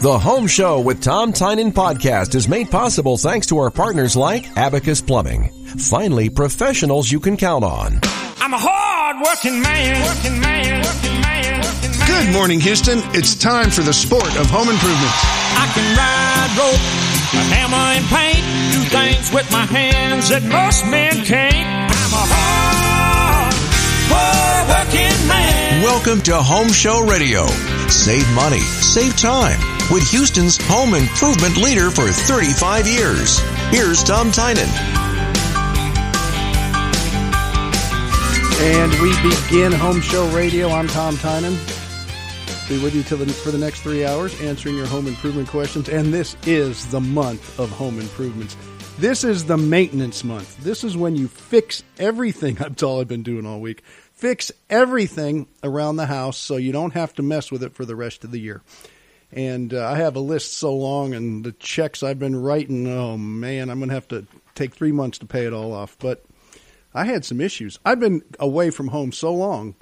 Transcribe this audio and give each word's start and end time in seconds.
The 0.00 0.18
Home 0.18 0.46
Show 0.46 0.80
with 0.80 1.02
Tom 1.02 1.34
Tynan 1.34 1.72
podcast 1.72 2.34
is 2.34 2.48
made 2.48 2.70
possible 2.70 3.18
thanks 3.18 3.48
to 3.48 3.58
our 3.58 3.70
partners 3.70 4.16
like 4.16 4.56
Abacus 4.56 5.02
Plumbing. 5.02 5.52
Finally, 5.76 6.30
professionals 6.30 7.12
you 7.12 7.20
can 7.20 7.36
count 7.36 7.64
on. 7.64 8.00
I'm 8.40 8.54
a 8.54 8.58
hard 8.58 9.20
working 9.20 9.60
man, 9.60 10.00
working 10.08 10.40
man, 10.40 10.80
working 10.80 11.20
man, 11.20 11.60
working 11.60 12.00
man. 12.00 12.24
Good 12.24 12.32
morning, 12.32 12.60
Houston. 12.60 13.00
It's 13.12 13.34
time 13.34 13.68
for 13.68 13.82
the 13.82 13.92
sport 13.92 14.24
of 14.40 14.48
home 14.48 14.70
improvement. 14.70 15.12
I 15.60 15.68
can 15.76 15.84
ride 15.92 16.52
rope, 16.56 16.80
a 17.36 17.44
hammer 17.52 18.00
and 18.00 18.06
paint, 18.08 18.40
do 18.72 18.80
things 18.88 19.30
with 19.34 19.52
my 19.52 19.66
hands 19.66 20.30
that 20.30 20.42
most 20.44 20.86
men 20.86 21.12
can't. 21.26 21.92
I'm 21.92 22.12
a 22.16 22.24
hard, 22.24 23.54
hard 24.08 24.64
working 24.80 25.28
man. 25.28 25.82
Welcome 25.82 26.22
to 26.22 26.40
Home 26.40 26.72
Show 26.72 27.04
Radio. 27.04 27.44
Save 27.92 28.26
money, 28.32 28.60
save 28.80 29.14
time 29.18 29.79
with 29.90 30.08
Houston's 30.10 30.56
home 30.62 30.94
improvement 30.94 31.56
leader 31.56 31.90
for 31.90 32.08
35 32.08 32.86
years. 32.86 33.38
Here's 33.70 34.02
Tom 34.04 34.30
Tynan. 34.30 34.68
And 38.62 38.92
we 39.00 39.10
begin 39.22 39.72
Home 39.72 40.00
Show 40.00 40.28
Radio. 40.36 40.68
I'm 40.68 40.86
Tom 40.86 41.16
Tynan. 41.16 41.56
Be 42.68 42.80
with 42.80 42.94
you 42.94 43.02
the, 43.02 43.32
for 43.32 43.50
the 43.50 43.58
next 43.58 43.80
three 43.80 44.04
hours, 44.04 44.38
answering 44.42 44.76
your 44.76 44.86
home 44.86 45.08
improvement 45.08 45.48
questions. 45.48 45.88
And 45.88 46.14
this 46.14 46.36
is 46.46 46.86
the 46.92 47.00
month 47.00 47.58
of 47.58 47.70
home 47.70 47.98
improvements. 47.98 48.56
This 48.98 49.24
is 49.24 49.46
the 49.46 49.56
maintenance 49.56 50.22
month. 50.22 50.58
This 50.58 50.84
is 50.84 50.96
when 50.96 51.16
you 51.16 51.26
fix 51.26 51.82
everything. 51.98 52.54
That's 52.56 52.82
all 52.82 53.00
I've 53.00 53.08
been 53.08 53.22
doing 53.22 53.46
all 53.46 53.60
week. 53.60 53.82
Fix 54.12 54.52
everything 54.68 55.48
around 55.64 55.96
the 55.96 56.06
house 56.06 56.36
so 56.36 56.58
you 56.58 56.70
don't 56.70 56.92
have 56.92 57.14
to 57.14 57.22
mess 57.22 57.50
with 57.50 57.62
it 57.62 57.72
for 57.72 57.84
the 57.84 57.96
rest 57.96 58.22
of 58.22 58.30
the 58.30 58.38
year. 58.38 58.62
And 59.32 59.72
uh, 59.72 59.86
I 59.86 59.96
have 59.96 60.16
a 60.16 60.20
list 60.20 60.54
so 60.54 60.74
long, 60.74 61.14
and 61.14 61.44
the 61.44 61.52
checks 61.52 62.02
I've 62.02 62.18
been 62.18 62.40
writing, 62.40 62.88
oh 62.88 63.16
man, 63.16 63.70
I'm 63.70 63.78
going 63.78 63.88
to 63.88 63.94
have 63.94 64.08
to 64.08 64.26
take 64.54 64.74
three 64.74 64.92
months 64.92 65.18
to 65.18 65.26
pay 65.26 65.46
it 65.46 65.52
all 65.52 65.72
off. 65.72 65.96
But 65.98 66.24
I 66.92 67.04
had 67.04 67.24
some 67.24 67.40
issues. 67.40 67.78
I've 67.84 68.00
been 68.00 68.22
away 68.40 68.70
from 68.70 68.88
home 68.88 69.12
so 69.12 69.32
long 69.32 69.76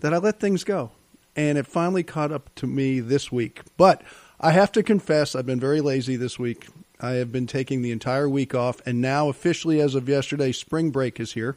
that 0.00 0.14
I 0.14 0.18
let 0.18 0.38
things 0.38 0.64
go. 0.64 0.92
And 1.36 1.58
it 1.58 1.66
finally 1.66 2.04
caught 2.04 2.30
up 2.30 2.54
to 2.56 2.66
me 2.66 3.00
this 3.00 3.32
week. 3.32 3.62
But 3.76 4.02
I 4.40 4.52
have 4.52 4.70
to 4.72 4.82
confess, 4.84 5.34
I've 5.34 5.46
been 5.46 5.58
very 5.58 5.80
lazy 5.80 6.14
this 6.14 6.38
week. 6.38 6.68
I 7.00 7.12
have 7.14 7.32
been 7.32 7.48
taking 7.48 7.82
the 7.82 7.90
entire 7.90 8.28
week 8.28 8.54
off. 8.54 8.80
And 8.86 9.00
now, 9.00 9.28
officially, 9.28 9.80
as 9.80 9.96
of 9.96 10.08
yesterday, 10.08 10.52
spring 10.52 10.90
break 10.90 11.18
is 11.18 11.32
here. 11.32 11.56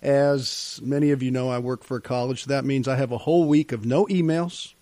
As 0.00 0.80
many 0.82 1.10
of 1.10 1.22
you 1.22 1.30
know, 1.30 1.50
I 1.50 1.58
work 1.58 1.82
for 1.82 1.96
a 1.96 2.00
college. 2.00 2.44
That 2.44 2.64
means 2.64 2.86
I 2.86 2.96
have 2.96 3.10
a 3.10 3.18
whole 3.18 3.48
week 3.48 3.72
of 3.72 3.84
no 3.84 4.06
emails, 4.06 4.74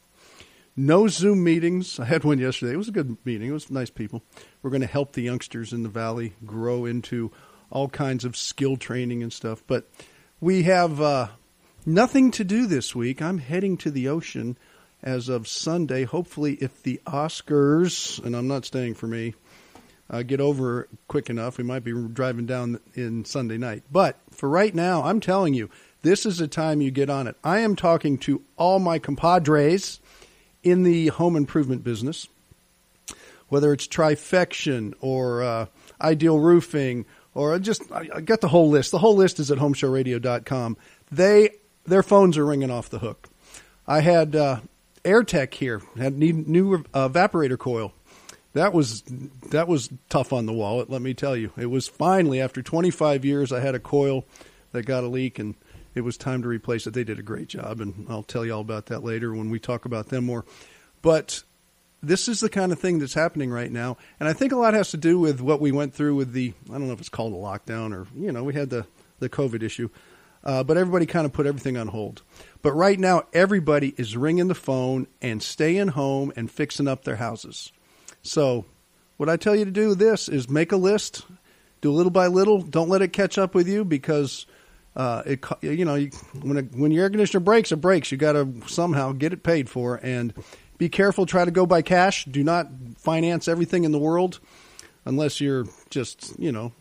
no 0.79 1.09
Zoom 1.09 1.43
meetings. 1.43 1.99
I 1.99 2.05
had 2.05 2.23
one 2.23 2.39
yesterday. 2.39 2.73
It 2.73 2.77
was 2.77 2.89
a 2.89 2.93
good 2.93 3.17
meeting. 3.25 3.49
It 3.49 3.53
was 3.53 3.69
nice 3.69 3.91
people. 3.91 4.23
We're 4.63 4.71
going 4.71 4.81
to 4.83 4.87
help 4.87 5.13
the 5.13 5.23
youngsters 5.23 5.73
in 5.73 5.83
the 5.83 5.89
valley 5.89 6.35
grow 6.47 6.85
into 6.85 7.33
all 7.69 7.89
kinds 7.89 8.25
of 8.25 8.37
skill 8.37 8.77
training 8.77 9.23
and 9.23 9.33
stuff. 9.33 9.63
But 9.67 9.91
we 10.41 10.63
have 10.63 11.01
uh, 11.01 11.29
nothing 11.85 12.31
to 12.33 12.45
do 12.45 12.67
this 12.67 12.95
week. 12.95 13.21
I'm 13.21 13.39
heading 13.39 13.77
to 13.79 13.91
the 13.91 14.09
ocean 14.09 14.57
as 15.03 15.29
of 15.29 15.49
Sunday. 15.49 16.05
Hopefully, 16.05 16.55
if 16.61 16.81
the 16.85 17.01
Oscars, 17.07 18.25
and 18.25 18.37
I'm 18.37 18.47
not 18.47 18.65
staying 18.65 18.95
for 18.95 19.09
me, 19.09 19.35
uh, 20.09 20.23
get 20.23 20.41
over 20.41 20.89
quick 21.09 21.29
enough, 21.29 21.59
we 21.59 21.65
might 21.65 21.83
be 21.83 21.93
driving 21.93 22.47
down 22.47 22.79
in 22.95 23.25
Sunday 23.25 23.59
night. 23.59 23.83
But 23.91 24.17
for 24.31 24.49
right 24.49 24.75
now, 24.75 25.03
I'm 25.03 25.21
telling 25.21 25.55
you, 25.55 25.71
this 26.03 26.25
is 26.25 26.39
the 26.39 26.47
time 26.47 26.81
you 26.81 26.93
get 26.93 27.11
on 27.11 27.27
it. 27.27 27.37
I 27.43 27.59
am 27.59 27.75
talking 27.75 28.17
to 28.19 28.43
all 28.57 28.79
my 28.79 29.01
compadres 29.01 29.99
in 30.71 30.83
the 30.83 31.09
home 31.09 31.37
improvement 31.37 31.85
business, 31.85 32.29
whether 33.49 33.73
it's 33.73 33.87
Trifection 33.87 34.95
or 35.01 35.43
uh, 35.43 35.67
Ideal 36.01 36.39
Roofing 36.39 37.07
or 37.35 37.59
just 37.59 37.91
I, 37.93 38.09
I 38.17 38.21
got 38.21 38.41
the 38.41 38.49
whole 38.49 38.69
list. 38.69 38.91
The 38.91 38.99
whole 38.99 39.15
list 39.15 39.39
is 39.39 39.51
at 39.51 39.59
homeshowradio.com. 39.59 40.77
They 41.11 41.51
their 41.87 42.03
phones 42.03 42.37
are 42.37 42.45
ringing 42.45 42.71
off 42.71 42.91
the 42.91 42.99
hook. 42.99 43.29
I 43.87 44.01
had 44.01 44.37
uh, 44.37 44.61
AirTech 45.05 45.55
here 45.55 45.81
had 45.97 46.19
new 46.19 46.85
uh, 46.93 47.09
evaporator 47.09 47.59
coil. 47.59 47.93
That 48.55 48.73
was 48.73 49.03
that 49.51 49.69
was 49.69 49.89
tough 50.09 50.33
on 50.33 50.47
the 50.47 50.53
wallet. 50.53 50.91
Let 50.91 51.01
me 51.01 51.15
tell 51.15 51.37
you, 51.37 51.53
it 51.57 51.67
was 51.67 51.87
finally 51.87 52.41
after 52.41 52.61
25 52.63 53.25
years. 53.25 53.53
I 53.53 53.61
had 53.61 53.75
a 53.75 53.81
coil 53.81 54.25
that 54.73 54.83
got 54.83 55.05
a 55.05 55.09
leak 55.09 55.39
and 55.39 55.55
it 55.99 56.05
was 56.05 56.17
time 56.17 56.43
to 56.43 56.49
replace 56.49 56.87
it. 56.87 56.95
They 56.95 57.05
did 57.05 57.19
a 57.19 57.23
great 57.23 57.49
job, 57.49 57.81
and 57.81 58.07
I'll 58.09 58.23
tell 58.23 58.47
you 58.47 58.55
all 58.55 58.61
about 58.61 58.87
that 58.87 59.05
later 59.05 59.35
when 59.35 59.51
we 59.51 59.59
talk 59.59 59.85
about 59.85 60.09
them 60.09 60.25
more. 60.25 60.45
But 61.03 61.43
this 62.03 62.29
is 62.29 62.41
the 62.41 62.49
kind 62.49 62.73
of 62.73 62.79
thing 62.79 62.99
that's 62.99 63.15
happening 63.15 63.51
right 63.51 63.71
now, 63.71 63.97
and 64.21 64.29
I 64.29 64.33
think 64.33 64.53
a 64.53 64.57
lot 64.57 64.75
has 64.75 64.93
to 64.93 64.97
do 64.97 65.19
with 65.19 65.41
what 65.41 65.61
we 65.61 65.73
went 65.73 65.95
through 65.95 66.15
with 66.15 66.33
the 66.33 66.55
I 66.69 66.73
don't 66.73 66.87
know 66.87 66.93
if 66.93 67.01
it's 67.01 67.09
called 67.09 67.33
a 67.33 67.37
lockdown 67.37 67.93
or 67.93 68.07
you 68.17 68.33
know 68.33 68.45
we 68.45 68.55
had 68.55 68.71
the 68.71 68.87
the 69.19 69.29
COVID 69.29 69.63
issue, 69.63 69.91
uh, 70.45 70.63
but 70.63 70.77
everybody 70.77 71.07
kind 71.07 71.27
of 71.27 71.33
put 71.33 71.47
everything 71.47 71.77
on 71.77 71.89
hold. 71.89 72.23
But 72.63 72.73
right 72.73 72.99
now, 72.99 73.25
everybody 73.33 73.95
is 73.97 74.17
ringing 74.17 74.49
the 74.49 74.55
phone 74.55 75.09
and 75.21 75.43
staying 75.43 75.89
home 75.89 76.33
and 76.37 76.51
fixing 76.51 76.89
up 76.89 77.05
their 77.05 77.17
houses. 77.17 77.73
So, 78.23 78.65
what 79.17 79.29
I 79.29 79.37
tell 79.37 79.57
you 79.57 79.65
to 79.65 79.71
do 79.71 79.95
this 79.95 80.29
is 80.29 80.49
make 80.49 80.71
a 80.71 80.77
list, 80.77 81.27
do 81.81 81.93
little 81.93 82.11
by 82.11 82.29
little. 82.29 82.63
Don't 82.63 82.89
let 82.89 83.03
it 83.03 83.13
catch 83.13 83.39
up 83.39 83.55
with 83.55 83.69
you 83.69 83.85
because 83.85 84.47
uh, 84.99 85.23
it 85.25 85.45
you 85.63 85.85
know 85.85 85.95
you, 85.95 86.11
when 86.43 86.59
a, 86.59 86.63
when 86.63 86.91
your 86.91 87.05
air 87.05 87.11
conditioner 87.11 87.41
breaks, 87.41 87.71
it 87.71 87.77
breaks. 87.77 88.11
You 88.11 88.19
got 88.19 88.33
to 88.33 88.53
somehow 88.67 89.13
get 89.13 89.33
it 89.33 89.45
paid 89.45 89.71
for, 89.71 90.01
and 90.03 90.35
be 90.77 90.89
careful. 90.89 91.25
Try 91.25 91.45
to 91.45 91.53
go 91.53 91.65
by 91.67 91.83
cash. 91.83 92.25
Do 92.25 92.43
not 92.43 92.69
finance 92.99 93.47
everything 93.47 93.85
in 93.85 93.93
the 93.93 93.99
world, 93.99 94.41
unless 95.05 95.41
you're 95.41 95.67
just 95.89 96.37
you 96.39 96.51
know, 96.51 96.73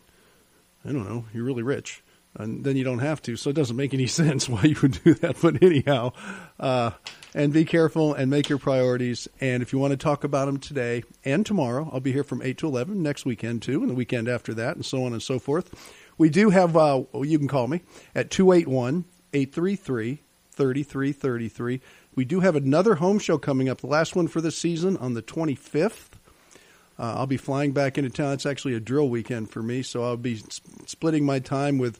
I 0.83 0.91
don't 0.91 1.07
know, 1.07 1.25
you're 1.31 1.43
really 1.43 1.61
rich, 1.61 2.01
and 2.35 2.63
then 2.63 2.75
you 2.75 2.83
don't 2.83 2.99
have 2.99 3.21
to. 3.21 3.35
So 3.35 3.51
it 3.51 3.55
doesn't 3.55 3.77
make 3.77 3.93
any 3.93 4.07
sense 4.07 4.49
why 4.49 4.63
you 4.63 4.77
would 4.81 5.03
do 5.03 5.13
that. 5.13 5.39
But 5.39 5.61
anyhow, 5.61 6.13
uh, 6.59 6.91
and 7.35 7.53
be 7.53 7.65
careful 7.65 8.15
and 8.15 8.31
make 8.31 8.49
your 8.49 8.57
priorities. 8.57 9.27
And 9.39 9.61
if 9.61 9.71
you 9.71 9.77
want 9.77 9.91
to 9.91 9.97
talk 9.97 10.23
about 10.23 10.45
them 10.45 10.57
today 10.57 11.03
and 11.23 11.45
tomorrow, 11.45 11.87
I'll 11.93 11.99
be 11.99 12.13
here 12.13 12.23
from 12.23 12.41
eight 12.41 12.57
to 12.57 12.67
eleven 12.67 13.03
next 13.03 13.27
weekend 13.27 13.61
too, 13.61 13.81
and 13.81 13.91
the 13.91 13.95
weekend 13.95 14.27
after 14.27 14.55
that, 14.55 14.75
and 14.75 14.83
so 14.83 15.03
on 15.03 15.13
and 15.13 15.21
so 15.21 15.37
forth. 15.37 15.71
We 16.17 16.29
do 16.29 16.49
have, 16.49 16.75
uh, 16.75 17.03
you 17.21 17.37
can 17.37 17.47
call 17.47 17.67
me 17.67 17.81
at 18.15 18.31
281 18.31 19.05
833 19.33 20.23
3333. 20.51 21.81
We 22.15 22.25
do 22.25 22.39
have 22.39 22.55
another 22.55 22.95
home 22.95 23.19
show 23.19 23.37
coming 23.37 23.69
up, 23.69 23.81
the 23.81 23.87
last 23.87 24.15
one 24.15 24.27
for 24.27 24.41
the 24.41 24.51
season 24.51 24.97
on 24.97 25.13
the 25.13 25.21
25th. 25.21 26.13
Uh, 26.99 27.13
I'll 27.17 27.27
be 27.27 27.37
flying 27.37 27.73
back 27.73 27.97
into 27.99 28.09
town. 28.09 28.33
It's 28.33 28.45
actually 28.47 28.73
a 28.73 28.79
drill 28.79 29.07
weekend 29.07 29.51
for 29.51 29.61
me, 29.61 29.83
so 29.83 30.03
I'll 30.03 30.17
be 30.17 30.41
splitting 30.87 31.25
my 31.25 31.37
time 31.37 31.77
with 31.77 31.99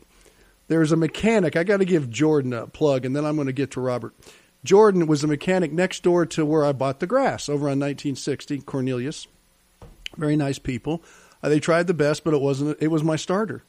There's 0.68 0.92
a 0.92 0.98
mechanic. 0.98 1.56
I 1.56 1.64
got 1.64 1.78
to 1.78 1.86
give 1.86 2.12
Jordan 2.12 2.54
a 2.54 2.68
plug, 2.68 3.06
and 3.06 3.16
then 3.16 3.26
I'm 3.26 3.34
going 3.36 3.48
to 3.48 3.54
get 3.54 3.72
to 3.72 3.82
Robert. 3.82 4.14
Jordan 4.64 5.08
was 5.08 5.24
a 5.24 5.28
mechanic 5.28 5.72
next 5.72 6.04
door 6.04 6.26
to 6.28 6.46
where 6.46 6.64
I 6.64 6.72
bought 6.72 7.00
the 7.00 7.08
grass 7.08 7.50
over 7.50 7.66
on 7.66 7.80
1960 7.80 8.62
Cornelius. 8.62 9.28
Very 10.18 10.36
nice 10.36 10.60
people. 10.60 11.04
Uh, 11.42 11.50
they 11.50 11.60
tried 11.60 11.88
the 11.88 11.94
best, 11.94 12.24
but 12.24 12.34
it 12.34 12.42
wasn't. 12.42 12.78
It 12.80 12.90
was 12.90 13.04
my 13.04 13.16
starter. 13.16 13.64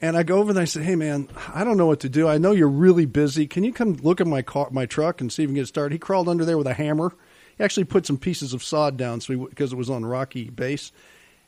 And 0.00 0.16
I 0.16 0.22
go 0.22 0.38
over 0.38 0.50
and 0.50 0.58
I 0.58 0.64
said, 0.64 0.82
"Hey 0.82 0.96
man, 0.96 1.28
I 1.54 1.64
don't 1.64 1.76
know 1.76 1.86
what 1.86 2.00
to 2.00 2.08
do. 2.08 2.26
I 2.26 2.38
know 2.38 2.52
you're 2.52 2.68
really 2.68 3.06
busy. 3.06 3.46
Can 3.46 3.62
you 3.62 3.72
come 3.72 3.94
look 4.02 4.20
at 4.20 4.26
my 4.26 4.42
car, 4.42 4.68
my 4.70 4.86
truck, 4.86 5.20
and 5.20 5.32
see 5.32 5.42
if 5.42 5.48
we 5.48 5.54
can 5.54 5.62
get 5.62 5.68
started?" 5.68 5.94
He 5.94 5.98
crawled 5.98 6.28
under 6.28 6.44
there 6.44 6.58
with 6.58 6.66
a 6.66 6.74
hammer. 6.74 7.14
He 7.56 7.62
actually 7.62 7.84
put 7.84 8.06
some 8.06 8.16
pieces 8.16 8.54
of 8.54 8.64
sod 8.64 8.96
down 8.96 9.20
so 9.20 9.46
because 9.46 9.72
it 9.72 9.76
was 9.76 9.90
on 9.90 10.04
rocky 10.04 10.50
base, 10.50 10.90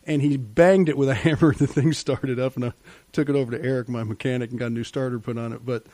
and 0.05 0.21
he 0.21 0.37
banged 0.37 0.89
it 0.89 0.99
with 0.99 1.09
a 1.09 1.15
hammer. 1.25 1.51
And 1.51 1.59
The 1.59 1.67
thing 1.67 1.93
started 1.93 2.39
up, 2.39 2.55
and 2.57 2.67
I 2.67 2.73
took 3.13 3.29
it 3.29 3.35
over 3.35 3.51
to 3.57 3.65
Eric, 3.65 3.89
my 3.89 4.05
mechanic, 4.05 4.51
and 4.51 4.59
got 4.59 4.67
a 4.67 4.71
new 4.71 4.85
starter 4.85 5.19
put 5.19 5.39
on 5.39 5.53
it. 5.53 5.65
But 5.65 5.87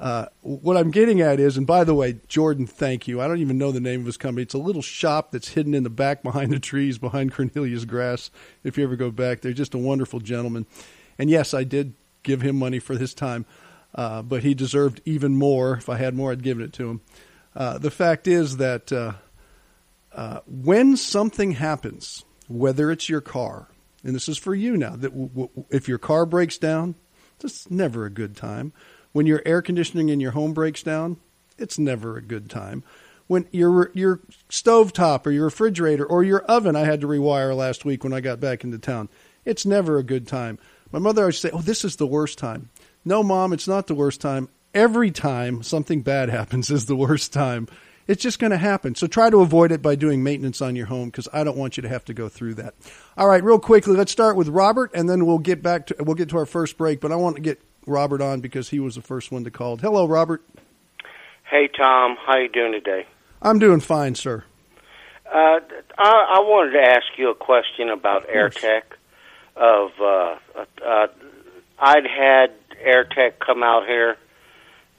uh, 0.00 0.26
what 0.40 0.78
I'm 0.78 0.90
getting 0.90 1.20
at 1.20 1.38
is, 1.38 1.58
and 1.58 1.66
by 1.66 1.84
the 1.84 1.94
way, 1.94 2.20
Jordan, 2.26 2.66
thank 2.66 3.06
you. 3.06 3.20
I 3.20 3.28
don't 3.28 3.40
even 3.40 3.58
know 3.58 3.70
the 3.70 3.80
name 3.80 4.00
of 4.00 4.06
his 4.06 4.16
company. 4.16 4.42
It's 4.42 4.54
a 4.54 4.58
little 4.58 4.80
shop 4.80 5.30
that's 5.30 5.48
hidden 5.48 5.74
in 5.74 5.82
the 5.82 5.90
back 5.90 6.22
behind 6.24 6.52
the 6.52 6.58
trees 6.58 6.96
behind 6.96 7.34
Cornelia's 7.34 7.84
Grass. 7.84 8.30
If 8.64 8.78
you 8.78 8.84
ever 8.84 8.96
go 8.96 9.10
back, 9.10 9.42
they're 9.42 9.52
just 9.52 9.74
a 9.74 9.78
wonderful 9.78 10.20
gentleman. 10.20 10.64
And 11.18 11.28
yes, 11.28 11.52
I 11.52 11.64
did 11.64 11.92
give 12.22 12.40
him 12.40 12.56
money 12.56 12.78
for 12.78 12.96
his 12.96 13.12
time, 13.12 13.44
uh, 13.94 14.22
but 14.22 14.42
he 14.42 14.54
deserved 14.54 15.02
even 15.04 15.36
more. 15.36 15.74
If 15.74 15.90
I 15.90 15.98
had 15.98 16.14
more, 16.14 16.32
I'd 16.32 16.42
given 16.42 16.64
it 16.64 16.72
to 16.74 16.88
him. 16.88 17.00
Uh, 17.54 17.76
the 17.76 17.90
fact 17.90 18.26
is 18.26 18.56
that 18.56 18.90
uh, 18.90 19.12
uh, 20.12 20.40
when 20.46 20.96
something 20.96 21.52
happens, 21.52 22.24
whether 22.48 22.90
it's 22.90 23.10
your 23.10 23.20
car, 23.20 23.68
and 24.02 24.14
this 24.14 24.30
is 24.30 24.38
for 24.38 24.54
you 24.54 24.78
now, 24.78 24.96
that 24.96 25.10
w- 25.10 25.28
w- 25.28 25.64
if 25.68 25.88
your 25.88 25.98
car 25.98 26.24
breaks 26.24 26.56
down, 26.56 26.94
it's 27.42 27.70
never 27.70 28.06
a 28.06 28.10
good 28.10 28.34
time. 28.34 28.72
When 29.12 29.26
your 29.26 29.42
air 29.44 29.62
conditioning 29.62 30.08
in 30.08 30.20
your 30.20 30.32
home 30.32 30.52
breaks 30.52 30.82
down, 30.82 31.16
it's 31.58 31.78
never 31.78 32.16
a 32.16 32.22
good 32.22 32.48
time. 32.48 32.84
When 33.26 33.46
your 33.52 33.90
your 33.94 34.20
stove 34.48 34.92
top 34.92 35.26
or 35.26 35.30
your 35.30 35.44
refrigerator 35.44 36.04
or 36.04 36.24
your 36.24 36.42
oven, 36.42 36.74
I 36.74 36.84
had 36.84 37.00
to 37.02 37.06
rewire 37.06 37.54
last 37.54 37.84
week 37.84 38.02
when 38.02 38.12
I 38.12 38.20
got 38.20 38.40
back 38.40 38.64
into 38.64 38.78
town. 38.78 39.08
It's 39.44 39.64
never 39.64 39.98
a 39.98 40.02
good 40.02 40.26
time. 40.26 40.58
My 40.90 40.98
mother 40.98 41.22
always 41.22 41.38
say, 41.38 41.50
"Oh, 41.52 41.62
this 41.62 41.84
is 41.84 41.96
the 41.96 42.06
worst 42.06 42.38
time." 42.38 42.70
No, 43.04 43.22
mom, 43.22 43.52
it's 43.52 43.68
not 43.68 43.86
the 43.86 43.94
worst 43.94 44.20
time. 44.20 44.48
Every 44.74 45.10
time 45.10 45.62
something 45.62 46.02
bad 46.02 46.28
happens 46.30 46.70
is 46.70 46.86
the 46.86 46.96
worst 46.96 47.32
time. 47.32 47.68
It's 48.06 48.22
just 48.22 48.40
going 48.40 48.50
to 48.50 48.58
happen. 48.58 48.96
So 48.96 49.06
try 49.06 49.30
to 49.30 49.40
avoid 49.40 49.70
it 49.70 49.82
by 49.82 49.94
doing 49.94 50.24
maintenance 50.24 50.60
on 50.60 50.74
your 50.74 50.86
home 50.86 51.10
because 51.10 51.28
I 51.32 51.44
don't 51.44 51.56
want 51.56 51.76
you 51.76 51.82
to 51.82 51.88
have 51.88 52.04
to 52.06 52.14
go 52.14 52.28
through 52.28 52.54
that. 52.54 52.74
All 53.16 53.28
right, 53.28 53.44
real 53.44 53.60
quickly, 53.60 53.94
let's 53.96 54.10
start 54.10 54.34
with 54.34 54.48
Robert, 54.48 54.90
and 54.94 55.08
then 55.08 55.26
we'll 55.26 55.38
get 55.38 55.62
back 55.62 55.86
to 55.86 55.96
we'll 56.00 56.16
get 56.16 56.28
to 56.30 56.38
our 56.38 56.46
first 56.46 56.76
break. 56.76 57.00
But 57.00 57.12
I 57.12 57.16
want 57.16 57.36
to 57.36 57.42
get 57.42 57.60
Robert 57.86 58.20
on 58.20 58.40
because 58.40 58.70
he 58.70 58.80
was 58.80 58.94
the 58.94 59.02
first 59.02 59.32
one 59.32 59.44
to 59.44 59.50
call. 59.50 59.76
Hello, 59.76 60.06
Robert. 60.06 60.42
Hey, 61.44 61.68
Tom. 61.68 62.16
How 62.24 62.38
you 62.38 62.48
doing 62.48 62.72
today? 62.72 63.06
I'm 63.42 63.58
doing 63.58 63.80
fine, 63.80 64.14
sir. 64.14 64.44
Uh, 65.26 65.60
I, 65.98 66.36
I 66.36 66.40
wanted 66.40 66.72
to 66.72 66.88
ask 66.88 67.06
you 67.16 67.30
a 67.30 67.34
question 67.34 67.88
about 67.88 68.28
AirTech. 68.28 68.82
Of 69.56 69.90
uh, 70.00 70.36
uh, 70.56 71.06
I'd 71.78 72.06
had 72.06 72.52
AirTech 72.84 73.38
come 73.44 73.62
out 73.62 73.86
here, 73.86 74.16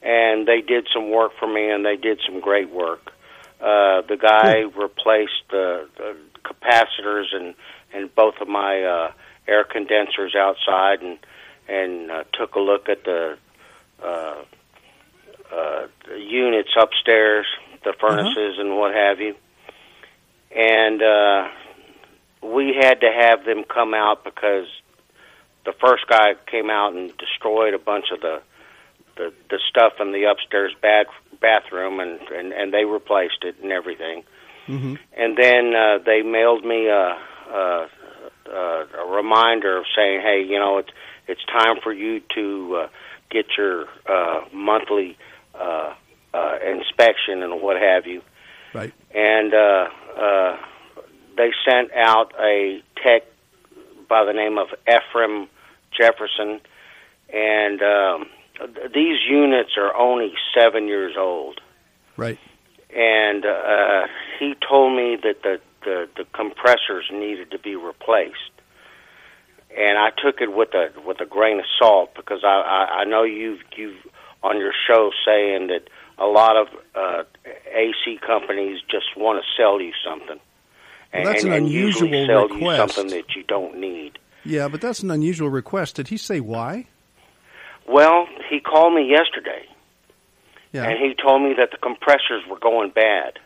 and 0.01 0.48
they 0.48 0.62
did 0.62 0.88
some 0.94 1.10
work 1.10 1.31
for 1.39 1.48
me, 1.48 1.69
and 1.69 1.86
they 1.86 1.95
did 1.95 2.19
some 2.25 2.39
great 2.42 2.69
work. 2.69 3.12
Uh, 3.60 4.01
the 4.01 4.18
guy 4.22 4.63
hmm. 4.63 4.80
replaced 4.80 5.44
the, 5.50 5.88
the 5.98 6.18
capacitors 6.44 7.33
and 7.33 7.56
and 7.94 8.13
both 8.16 8.36
of 8.42 8.48
my 8.48 8.81
uh, 8.81 9.12
air 9.48 9.63
condensers 9.63 10.36
outside, 10.36 11.01
and 11.01 11.18
and 11.71 12.12
uh, 12.12 12.23
took 12.33 12.56
a 12.56 12.59
look 12.59 12.89
at 12.89 13.03
the, 13.03 13.38
uh, 14.03 14.44
uh, 15.51 15.88
the 16.07 16.19
units 16.19 16.71
upstairs, 16.79 17.45
the 17.83 17.94
furnaces 18.00 18.53
uh-huh. 18.53 18.62
and 18.62 18.77
what 18.77 18.94
have 18.94 19.19
you. 19.19 19.35
And 20.56 21.01
uh, 21.01 21.47
we 22.44 22.75
had 22.79 23.01
to 23.01 23.12
have 23.12 23.45
them 23.45 23.63
come 23.63 23.94
out 23.94 24.23
because 24.23 24.68
the 25.65 25.73
first 25.73 26.07
guy 26.07 26.33
came 26.47 26.69
out 26.69 26.94
and 26.94 27.15
destroyed 27.18 27.73
a 27.73 27.79
bunch 27.79 28.06
of 28.12 28.21
the 28.21 28.41
the, 29.18 29.33
the 29.50 29.59
stuff 29.69 29.94
in 30.00 30.13
the 30.13 30.23
upstairs 30.23 30.73
bath, 30.81 31.07
bathroom, 31.41 32.00
and, 32.00 32.19
and 32.33 32.53
and 32.53 32.73
they 32.73 32.85
replaced 32.85 33.44
it 33.44 33.56
and 33.62 33.71
everything. 33.71 34.23
Mm-hmm. 34.68 34.95
And 35.18 35.38
then 35.38 35.75
uh, 35.75 35.97
they 36.06 36.21
mailed 36.21 36.63
me 36.63 36.88
a, 36.88 37.18
a, 37.51 37.89
a, 38.51 38.86
a 39.00 39.12
reminder 39.12 39.77
of 39.77 39.86
saying, 39.95 40.21
"Hey, 40.21 40.44
you 40.44 40.59
know, 40.59 40.77
it's 40.77 40.92
it's 41.27 41.44
time 41.45 41.77
for 41.81 41.94
you 41.94 42.21
to 42.36 42.83
uh, 42.83 42.88
get 43.30 43.45
your 43.57 43.86
uh, 44.07 44.42
monthly 44.53 45.18
uh, 45.56 45.94
uh, 46.33 46.57
inspection 46.65 47.42
and 47.42 47.62
what 47.62 47.81
have 47.81 48.06
you. 48.06 48.21
Right. 48.74 48.94
And 49.13 49.53
uh, 49.53 49.88
uh, 50.18 50.57
they 51.38 51.51
sent 51.65 51.92
out 51.94 52.33
a 52.39 52.81
tech 53.03 53.24
by 54.07 54.25
the 54.25 54.33
name 54.33 54.57
of 54.57 54.68
Ephraim 54.88 55.47
Jefferson, 55.97 56.62
and 57.33 57.81
um, 57.81 58.25
these 58.94 59.19
units 59.30 59.71
are 59.77 59.95
only 59.95 60.33
seven 60.54 60.88
years 60.88 61.15
old. 61.18 61.59
Right. 62.18 62.39
And 62.95 63.45
uh, 63.45 64.07
he 64.39 64.56
told 64.68 64.95
me 64.95 65.18
that 65.24 65.44
the, 65.44 65.62
the 65.83 66.07
the 66.16 66.25
compressors 66.33 67.10
needed 67.12 67.51
to 67.51 67.60
be 67.60 67.75
replaced 67.75 68.51
and 69.78 69.98
I 69.98 70.10
took 70.10 70.42
it 70.42 70.54
with 70.54 70.74
a 70.74 70.89
with 71.06 71.22
a 71.22 71.25
grain 71.25 71.60
of 71.60 71.66
salt 71.80 72.13
because 72.16 72.44
I 72.44 72.48
I, 72.48 73.00
I 73.01 73.04
know 73.06 73.24
you've 73.24 73.62
you've 73.75 73.98
on 74.44 74.57
your 74.57 74.74
show 74.88 75.12
saying 75.25 75.68
that 75.68 75.89
a 76.18 76.25
lot 76.25 76.57
of 76.57 76.68
uh, 76.95 77.24
AC 77.74 78.19
companies 78.25 78.81
just 78.89 79.16
want 79.16 79.44
to 79.44 79.62
sell 79.62 79.81
you 79.81 79.94
something. 80.06 80.39
Well, 81.13 81.24
that's 81.25 81.44
and, 81.44 81.54
an 81.54 81.63
unusual 81.63 82.10
sell 82.25 82.48
request. 82.48 82.62
You 82.62 83.04
something 83.04 83.18
that 83.18 83.36
you 83.36 83.44
don't 83.44 83.80
need. 83.80 84.18
Yeah, 84.44 84.68
but 84.68 84.81
that's 84.81 85.01
an 85.01 85.12
unusual 85.12 85.50
request. 85.50 85.95
Did 85.95 86.07
he 86.07 86.18
say 86.18 86.39
why? 86.39 86.88
Well, 87.88 88.28
he 88.50 88.60
called 88.60 88.94
me 88.94 89.10
yesterday, 89.10 89.66
yeah. 90.71 90.83
and 90.83 91.00
he 91.00 91.14
told 91.14 91.42
me 91.42 91.54
that 91.57 91.71
the 91.71 91.78
compressors 91.78 92.44
were 92.50 92.59
going 92.59 92.92
bad. 92.92 93.40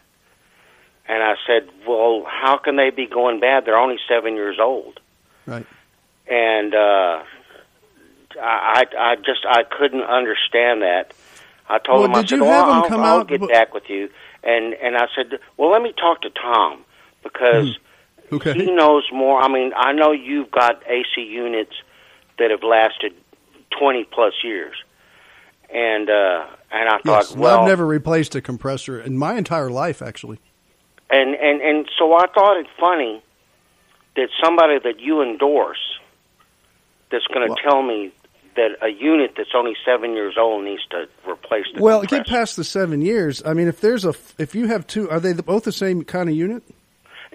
And 1.08 1.22
I 1.24 1.36
said, 1.46 1.70
"Well, 1.88 2.26
how 2.28 2.58
can 2.58 2.76
they 2.78 2.90
be 2.90 3.06
going 3.06 3.40
bad? 3.40 3.66
They're 3.66 3.78
only 3.78 3.98
seven 4.08 4.36
years 4.36 4.58
old." 4.60 5.00
Right 5.46 5.66
and 6.28 6.74
uh, 6.74 7.24
I, 8.42 8.84
I 8.98 9.16
just 9.18 9.46
I 9.48 9.64
couldn't 9.64 10.04
understand 10.04 10.82
that. 10.82 11.14
I 11.70 11.80
told 11.80 12.02
well, 12.02 12.06
him, 12.06 12.16
I 12.16 12.26
said, 12.26 12.42
"Well, 12.42 12.72
I'll, 12.72 13.00
I'll 13.00 13.24
get 13.24 13.42
b- 13.42 13.48
back 13.48 13.74
with 13.74 13.90
you," 13.90 14.10
and 14.44 14.74
and 14.76 14.96
I 14.98 15.08
said, 15.16 15.40
"Well, 15.58 15.72
let 15.72 15.82
me 15.82 15.94
talk 15.94 16.22
to 16.22 16.30
Tom 16.30 16.84
because 17.24 17.78
Hmm. 18.30 18.36
Okay. 18.36 18.54
he 18.54 18.72
knows 18.72 19.04
more. 19.14 19.40
I 19.40 19.48
mean, 19.48 19.72
I 19.76 19.94
know 19.94 20.12
you've 20.12 20.50
got 20.50 20.82
AC 20.88 21.22
units 21.22 21.74
that 22.40 22.50
have 22.52 22.64
lasted 22.64 23.14
twenty 23.78 24.04
plus 24.04 24.34
years." 24.44 24.76
And 25.74 26.10
uh, 26.10 26.46
and 26.72 26.90
I 26.90 27.00
Yes, 27.04 27.30
thought, 27.30 27.38
well, 27.38 27.62
I've 27.62 27.68
never 27.68 27.86
replaced 27.86 28.36
a 28.36 28.42
compressor 28.42 29.00
in 29.00 29.18
my 29.18 29.36
entire 29.36 29.70
life, 29.70 30.02
actually. 30.02 30.40
And 31.10 31.36
and 31.36 31.62
and 31.62 31.90
so 31.98 32.14
I 32.16 32.26
thought 32.34 32.58
it 32.58 32.68
funny 32.80 33.22
that 34.16 34.30
somebody 34.44 34.80
that 34.84 35.00
you 35.00 35.22
endorse 35.22 36.00
that's 37.12 37.26
going 37.28 37.48
to 37.48 37.54
Well- 37.54 37.72
tell 37.72 37.82
me 37.84 38.12
that 38.56 38.72
a 38.82 38.88
unit 38.88 39.34
that's 39.36 39.50
only 39.54 39.76
seven 39.86 40.14
years 40.14 40.36
old 40.40 40.64
needs 40.64 40.82
to 40.90 41.10
replace 41.30 41.66
the 41.76 41.82
Well, 41.84 42.00
compressor. 42.00 42.24
get 42.24 42.30
past 42.30 42.56
the 42.56 42.64
seven 42.64 43.02
years. 43.02 43.44
I 43.46 43.54
mean, 43.54 43.68
if 43.68 43.82
there's 43.82 44.06
a, 44.06 44.14
if 44.38 44.56
you 44.56 44.68
have 44.68 44.88
two, 44.88 45.10
are 45.10 45.20
they 45.20 45.34
both 45.34 45.66
the 45.66 45.74
same 45.74 46.06
kind 46.06 46.30
of 46.30 46.36
unit? 46.36 46.64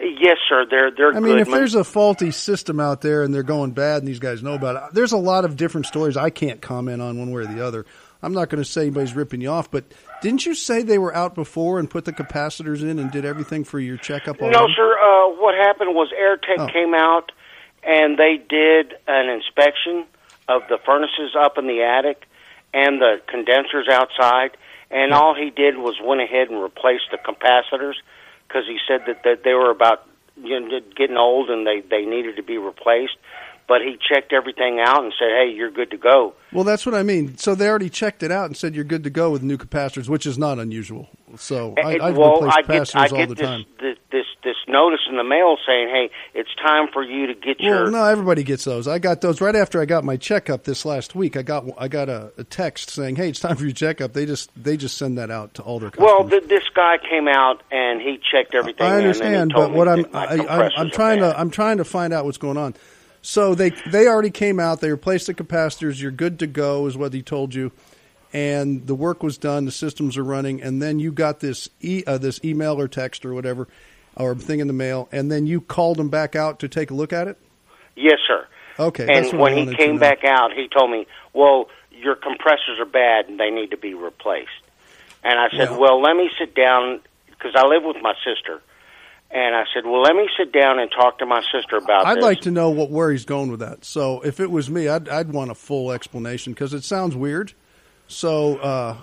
Yes, 0.03 0.39
sir. 0.49 0.65
They're 0.71 0.91
they're 0.91 1.15
I 1.15 1.21
mean, 1.21 1.39
if 1.39 1.51
there's 1.51 1.75
a 1.75 1.85
faulty 1.85 2.31
system 2.31 2.81
out 2.81 3.03
there 3.03 3.23
and 3.23 3.35
they're 3.35 3.43
going 3.43 3.73
bad, 3.73 3.99
and 3.99 4.09
these 4.09 4.19
guys 4.19 4.43
know 4.43 4.55
about 4.55 4.77
it, 4.77 4.95
there's 4.95 5.13
a 5.13 5.19
lot 5.19 5.45
of 5.45 5.59
different 5.59 5.85
stories 5.87 6.17
I 6.17 6.31
can't 6.31 6.63
comment 6.63 7.03
on 7.03 7.19
one 7.19 7.31
way 7.33 7.43
or 7.43 7.47
the 7.47 7.63
other. 7.67 7.85
I'm 8.23 8.33
not 8.33 8.49
going 8.51 8.63
to 8.63 8.69
say 8.69 8.83
anybody's 8.83 9.15
ripping 9.15 9.41
you 9.41 9.49
off, 9.51 9.71
but 9.71 9.85
didn't 10.23 10.45
you 10.47 10.55
say 10.55 10.83
they 10.83 10.99
were 10.99 11.15
out 11.15 11.35
before 11.35 11.79
and 11.79 11.89
put 11.89 12.05
the 12.05 12.13
capacitors 12.13 12.83
in 12.83 12.99
and 12.99 13.11
did 13.11 13.25
everything 13.25 13.65
for 13.65 13.79
your 13.81 13.97
checkup? 13.97 14.41
no, 14.41 14.69
sir. 14.77 14.99
Uh, 14.99 15.29
what 15.41 15.55
happened 15.55 15.95
was 15.95 16.11
AirTech 16.13 16.59
Oh. 16.59 16.73
came 16.73 16.95
out 16.95 17.33
and 17.83 18.19
they 18.19 18.37
did 18.37 18.95
an 19.09 19.29
inspection 19.31 20.05
of 20.49 20.63
the 20.69 20.79
furnaces 20.85 21.35
up 21.39 21.57
in 21.59 21.67
the 21.67 21.83
attic 21.83 22.27
and 22.75 23.01
the 23.01 23.21
condensers 23.27 23.89
outside, 23.91 24.57
and 24.91 25.13
all 25.13 25.35
he 25.35 25.51
did 25.51 25.79
was 25.79 25.97
went 26.03 26.21
ahead 26.21 26.51
and 26.51 26.63
replaced 26.63 27.05
the 27.11 27.19
capacitors 27.19 27.95
because 28.47 28.65
he 28.67 28.79
said 28.87 29.01
that, 29.07 29.23
that 29.25 29.45
they 29.45 29.55
were 29.55 29.71
about 29.71 30.07
you 30.43 30.59
know, 30.61 30.81
getting 30.97 31.17
old 31.17 31.51
and 31.51 31.67
they 31.67 31.81
they 31.81 32.05
needed 32.05 32.37
to 32.37 32.43
be 32.43 32.59
replaced. 32.59 33.17
But 33.71 33.83
he 33.83 33.97
checked 34.13 34.33
everything 34.33 34.81
out 34.81 35.05
and 35.05 35.13
said, 35.17 35.29
"Hey, 35.29 35.53
you're 35.55 35.71
good 35.71 35.93
to 35.93 35.97
go." 35.97 36.35
Well, 36.53 36.65
that's 36.65 36.85
what 36.85 36.97
I 36.97 37.05
mean. 37.05 37.37
So 37.37 37.55
they 37.55 37.69
already 37.69 37.89
checked 37.89 38.25
it 38.25 38.33
out 38.33 38.47
and 38.47 38.57
said 38.57 38.75
you're 38.75 38.83
good 38.83 39.05
to 39.05 39.11
go 39.11 39.31
with 39.31 39.45
new 39.45 39.57
capacitors, 39.57 40.09
which 40.09 40.27
is 40.27 40.37
not 40.37 40.59
unusual. 40.59 41.09
So 41.37 41.75
I, 41.79 41.93
It- 41.93 42.01
I've 42.03 42.17
well, 42.17 42.41
replaced 42.43 42.59
I 42.59 42.63
get 42.63 42.69
capacitors 42.83 42.97
I 42.97 43.03
all 43.05 43.17
get 43.19 43.29
the 43.29 43.35
this, 43.37 43.47
time. 43.47 43.65
this 43.81 43.97
this 44.11 44.27
this 44.43 44.57
notice 44.67 44.99
in 45.09 45.17
the 45.19 45.23
mail 45.23 45.57
saying, 45.65 45.89
"Hey, 45.89 46.11
it's 46.35 46.51
time 46.57 46.89
for 46.93 47.05
you 47.05 47.29
to 47.29 47.35
get 47.35 47.61
your." 47.61 47.85
Well, 47.85 47.93
no, 47.93 48.05
everybody 48.07 48.43
gets 48.43 48.65
those. 48.65 48.89
I 48.89 48.99
got 48.99 49.21
those 49.21 49.41
right 49.41 49.55
after 49.55 49.81
I 49.81 49.85
got 49.85 50.03
my 50.03 50.17
checkup 50.17 50.65
this 50.65 50.85
last 50.85 51.15
week. 51.15 51.37
I 51.37 51.43
got 51.43 51.65
I 51.79 51.87
got 51.87 52.09
a, 52.09 52.33
a 52.39 52.43
text 52.43 52.91
saying, 52.91 53.15
"Hey, 53.15 53.29
it's 53.29 53.39
time 53.39 53.55
for 53.55 53.63
your 53.63 53.73
checkup." 53.73 54.15
They 54.15 54.27
just 54.27 54.51
they 54.61 54.77
just 54.77 54.99
send 54.99 55.17
that 55.19 55.31
out 55.31 55.55
to 55.55 55.63
all 55.63 55.79
their 55.79 55.91
customers. 55.93 56.11
well, 56.13 56.29
th- 56.29 56.49
this 56.49 56.65
guy 56.75 56.99
came 57.09 57.29
out 57.29 57.63
and 57.71 58.01
he 58.03 58.19
checked 58.19 58.57
everything. 58.57 58.85
I 58.85 58.95
and 58.97 59.03
he 59.03 59.07
understand, 59.07 59.53
but 59.55 59.71
what 59.71 59.87
I'm 59.87 60.05
I, 60.13 60.27
I'm, 60.49 60.71
I'm 60.77 60.91
trying 60.91 61.21
to 61.21 61.39
I'm 61.39 61.51
trying 61.51 61.77
to 61.77 61.85
find 61.85 62.13
out 62.13 62.25
what's 62.25 62.39
going 62.39 62.57
on. 62.57 62.75
So 63.23 63.55
they 63.55 63.71
they 63.91 64.07
already 64.07 64.31
came 64.31 64.59
out. 64.59 64.81
They 64.81 64.91
replaced 64.91 65.27
the 65.27 65.35
capacitors. 65.35 66.01
You're 66.01 66.11
good 66.11 66.39
to 66.39 66.47
go, 66.47 66.87
is 66.87 66.97
what 66.97 67.13
he 67.13 67.23
told 67.23 67.55
you, 67.55 67.71
and 68.33 68.87
the 68.87 68.95
work 68.95 69.23
was 69.23 69.37
done. 69.37 69.67
The 69.67 69.73
systems 69.73 70.17
are 70.17 70.25
running, 70.25 70.63
and 70.63 70.81
then 70.81 70.99
you 70.99 71.13
got 71.13 71.41
this 71.41 71.69
e 71.83 72.03
uh, 72.07 72.19
this 72.19 72.41
email 72.45 72.81
or 72.81 72.89
text 72.89 73.25
or 73.27 73.35
whatever 73.35 73.69
or 74.17 74.35
thing 74.35 74.61
in 74.61 74.67
the 74.67 74.73
mail, 74.73 75.09
and 75.13 75.31
then 75.31 75.47
you 75.47 75.61
called 75.61 75.97
them 75.97 76.09
back 76.09 76.35
out 76.35 76.59
to 76.61 76.69
take 76.69 76.91
a 76.91 76.95
look 76.95 77.13
at 77.13 77.29
it. 77.29 77.39
Yes, 77.95 78.19
sir. 78.27 78.47
Okay, 78.79 79.07
and 79.09 79.39
when 79.39 79.57
he 79.69 79.75
came 79.77 79.99
back 79.99 80.25
out, 80.25 80.53
he 80.55 80.67
told 80.69 80.91
me, 80.91 81.07
"Well, 81.35 81.69
your 81.93 82.15
compressors 82.15 82.79
are 82.81 82.87
bad 82.87 83.29
and 83.29 83.39
they 83.39 83.51
need 83.51 83.71
to 83.73 83.77
be 83.77 83.93
replaced." 83.95 84.49
And 85.23 85.39
I 85.39 85.51
said, 85.51 85.71
Well- 85.71 85.81
"Well, 85.81 86.01
let 86.03 86.17
me 86.17 86.31
sit 86.39 86.55
down 86.55 87.01
because 87.29 87.53
I 87.55 87.67
live 87.67 87.83
with 87.85 87.99
my 88.03 88.15
sister." 88.25 88.63
And 89.33 89.55
I 89.55 89.63
said, 89.73 89.85
"Well, 89.85 90.03
let 90.03 90.17
me 90.17 90.29
sit 90.37 90.53
down 90.53 90.81
and 90.81 90.91
talk 90.91 91.19
to 91.21 91.27
my 91.27 91.41
sister 91.53 91.77
about 91.77 92.03
that. 92.05 92.07
I'd 92.09 92.17
this." 92.17 92.25
like 92.25 92.41
to 92.43 92.51
know 92.51 92.71
what 92.71 92.91
where 92.91 93.13
he's 93.13 93.25
going 93.25 93.51
with 93.51 93.61
that. 93.61 93.85
So 93.85 94.21
if 94.23 94.41
it 94.41 94.51
was 94.51 94.69
me, 94.69 94.89
I'd 94.89 95.09
I'd 95.09 95.33
want 95.33 95.51
a 95.51 95.55
full 95.55 95.93
explanation 95.93 96.53
because 96.53 96.75
it 96.75 96.83
sounds 96.83 97.15
weird. 97.15 97.53
So 98.09 98.57
uh, 98.59 98.97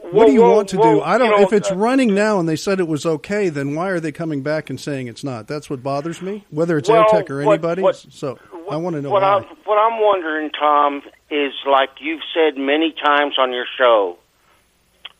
what 0.00 0.14
Well, 0.14 0.26
do 0.28 0.32
you 0.32 0.40
well, 0.42 0.56
want 0.56 0.68
to 0.70 0.78
well, 0.78 0.94
do? 0.96 1.02
I 1.02 1.18
don't. 1.18 1.30
you 1.30 1.36
know, 1.36 1.42
if 1.42 1.52
it's 1.52 1.70
uh, 1.70 1.76
running 1.76 2.14
now 2.14 2.40
and 2.40 2.48
they 2.48 2.56
said 2.56 2.80
it 2.80 2.88
was 2.88 3.04
okay, 3.04 3.50
then 3.50 3.74
why 3.74 3.90
are 3.90 4.00
they 4.00 4.12
coming 4.12 4.42
back 4.42 4.70
and 4.70 4.80
saying 4.80 5.08
it's 5.08 5.22
not? 5.24 5.46
That's 5.46 5.68
what 5.68 5.82
bothers 5.82 6.22
me. 6.22 6.44
Whether 6.50 6.78
it's 6.78 6.88
Well, 6.88 7.04
AirTech 7.04 7.28
or 7.28 7.44
what- 7.44 7.52
anybody. 7.52 7.82
what- 7.82 7.96
so 7.96 8.38
I 8.70 8.76
want 8.76 8.96
to 8.96 9.02
know 9.02 9.10
what 9.10 9.20
why. 9.20 9.28
I, 9.28 9.40
what 9.66 9.76
I'm 9.76 10.00
wondering, 10.00 10.50
Tom, 10.58 11.02
is 11.30 11.52
like 11.66 11.90
you've 12.00 12.22
said 12.32 12.56
many 12.56 12.92
times 12.92 13.34
on 13.38 13.52
your 13.52 13.66
show 13.76 14.16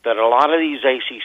that 0.03 0.17
a 0.17 0.27
lot 0.27 0.51
of 0.51 0.59
these 0.59 0.79
AC 0.83 1.21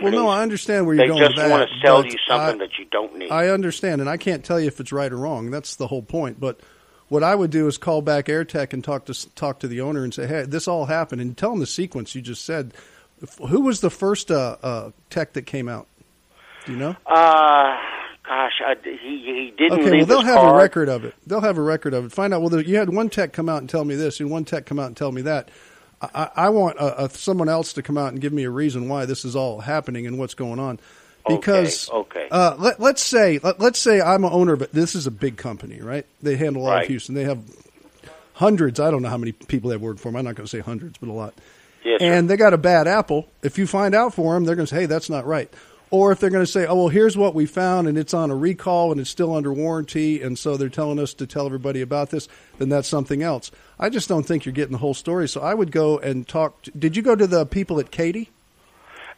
well, 0.00 0.12
no, 0.12 0.28
I 0.28 0.42
understand 0.42 0.86
where 0.86 0.94
you're 0.94 1.04
they 1.04 1.08
going 1.08 1.20
just 1.20 1.36
with 1.36 1.44
that. 1.44 1.50
want 1.50 1.68
to 1.68 1.86
sell 1.86 2.04
you 2.04 2.16
something 2.28 2.60
I, 2.60 2.64
that 2.66 2.78
you 2.78 2.84
don't 2.90 3.16
need. 3.16 3.30
I 3.30 3.48
understand, 3.48 4.00
and 4.00 4.08
I 4.10 4.16
can't 4.16 4.44
tell 4.44 4.60
you 4.60 4.66
if 4.68 4.80
it's 4.80 4.92
right 4.92 5.12
or 5.12 5.16
wrong. 5.16 5.50
That's 5.50 5.76
the 5.76 5.86
whole 5.86 6.02
point. 6.02 6.38
But 6.40 6.60
what 7.08 7.22
I 7.22 7.34
would 7.34 7.50
do 7.50 7.66
is 7.66 7.78
call 7.78 8.02
back 8.02 8.26
AirTech 8.26 8.72
and 8.72 8.82
talk 8.82 9.04
to 9.06 9.34
talk 9.34 9.58
to 9.60 9.68
the 9.68 9.80
owner 9.80 10.04
and 10.04 10.12
say, 10.14 10.26
"Hey, 10.26 10.42
this 10.44 10.66
all 10.68 10.86
happened," 10.86 11.20
and 11.20 11.36
tell 11.36 11.50
them 11.50 11.60
the 11.60 11.66
sequence 11.66 12.14
you 12.14 12.22
just 12.22 12.44
said. 12.44 12.72
Who 13.48 13.60
was 13.60 13.80
the 13.80 13.90
first 13.90 14.30
uh, 14.32 14.56
uh, 14.62 14.90
tech 15.08 15.34
that 15.34 15.42
came 15.46 15.68
out? 15.68 15.86
Do 16.66 16.72
you 16.72 16.78
know? 16.78 16.96
uh, 17.06 17.76
gosh, 18.26 18.60
I, 18.66 18.74
he 18.82 18.90
he 18.98 19.54
didn't 19.56 19.80
Okay, 19.80 19.96
well 19.98 20.06
they'll 20.06 20.22
have 20.22 20.40
card. 20.40 20.54
a 20.54 20.58
record 20.58 20.88
of 20.88 21.04
it. 21.04 21.14
They'll 21.26 21.40
have 21.40 21.56
a 21.58 21.62
record 21.62 21.94
of 21.94 22.04
it. 22.06 22.12
Find 22.12 22.34
out. 22.34 22.40
Well, 22.40 22.50
there- 22.50 22.60
you 22.62 22.76
had 22.76 22.92
one 22.92 23.08
tech 23.10 23.32
come 23.32 23.48
out 23.48 23.58
and 23.58 23.70
tell 23.70 23.84
me 23.84 23.94
this, 23.94 24.18
and 24.20 24.28
one 24.30 24.44
tech 24.44 24.66
come 24.66 24.78
out 24.80 24.86
and 24.88 24.96
tell 24.96 25.12
me 25.12 25.22
that. 25.22 25.50
I, 26.14 26.30
I 26.36 26.48
want 26.50 26.78
uh, 26.78 26.84
uh, 26.96 27.08
someone 27.08 27.48
else 27.48 27.74
to 27.74 27.82
come 27.82 27.96
out 27.96 28.12
and 28.12 28.20
give 28.20 28.32
me 28.32 28.44
a 28.44 28.50
reason 28.50 28.88
why 28.88 29.06
this 29.06 29.24
is 29.24 29.36
all 29.36 29.60
happening 29.60 30.06
and 30.06 30.18
what's 30.18 30.34
going 30.34 30.58
on. 30.58 30.80
Because 31.26 31.88
okay, 31.88 32.20
okay. 32.20 32.28
Uh, 32.30 32.56
let, 32.58 32.80
let's 32.80 33.02
say 33.02 33.38
let, 33.42 33.60
let's 33.60 33.78
say 33.78 34.00
I'm 34.00 34.24
an 34.24 34.32
owner, 34.32 34.56
but 34.56 34.72
this 34.72 34.94
is 34.96 35.06
a 35.06 35.10
big 35.12 35.36
company, 35.36 35.80
right? 35.80 36.04
They 36.20 36.36
handle 36.36 36.64
all 36.66 36.72
Right. 36.72 36.82
of 36.82 36.88
Houston. 36.88 37.14
They 37.14 37.24
have 37.24 37.38
hundreds. 38.34 38.80
I 38.80 38.90
don't 38.90 39.02
know 39.02 39.08
how 39.08 39.18
many 39.18 39.32
people 39.32 39.68
they 39.70 39.74
have 39.74 39.82
worked 39.82 40.00
for 40.00 40.08
them. 40.08 40.16
I'm 40.16 40.24
not 40.24 40.34
going 40.34 40.46
to 40.46 40.50
say 40.50 40.60
hundreds, 40.60 40.98
but 40.98 41.08
a 41.08 41.12
lot 41.12 41.34
yes, 41.84 42.00
sir. 42.00 42.06
and 42.12 42.28
they 42.28 42.36
got 42.36 42.52
a 42.54 42.58
bad 42.58 42.88
apple, 42.88 43.28
if 43.42 43.56
you 43.58 43.66
find 43.68 43.94
out 43.94 44.14
for 44.14 44.34
them, 44.34 44.44
they're 44.44 44.56
going 44.56 44.66
to 44.66 44.74
say, 44.74 44.80
"Hey, 44.80 44.86
that's 44.86 45.08
not 45.10 45.24
right." 45.26 45.52
Or 45.92 46.10
if 46.10 46.20
they're 46.20 46.30
going 46.30 46.44
to 46.44 46.50
say, 46.50 46.64
"Oh, 46.66 46.74
well, 46.74 46.88
here's 46.88 47.18
what 47.18 47.34
we 47.34 47.44
found, 47.44 47.86
and 47.86 47.98
it's 47.98 48.14
on 48.14 48.30
a 48.30 48.34
recall, 48.34 48.92
and 48.92 49.00
it's 49.00 49.10
still 49.10 49.36
under 49.36 49.52
warranty, 49.52 50.22
and 50.22 50.38
so 50.38 50.56
they're 50.56 50.70
telling 50.70 50.98
us 50.98 51.12
to 51.14 51.26
tell 51.26 51.44
everybody 51.44 51.82
about 51.82 52.08
this," 52.08 52.28
then 52.58 52.70
that's 52.70 52.88
something 52.88 53.22
else. 53.22 53.50
I 53.78 53.90
just 53.90 54.08
don't 54.08 54.22
think 54.22 54.46
you're 54.46 54.54
getting 54.54 54.72
the 54.72 54.78
whole 54.78 54.94
story. 54.94 55.28
So 55.28 55.42
I 55.42 55.52
would 55.52 55.70
go 55.70 55.98
and 55.98 56.26
talk. 56.26 56.62
Did 56.76 56.96
you 56.96 57.02
go 57.02 57.14
to 57.14 57.26
the 57.26 57.44
people 57.44 57.78
at 57.78 57.90
Katy? 57.90 58.30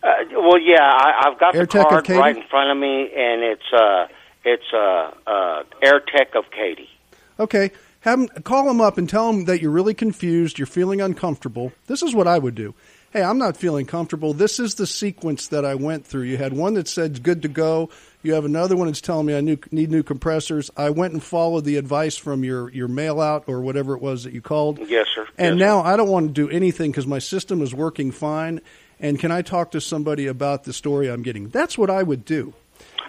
Uh, 0.02 0.08
well, 0.32 0.58
yeah, 0.58 0.82
I, 0.82 1.28
I've 1.28 1.38
got 1.38 1.52
the 1.54 1.60
AirTech 1.60 1.84
of 1.84 1.88
card 1.88 2.08
right 2.10 2.36
in 2.36 2.42
front 2.50 2.70
of 2.72 2.76
me, 2.76 3.08
and 3.16 3.42
it's 3.42 3.72
uh, 3.72 4.08
it's 4.44 4.72
uh, 4.74 5.12
uh, 5.28 5.62
AirTech 5.80 6.36
of 6.36 6.50
Katy. 6.50 6.90
Okay, 7.38 7.70
have 8.00 8.18
'em- 8.18 8.28
call 8.42 8.64
them 8.64 8.80
up 8.80 8.98
and 8.98 9.08
tell 9.08 9.32
them 9.32 9.44
that 9.44 9.62
you're 9.62 9.70
really 9.70 9.94
confused, 9.94 10.58
you're 10.58 10.66
feeling 10.66 11.00
uncomfortable. 11.00 11.72
This 11.86 12.02
is 12.02 12.16
what 12.16 12.26
I 12.26 12.38
would 12.38 12.56
do. 12.56 12.74
Hey, 13.14 13.22
I'm 13.22 13.38
not 13.38 13.56
feeling 13.56 13.86
comfortable. 13.86 14.34
This 14.34 14.58
is 14.58 14.74
the 14.74 14.88
sequence 14.88 15.46
that 15.46 15.64
I 15.64 15.76
went 15.76 16.04
through. 16.04 16.22
You 16.22 16.36
had 16.36 16.52
one 16.52 16.74
that 16.74 16.88
said 16.88 17.22
good 17.22 17.42
to 17.42 17.48
go. 17.48 17.90
You 18.24 18.34
have 18.34 18.44
another 18.44 18.76
one 18.76 18.88
that's 18.88 19.00
telling 19.00 19.26
me 19.26 19.36
I 19.36 19.40
need 19.40 19.70
new 19.70 20.02
compressors. 20.02 20.68
I 20.76 20.90
went 20.90 21.12
and 21.12 21.22
followed 21.22 21.64
the 21.64 21.76
advice 21.76 22.16
from 22.16 22.42
your, 22.42 22.72
your 22.72 22.88
mail 22.88 23.20
out 23.20 23.44
or 23.46 23.60
whatever 23.60 23.94
it 23.94 24.02
was 24.02 24.24
that 24.24 24.32
you 24.32 24.40
called. 24.40 24.80
Yes, 24.88 25.06
sir. 25.14 25.28
And 25.38 25.60
Yes, 25.60 25.64
now 25.64 25.82
I 25.82 25.96
don't 25.96 26.08
want 26.08 26.26
to 26.26 26.32
do 26.32 26.50
anything 26.50 26.90
because 26.90 27.06
my 27.06 27.20
system 27.20 27.62
is 27.62 27.72
working 27.72 28.10
fine. 28.10 28.60
And 28.98 29.16
can 29.16 29.30
I 29.30 29.42
talk 29.42 29.70
to 29.70 29.80
somebody 29.80 30.26
about 30.26 30.64
the 30.64 30.72
story 30.72 31.08
I'm 31.08 31.22
getting? 31.22 31.50
That's 31.50 31.78
what 31.78 31.90
I 31.90 32.02
would 32.02 32.24
do 32.24 32.52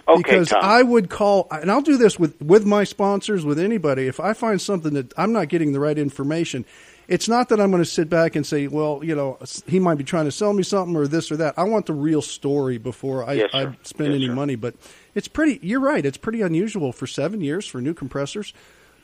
Okay, 0.08 0.22
because 0.22 0.50
Tom. 0.50 0.60
I 0.62 0.84
would 0.84 1.10
call, 1.10 1.48
and 1.50 1.68
I'll 1.68 1.82
do 1.82 1.96
this 1.96 2.16
with 2.16 2.40
with 2.40 2.64
my 2.64 2.84
sponsors, 2.84 3.44
with 3.44 3.58
anybody. 3.58 4.06
If 4.06 4.20
I 4.20 4.34
find 4.34 4.60
something 4.60 4.94
that 4.94 5.12
I'm 5.18 5.32
not 5.32 5.48
getting 5.48 5.72
the 5.72 5.80
right 5.80 5.98
information, 5.98 6.64
it's 7.08 7.28
not 7.28 7.48
that 7.50 7.60
I'm 7.60 7.70
going 7.70 7.82
to 7.82 7.88
sit 7.88 8.08
back 8.10 8.34
and 8.36 8.44
say, 8.46 8.66
well, 8.66 9.00
you 9.02 9.14
know, 9.14 9.38
he 9.66 9.78
might 9.78 9.96
be 9.96 10.04
trying 10.04 10.24
to 10.24 10.32
sell 10.32 10.52
me 10.52 10.62
something 10.62 10.96
or 10.96 11.06
this 11.06 11.30
or 11.30 11.36
that. 11.38 11.54
I 11.56 11.62
want 11.64 11.86
the 11.86 11.92
real 11.94 12.22
story 12.22 12.78
before 12.78 13.24
I, 13.28 13.34
Yes, 13.34 13.50
I 13.54 13.76
spend 13.82 14.10
Yes, 14.12 14.16
any 14.16 14.26
sir. 14.26 14.34
money. 14.34 14.56
But 14.56 14.74
it's 15.14 15.28
pretty. 15.28 15.58
You're 15.62 15.80
right. 15.80 16.04
It's 16.04 16.18
pretty 16.18 16.42
unusual 16.42 16.92
for 16.92 17.06
seven 17.06 17.40
years 17.40 17.66
for 17.66 17.80
new 17.80 17.94
compressors. 17.94 18.52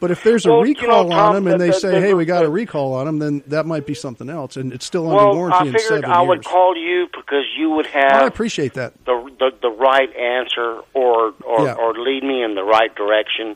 But 0.01 0.11
if 0.11 0.25
there's 0.25 0.45
a 0.47 0.51
Well, 0.51 0.67
you 0.67 0.75
know, 0.75 0.81
recall 0.81 1.11
Tom, 1.11 1.19
on 1.29 1.35
them 1.37 1.47
and 1.47 1.61
the- 1.61 1.65
they 1.67 1.71
the- 1.71 1.79
say, 1.79 1.91
the- 1.93 2.01
"Hey, 2.01 2.13
we 2.15 2.25
got 2.25 2.45
a 2.45 2.51
recall 2.51 2.93
on 2.95 3.07
them," 3.07 3.19
then 3.21 3.43
that 3.47 3.67
might 3.67 3.87
be 3.87 3.95
something 3.95 4.29
else, 4.29 4.57
and 4.57 4.73
it's 4.73 4.85
still 4.85 5.05
under 5.09 5.15
well, 5.27 5.35
warranty 5.37 5.59
I 5.59 5.61
in 5.61 5.67
figured 5.75 5.83
seven 5.89 6.11
I 6.11 6.23
would 6.23 6.45
call 6.45 6.77
you 6.77 7.07
because 7.15 7.45
you 7.57 7.71
would 7.71 7.87
have. 7.87 8.11
I 8.23 8.27
appreciate 8.27 8.75
that. 8.75 8.95
the, 9.05 9.31
the 9.39 9.53
the 9.63 9.71
right 9.71 10.09
answer 10.17 10.81
or 10.93 11.35
or, 11.45 11.65
Yeah. 11.67 11.75
or 11.75 11.95
lead 11.95 12.25
me 12.25 12.43
in 12.43 12.57
the 12.57 12.65
right 12.65 12.93
direction. 12.97 13.55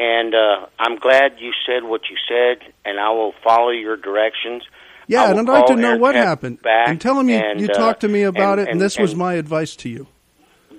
And 0.00 0.34
uh, 0.34 0.66
I'm 0.78 0.96
glad 0.96 1.32
you 1.40 1.52
said 1.66 1.84
what 1.84 2.08
you 2.08 2.16
said, 2.26 2.72
and 2.86 2.98
I 2.98 3.10
will 3.10 3.34
follow 3.44 3.68
your 3.68 3.98
directions. 3.98 4.62
Yeah, 5.06 5.28
and 5.30 5.38
I'd 5.40 5.46
like 5.52 5.66
to 5.66 5.76
know 5.76 5.98
what 5.98 6.14
happened. 6.14 6.62
Back 6.62 6.88
and 6.88 6.98
tell 6.98 7.16
them 7.16 7.28
you, 7.28 7.36
and, 7.36 7.60
you 7.60 7.66
uh, 7.68 7.74
talked 7.74 8.00
to 8.00 8.08
me 8.08 8.22
about 8.22 8.58
and- 8.58 8.68
it, 8.68 8.70
and, 8.72 8.80
this 8.80 8.98
was 8.98 9.14
my 9.14 9.34
advice 9.34 9.76
to 9.76 9.90
you. 9.90 10.06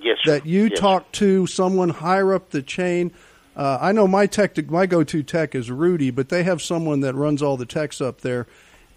yes, 0.01 0.17
sir. 0.23 0.31
That 0.31 0.47
you 0.47 0.69
Yes, 0.71 0.79
talked 0.79 1.13
to 1.15 1.45
someone 1.45 1.89
higher 1.89 2.33
up 2.33 2.49
the 2.49 2.63
chain. 2.63 3.11
Uh, 3.55 3.77
I 3.79 3.91
know 3.91 4.07
my 4.07 4.25
tech, 4.25 4.57
my 4.71 4.87
go-to 4.87 5.21
tech 5.21 5.53
is 5.53 5.69
Rudy, 5.69 6.09
but 6.09 6.29
they 6.29 6.41
have 6.41 6.59
someone 6.59 7.01
that 7.01 7.13
runs 7.13 7.43
all 7.43 7.57
the 7.57 7.65
techs 7.67 8.01
up 8.01 8.21
there, 8.21 8.47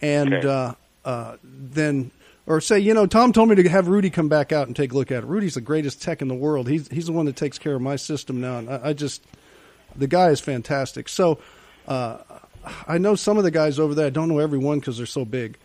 and 0.01 0.33
Okay. 0.33 0.49
uh, 0.49 0.73
uh, 1.05 1.37
then 1.43 2.13
or 2.47 2.61
say, 2.63 2.79
you 2.79 2.95
know, 2.95 3.05
Tom 3.07 3.33
told 3.33 3.49
me 3.51 3.57
to 3.57 3.69
have 3.69 3.89
Rudy 3.89 4.09
come 4.11 4.29
back 4.29 4.53
out 4.53 4.69
and 4.69 4.77
take 4.77 4.93
a 4.93 4.95
look 4.95 5.11
at 5.11 5.23
it. 5.25 5.27
Rudy's 5.27 5.55
the 5.55 5.61
greatest 5.61 6.01
tech 6.01 6.23
in 6.23 6.29
the 6.29 6.35
world. 6.35 6.69
He's 6.69 6.89
he's 6.89 7.07
the 7.07 7.13
one 7.13 7.27
that 7.27 7.37
takes 7.37 7.59
care 7.59 7.75
of 7.75 7.83
my 7.83 7.97
system 7.97 8.41
now, 8.41 8.57
and 8.59 8.71
I, 8.71 8.81
I 8.85 8.93
just 8.95 9.23
the 9.97 10.07
guy 10.07 10.29
is 10.31 10.41
fantastic. 10.41 11.09
So 11.09 11.39
uh, 11.87 12.19
I 12.89 12.99
know 12.99 13.15
some 13.15 13.39
of 13.39 13.45
the 13.45 13.51
guys 13.51 13.79
over 13.79 13.95
there. 13.95 14.07
I 14.07 14.11
don't 14.11 14.29
know 14.29 14.39
everyone 14.39 14.81
because 14.81 14.97
they're 14.97 15.07
so 15.07 15.25
big. 15.25 15.59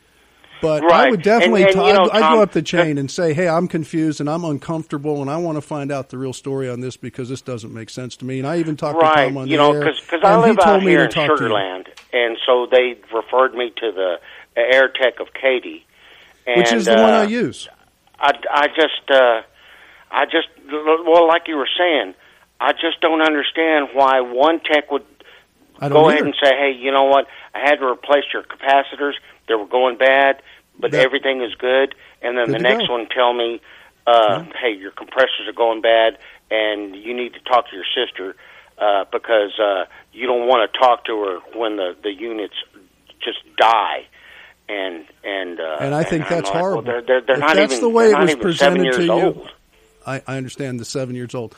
But 0.61 0.83
I 0.91 1.09
would 1.09 1.21
definitely. 1.21 1.63
And- 1.63 1.75
and, 1.75 1.87
you 1.87 1.93
know, 1.93 2.09
I'd, 2.11 2.21
I'd 2.21 2.33
go 2.35 2.41
up 2.41 2.51
the 2.51 2.61
chain 2.61 2.97
and 2.97 3.09
say, 3.09 3.33
"Hey, 3.33 3.47
I'm 3.47 3.69
confused 3.69 4.19
and 4.19 4.29
I'm 4.29 4.43
uncomfortable, 4.43 5.21
and 5.21 5.29
I 5.29 5.37
want 5.37 5.55
to 5.55 5.61
find 5.61 5.89
out 5.89 6.09
the 6.09 6.17
real 6.17 6.33
story 6.33 6.69
on 6.69 6.81
this 6.81 6.97
because 6.97 7.29
this 7.29 7.41
doesn't 7.41 7.73
make 7.73 7.89
sense 7.89 8.17
to 8.17 8.25
me." 8.25 8.39
And 8.39 8.45
I 8.47 8.57
even 8.59 8.75
talked 8.75 8.99
to 8.99 9.05
right. 9.05 9.27
Tom 9.29 9.37
on 9.37 9.47
you 9.47 9.55
the 9.55 9.63
know, 9.63 9.71
air, 9.71 9.85
because 9.85 10.19
I 10.21 10.35
he 10.35 10.47
live 10.47 10.57
told 10.57 10.67
out 10.67 10.83
me 10.83 10.91
here 10.91 11.07
to 11.07 11.21
in 11.21 11.29
to. 11.29 11.35
Sugar 11.37 11.49
Land, 11.49 11.87
and 12.11 12.37
so 12.45 12.67
they 12.69 12.97
referred 13.13 13.53
me 13.53 13.71
to 13.77 13.91
the 13.93 14.19
AirTech 14.57 15.21
of 15.21 15.33
Katy, 15.33 15.85
and, 16.45 16.57
which 16.57 16.73
is 16.73 16.83
the 16.83 16.91
one 16.95 17.13
uh, 17.13 17.21
I 17.21 17.23
use. 17.23 17.69
I, 18.19 18.33
I 18.51 18.67
just, 18.67 19.09
uh, 19.09 19.41
I 20.11 20.25
just, 20.25 20.49
well, 20.69 21.25
like 21.25 21.47
you 21.47 21.55
were 21.55 21.69
saying, 21.77 22.15
I 22.59 22.73
just 22.73 22.99
don't 23.01 23.21
understand 23.21 23.89
why 23.93 24.21
one 24.21 24.59
tech 24.59 24.91
would 24.91 25.05
go 25.79 25.85
either. 26.05 26.09
ahead 26.11 26.25
and 26.25 26.35
say, 26.43 26.49
hey, 26.57 26.71
you 26.77 26.91
know 26.91 27.05
what? 27.05 27.27
I 27.55 27.59
had 27.59 27.75
to 27.75 27.85
replace 27.85 28.25
your 28.33 28.43
capacitors. 28.43 29.13
They 29.47 29.55
were 29.55 29.65
going 29.65 29.97
bad, 29.97 30.41
but 30.79 30.91
That- 30.91 31.01
everything 31.05 31.41
is 31.41 31.55
good. 31.55 31.95
And 32.21 32.37
then 32.37 32.51
the 32.51 32.59
next 32.59 32.87
go. 32.87 32.93
one 32.93 33.07
tell 33.07 33.33
me, 33.33 33.61
uh, 34.05 34.43
hey, 34.61 34.71
your 34.73 34.91
compressors 34.91 35.47
are 35.47 35.53
going 35.53 35.81
bad, 35.81 36.17
and 36.51 36.95
you 36.95 37.13
need 37.13 37.33
to 37.33 37.39
talk 37.41 37.69
to 37.69 37.75
your 37.75 37.85
sister 37.95 38.35
uh, 38.77 39.05
because 39.11 39.57
uh, 39.59 39.85
you 40.11 40.25
don't 40.27 40.47
want 40.47 40.69
to 40.71 40.79
talk 40.79 41.05
to 41.05 41.17
her 41.23 41.39
when 41.57 41.77
the 41.77 41.95
the 42.03 42.11
units 42.11 42.55
just 43.23 43.39
die. 43.57 44.05
And 44.67 45.05
and 45.23 45.59
uh, 45.59 45.77
And 45.79 45.95
I 45.95 46.03
think 46.03 46.23
I'm 46.25 46.29
that's 46.29 46.45
like, 46.49 46.53
well, 46.55 46.61
horrible. 46.63 46.81
they're, 46.83 47.01
they're, 47.01 47.21
they're 47.21 47.37
not 47.37 47.55
that's 47.55 47.73
even 47.73 47.83
the 47.83 47.89
way 47.89 48.11
it 48.11 48.19
was 48.19 48.35
presented 48.35 48.93
to 48.93 49.03
you. 49.03 49.11
old. 49.11 49.49
I, 50.05 50.21
I 50.27 50.37
understand 50.37 50.79
the 50.79 50.85
seven 50.85 51.15
years 51.15 51.33
old. 51.35 51.55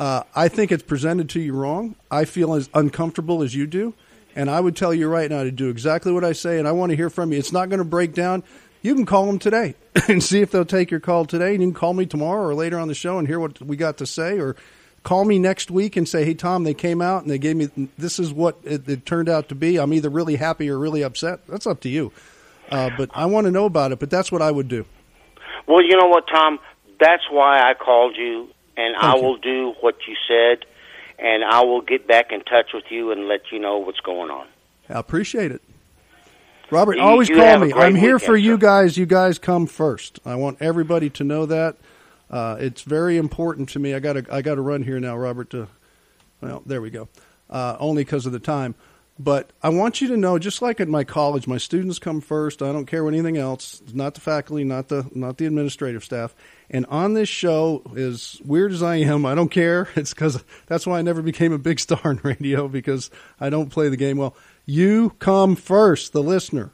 Uh, 0.00 0.22
I 0.34 0.48
think 0.48 0.72
it's 0.72 0.82
presented 0.82 1.28
to 1.30 1.40
you 1.40 1.52
wrong. 1.52 1.94
I 2.10 2.24
feel 2.24 2.54
as 2.54 2.70
uncomfortable 2.72 3.42
as 3.42 3.54
you 3.54 3.66
do. 3.66 3.92
And 4.34 4.48
I 4.48 4.58
would 4.58 4.74
tell 4.74 4.94
you 4.94 5.08
right 5.08 5.28
now 5.28 5.42
to 5.42 5.50
do 5.50 5.68
exactly 5.68 6.10
what 6.10 6.24
I 6.24 6.32
say, 6.32 6.58
and 6.58 6.66
I 6.66 6.72
want 6.72 6.90
to 6.90 6.96
hear 6.96 7.10
from 7.10 7.32
you. 7.32 7.38
It's 7.38 7.52
not 7.52 7.68
going 7.68 7.80
to 7.80 7.84
break 7.84 8.14
down. 8.14 8.42
You 8.80 8.94
can 8.94 9.04
call 9.04 9.26
them 9.26 9.38
today 9.38 9.74
and 10.08 10.22
see 10.22 10.40
if 10.40 10.50
they'll 10.50 10.64
take 10.64 10.90
your 10.90 11.00
call 11.00 11.26
today. 11.26 11.52
And 11.52 11.62
you 11.62 11.68
can 11.68 11.74
call 11.74 11.92
me 11.92 12.06
tomorrow 12.06 12.46
or 12.46 12.54
later 12.54 12.78
on 12.78 12.88
the 12.88 12.94
show 12.94 13.18
and 13.18 13.28
hear 13.28 13.38
what 13.38 13.60
we 13.60 13.76
got 13.76 13.98
to 13.98 14.06
say, 14.06 14.38
or 14.38 14.56
call 15.02 15.26
me 15.26 15.38
next 15.38 15.70
week 15.70 15.96
and 15.96 16.08
say, 16.08 16.24
"Hey, 16.24 16.32
Tom, 16.32 16.64
they 16.64 16.72
came 16.72 17.02
out 17.02 17.20
and 17.20 17.30
they 17.30 17.38
gave 17.38 17.56
me 17.56 17.90
this 17.98 18.18
is 18.18 18.32
what 18.32 18.56
it, 18.64 18.88
it 18.88 19.04
turned 19.04 19.28
out 19.28 19.50
to 19.50 19.54
be. 19.54 19.76
I'm 19.76 19.92
either 19.92 20.08
really 20.08 20.36
happy 20.36 20.70
or 20.70 20.78
really 20.78 21.02
upset. 21.02 21.46
That's 21.46 21.66
up 21.66 21.80
to 21.80 21.90
you. 21.90 22.10
Uh, 22.70 22.88
but 22.96 23.10
I 23.12 23.26
want 23.26 23.46
to 23.46 23.50
know 23.50 23.66
about 23.66 23.92
it. 23.92 23.98
But 23.98 24.08
that's 24.08 24.32
what 24.32 24.40
I 24.40 24.50
would 24.50 24.68
do. 24.68 24.86
Well, 25.66 25.82
you 25.82 25.96
know 25.98 26.08
what, 26.08 26.24
Tom? 26.32 26.58
That's 27.00 27.24
why 27.30 27.60
I 27.60 27.74
called 27.74 28.16
you, 28.16 28.48
and 28.76 28.94
Thank 28.94 29.04
I 29.04 29.16
you. 29.16 29.22
will 29.22 29.36
do 29.36 29.74
what 29.80 29.96
you 30.06 30.14
said, 30.28 30.64
and 31.18 31.44
I 31.44 31.62
will 31.64 31.80
get 31.82 32.06
back 32.06 32.32
in 32.32 32.40
touch 32.42 32.70
with 32.74 32.84
you 32.90 33.12
and 33.12 33.28
let 33.28 33.52
you 33.52 33.58
know 33.58 33.78
what's 33.78 34.00
going 34.00 34.30
on. 34.30 34.46
I 34.88 34.98
appreciate 34.98 35.52
it. 35.52 35.62
Robert, 36.70 36.96
You- 36.96 37.02
always 37.02 37.28
you 37.28 37.36
call 37.36 37.58
me. 37.58 37.72
I'm 37.72 37.94
here 37.96 38.14
weekend, 38.14 38.22
for 38.22 38.36
you 38.36 38.52
sir. 38.54 38.58
guys. 38.58 38.96
You 38.96 39.06
guys 39.06 39.38
come 39.38 39.66
first. 39.66 40.20
I 40.24 40.36
want 40.36 40.58
everybody 40.60 41.10
to 41.10 41.24
know 41.24 41.46
that. 41.46 41.76
Uh, 42.30 42.56
it's 42.60 42.82
very 42.82 43.16
important 43.16 43.68
to 43.70 43.80
me. 43.80 43.92
I 43.92 43.98
got 43.98 44.12
to 44.12 44.24
I 44.30 44.40
got 44.40 44.54
to 44.54 44.60
run 44.60 44.82
here 44.84 45.00
now, 45.00 45.16
Robert. 45.16 45.50
To 45.50 45.66
well, 46.40 46.62
there 46.64 46.80
we 46.80 46.90
go. 46.90 47.08
Uh, 47.48 47.76
only 47.80 48.04
because 48.04 48.24
of 48.24 48.30
the 48.32 48.38
time. 48.38 48.76
But 49.22 49.52
I 49.62 49.68
want 49.68 50.00
you 50.00 50.08
to 50.08 50.16
know, 50.16 50.38
just 50.38 50.62
like 50.62 50.80
at 50.80 50.88
my 50.88 51.04
college, 51.04 51.46
my 51.46 51.58
students 51.58 51.98
come 51.98 52.22
first. 52.22 52.62
I 52.62 52.72
don't 52.72 52.86
care 52.86 53.04
what 53.04 53.12
anything 53.12 53.36
else. 53.36 53.82
Not 53.92 54.14
the 54.14 54.22
faculty, 54.22 54.64
not 54.64 54.88
the 54.88 55.10
not 55.14 55.36
the 55.36 55.44
administrative 55.44 56.02
staff. 56.02 56.34
And 56.70 56.86
on 56.86 57.12
this 57.12 57.28
show, 57.28 57.82
as 57.94 58.40
weird 58.42 58.72
as 58.72 58.82
I 58.82 58.96
am, 58.96 59.26
I 59.26 59.34
don't 59.34 59.50
care. 59.50 59.90
It's 59.94 60.14
because 60.14 60.42
that's 60.68 60.86
why 60.86 60.98
I 60.98 61.02
never 61.02 61.20
became 61.20 61.52
a 61.52 61.58
big 61.58 61.80
star 61.80 62.00
in 62.12 62.20
radio 62.22 62.66
because 62.66 63.10
I 63.38 63.50
don't 63.50 63.68
play 63.68 63.90
the 63.90 63.98
game 63.98 64.16
well. 64.16 64.34
You 64.64 65.10
come 65.18 65.54
first, 65.54 66.14
the 66.14 66.22
listener. 66.22 66.72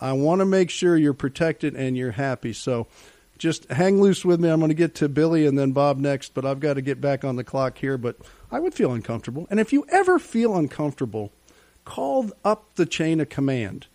I 0.00 0.12
want 0.12 0.38
to 0.38 0.46
make 0.46 0.70
sure 0.70 0.96
you're 0.96 1.12
protected 1.12 1.74
and 1.74 1.98
you're 1.98 2.12
happy. 2.12 2.54
So 2.54 2.86
just 3.36 3.70
hang 3.70 4.00
loose 4.00 4.24
with 4.24 4.40
me. 4.40 4.48
I'm 4.48 4.58
going 4.58 4.70
to 4.70 4.74
get 4.74 4.94
to 4.96 5.08
Billy 5.10 5.44
and 5.46 5.58
then 5.58 5.72
Bob 5.72 5.98
next, 5.98 6.32
but 6.32 6.46
I've 6.46 6.60
got 6.60 6.74
to 6.74 6.82
get 6.82 7.02
back 7.02 7.24
on 7.24 7.36
the 7.36 7.44
clock 7.44 7.76
here. 7.76 7.98
But 7.98 8.16
I 8.50 8.58
would 8.58 8.72
feel 8.72 8.92
uncomfortable. 8.94 9.46
And 9.50 9.60
if 9.60 9.70
you 9.70 9.84
ever 9.90 10.18
feel 10.18 10.56
uncomfortable, 10.56 11.30
call 11.84 12.30
up 12.44 12.74
the 12.74 12.86
chain 12.86 13.20
of 13.20 13.28
command 13.28 13.86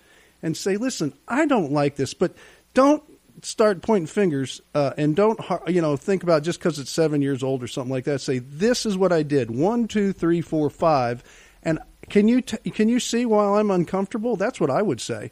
and 0.41 0.55
say, 0.55 0.77
listen, 0.77 1.13
I 1.27 1.45
don't 1.45 1.71
like 1.71 1.95
this, 1.95 2.13
but 2.13 2.35
don't 2.73 3.03
start 3.43 3.81
pointing 3.81 4.07
fingers 4.07 4.61
uh, 4.75 4.91
and 4.97 5.15
don't 5.15 5.39
you 5.67 5.81
know 5.81 5.95
think 5.95 6.23
about 6.23 6.43
just 6.43 6.59
because 6.59 6.79
it's 6.79 6.91
seven 6.91 7.21
years 7.21 7.43
old 7.43 7.63
or 7.63 7.67
something 7.67 7.91
like 7.91 8.05
that. 8.05 8.19
Say 8.19 8.39
this 8.39 8.85
is 8.85 8.97
what 8.97 9.11
I 9.11 9.23
did: 9.23 9.51
one, 9.51 9.87
two, 9.87 10.13
three, 10.13 10.41
four, 10.41 10.69
five. 10.69 11.23
And 11.63 11.79
can 12.09 12.27
you 12.27 12.41
t- 12.41 12.71
can 12.71 12.89
you 12.89 12.99
see 12.99 13.25
while 13.25 13.55
I'm 13.55 13.71
uncomfortable? 13.71 14.35
That's 14.35 14.59
what 14.59 14.69
I 14.69 14.81
would 14.81 15.01
say. 15.01 15.31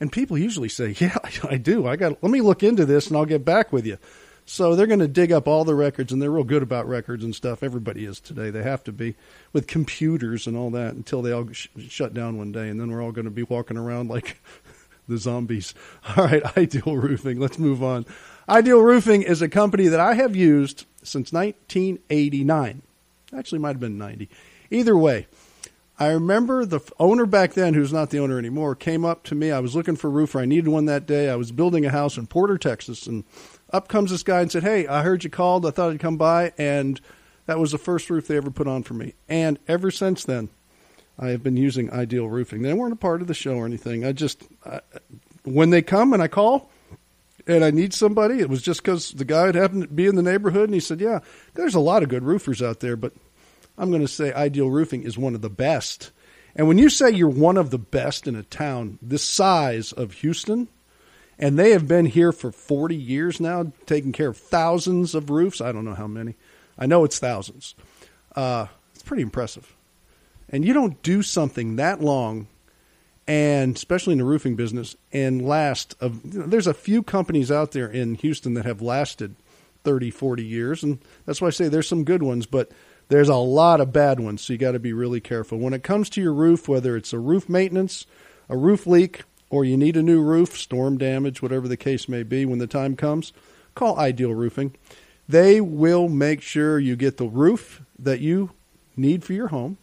And 0.00 0.10
people 0.10 0.36
usually 0.36 0.68
say, 0.68 0.94
"Yeah, 0.98 1.16
I 1.48 1.56
do. 1.56 1.86
I 1.86 1.96
got. 1.96 2.22
Let 2.22 2.32
me 2.32 2.40
look 2.40 2.62
into 2.62 2.84
this, 2.84 3.08
and 3.08 3.16
I'll 3.16 3.26
get 3.26 3.44
back 3.44 3.72
with 3.72 3.86
you." 3.86 3.98
So 4.46 4.76
they're 4.76 4.86
going 4.86 5.00
to 5.00 5.08
dig 5.08 5.32
up 5.32 5.48
all 5.48 5.64
the 5.64 5.74
records, 5.74 6.12
and 6.12 6.20
they're 6.20 6.30
real 6.30 6.44
good 6.44 6.62
about 6.62 6.86
records 6.86 7.24
and 7.24 7.34
stuff. 7.34 7.62
Everybody 7.62 8.04
is 8.04 8.20
today. 8.20 8.50
They 8.50 8.62
have 8.62 8.84
to 8.84 8.92
be 8.92 9.14
with 9.52 9.66
computers 9.66 10.46
and 10.46 10.56
all 10.56 10.70
that 10.70 10.94
until 10.94 11.22
they 11.22 11.32
all 11.32 11.50
sh- 11.50 11.68
shut 11.88 12.12
down 12.12 12.36
one 12.36 12.52
day, 12.52 12.68
and 12.68 12.78
then 12.78 12.90
we're 12.90 13.02
all 13.02 13.12
going 13.12 13.24
to 13.24 13.30
be 13.30 13.42
walking 13.42 13.78
around 13.78 14.10
like 14.10 14.40
the 15.08 15.16
zombies. 15.18 15.74
All 16.16 16.24
right, 16.26 16.42
Ideal 16.58 16.96
Roofing. 16.96 17.40
Let's 17.40 17.58
move 17.58 17.82
on. 17.82 18.06
Ideal 18.48 18.80
Roofing 18.80 19.22
is 19.22 19.42
a 19.42 19.48
company 19.48 19.88
that 19.88 20.00
I 20.00 20.14
have 20.14 20.36
used 20.36 20.86
since 21.02 21.32
1989. 21.32 22.82
Actually, 23.36 23.58
might 23.58 23.68
have 23.68 23.80
been 23.80 23.98
90. 23.98 24.28
Either 24.70 24.96
way, 24.96 25.26
I 25.98 26.08
remember 26.08 26.64
the 26.64 26.80
owner 26.98 27.26
back 27.26 27.54
then, 27.54 27.74
who's 27.74 27.92
not 27.92 28.10
the 28.10 28.18
owner 28.18 28.38
anymore, 28.38 28.74
came 28.74 29.04
up 29.04 29.22
to 29.24 29.34
me. 29.34 29.50
I 29.50 29.60
was 29.60 29.76
looking 29.76 29.96
for 29.96 30.08
a 30.08 30.10
roofer. 30.10 30.40
I 30.40 30.44
needed 30.44 30.68
one 30.68 30.86
that 30.86 31.06
day. 31.06 31.30
I 31.30 31.36
was 31.36 31.52
building 31.52 31.86
a 31.86 31.90
house 31.90 32.16
in 32.16 32.26
Porter, 32.26 32.58
Texas, 32.58 33.06
and 33.06 33.24
up 33.74 33.88
comes 33.88 34.10
this 34.10 34.22
guy 34.22 34.40
and 34.40 34.50
said, 34.50 34.62
"Hey, 34.62 34.86
I 34.86 35.02
heard 35.02 35.24
you 35.24 35.30
called. 35.30 35.66
I 35.66 35.70
thought 35.70 35.90
I'd 35.90 36.00
come 36.00 36.16
by." 36.16 36.52
And 36.56 37.00
that 37.46 37.58
was 37.58 37.72
the 37.72 37.78
first 37.78 38.08
roof 38.08 38.28
they 38.28 38.36
ever 38.36 38.50
put 38.50 38.68
on 38.68 38.84
for 38.84 38.94
me. 38.94 39.14
And 39.28 39.58
ever 39.68 39.90
since 39.90 40.24
then, 40.24 40.48
I 41.18 41.28
have 41.28 41.42
been 41.42 41.56
using 41.56 41.92
Ideal 41.92 42.28
Roofing. 42.28 42.62
They 42.62 42.72
weren't 42.72 42.92
a 42.92 42.96
part 42.96 43.20
of 43.20 43.26
the 43.26 43.34
show 43.34 43.56
or 43.56 43.66
anything. 43.66 44.04
I 44.04 44.12
just 44.12 44.44
I, 44.64 44.80
when 45.42 45.70
they 45.70 45.82
come 45.82 46.12
and 46.12 46.22
I 46.22 46.28
call 46.28 46.70
and 47.46 47.64
I 47.64 47.70
need 47.70 47.92
somebody, 47.92 48.40
it 48.40 48.48
was 48.48 48.62
just 48.62 48.82
because 48.82 49.10
the 49.10 49.24
guy 49.24 49.46
had 49.46 49.54
happened 49.54 49.82
to 49.82 49.88
be 49.88 50.06
in 50.06 50.16
the 50.16 50.22
neighborhood, 50.22 50.68
and 50.68 50.74
he 50.74 50.80
said, 50.80 51.00
"Yeah, 51.00 51.20
there's 51.54 51.74
a 51.74 51.80
lot 51.80 52.02
of 52.02 52.08
good 52.08 52.22
roofers 52.22 52.62
out 52.62 52.80
there, 52.80 52.96
but 52.96 53.12
I'm 53.76 53.90
going 53.90 54.02
to 54.02 54.08
say 54.08 54.32
Ideal 54.32 54.70
Roofing 54.70 55.02
is 55.02 55.18
one 55.18 55.34
of 55.34 55.42
the 55.42 55.50
best." 55.50 56.12
And 56.56 56.68
when 56.68 56.78
you 56.78 56.88
say 56.88 57.10
you're 57.10 57.28
one 57.28 57.56
of 57.56 57.70
the 57.70 57.78
best 57.78 58.28
in 58.28 58.36
a 58.36 58.44
town 58.44 58.98
this 59.02 59.24
size 59.24 59.90
of 59.90 60.12
Houston, 60.14 60.68
and 61.38 61.58
they 61.58 61.70
have 61.70 61.88
been 61.88 62.06
here 62.06 62.32
for 62.32 62.52
40 62.52 62.94
years 62.94 63.40
now, 63.40 63.72
taking 63.86 64.12
care 64.12 64.28
of 64.28 64.36
thousands 64.36 65.14
of 65.14 65.30
roofs. 65.30 65.60
I 65.60 65.72
don't 65.72 65.84
know 65.84 65.94
how 65.94 66.06
many. 66.06 66.36
I 66.78 66.86
know 66.86 67.04
it's 67.04 67.18
thousands. 67.18 67.74
Uh, 68.34 68.66
it's 68.94 69.02
pretty 69.02 69.22
impressive. 69.22 69.74
And 70.48 70.64
you 70.64 70.72
don't 70.72 71.02
do 71.02 71.22
something 71.22 71.76
that 71.76 72.00
long, 72.00 72.46
and 73.26 73.74
especially 73.74 74.12
in 74.12 74.18
the 74.18 74.24
roofing 74.24 74.56
business, 74.56 74.96
and 75.12 75.46
last. 75.46 75.96
Of, 76.00 76.20
you 76.24 76.40
know, 76.40 76.46
there's 76.46 76.66
a 76.66 76.74
few 76.74 77.02
companies 77.02 77.50
out 77.50 77.72
there 77.72 77.88
in 77.88 78.14
Houston 78.16 78.54
that 78.54 78.66
have 78.66 78.82
lasted 78.82 79.34
30, 79.84 80.10
40 80.10 80.44
years, 80.44 80.82
and 80.82 80.98
that's 81.26 81.40
why 81.40 81.48
I 81.48 81.50
say 81.50 81.68
there's 81.68 81.88
some 81.88 82.04
good 82.04 82.22
ones, 82.22 82.46
but 82.46 82.70
there's 83.08 83.28
a 83.28 83.36
lot 83.36 83.80
of 83.80 83.92
bad 83.92 84.20
ones, 84.20 84.42
so 84.42 84.52
you 84.52 84.58
got 84.58 84.72
to 84.72 84.78
be 84.78 84.92
really 84.92 85.20
careful. 85.20 85.58
When 85.58 85.74
it 85.74 85.82
comes 85.82 86.08
to 86.10 86.22
your 86.22 86.32
roof, 86.32 86.68
whether 86.68 86.96
it's 86.96 87.12
a 87.12 87.18
roof 87.18 87.48
maintenance, 87.48 88.06
a 88.48 88.56
roof 88.56 88.86
leak, 88.86 89.24
or 89.54 89.64
you 89.64 89.76
need 89.76 89.96
a 89.96 90.02
new 90.02 90.20
roof, 90.20 90.58
storm 90.58 90.98
damage, 90.98 91.40
whatever 91.40 91.68
the 91.68 91.76
case 91.76 92.08
may 92.08 92.24
be, 92.24 92.44
when 92.44 92.58
the 92.58 92.66
time 92.66 92.96
comes, 92.96 93.32
call 93.76 93.96
Ideal 94.00 94.34
Roofing. 94.34 94.74
They 95.28 95.60
will 95.60 96.08
make 96.08 96.42
sure 96.42 96.80
you 96.80 96.96
get 96.96 97.18
the 97.18 97.28
roof 97.28 97.80
that 97.96 98.18
you 98.18 98.50
need 98.96 99.22
for 99.22 99.32
your 99.32 99.46
home 99.48 99.78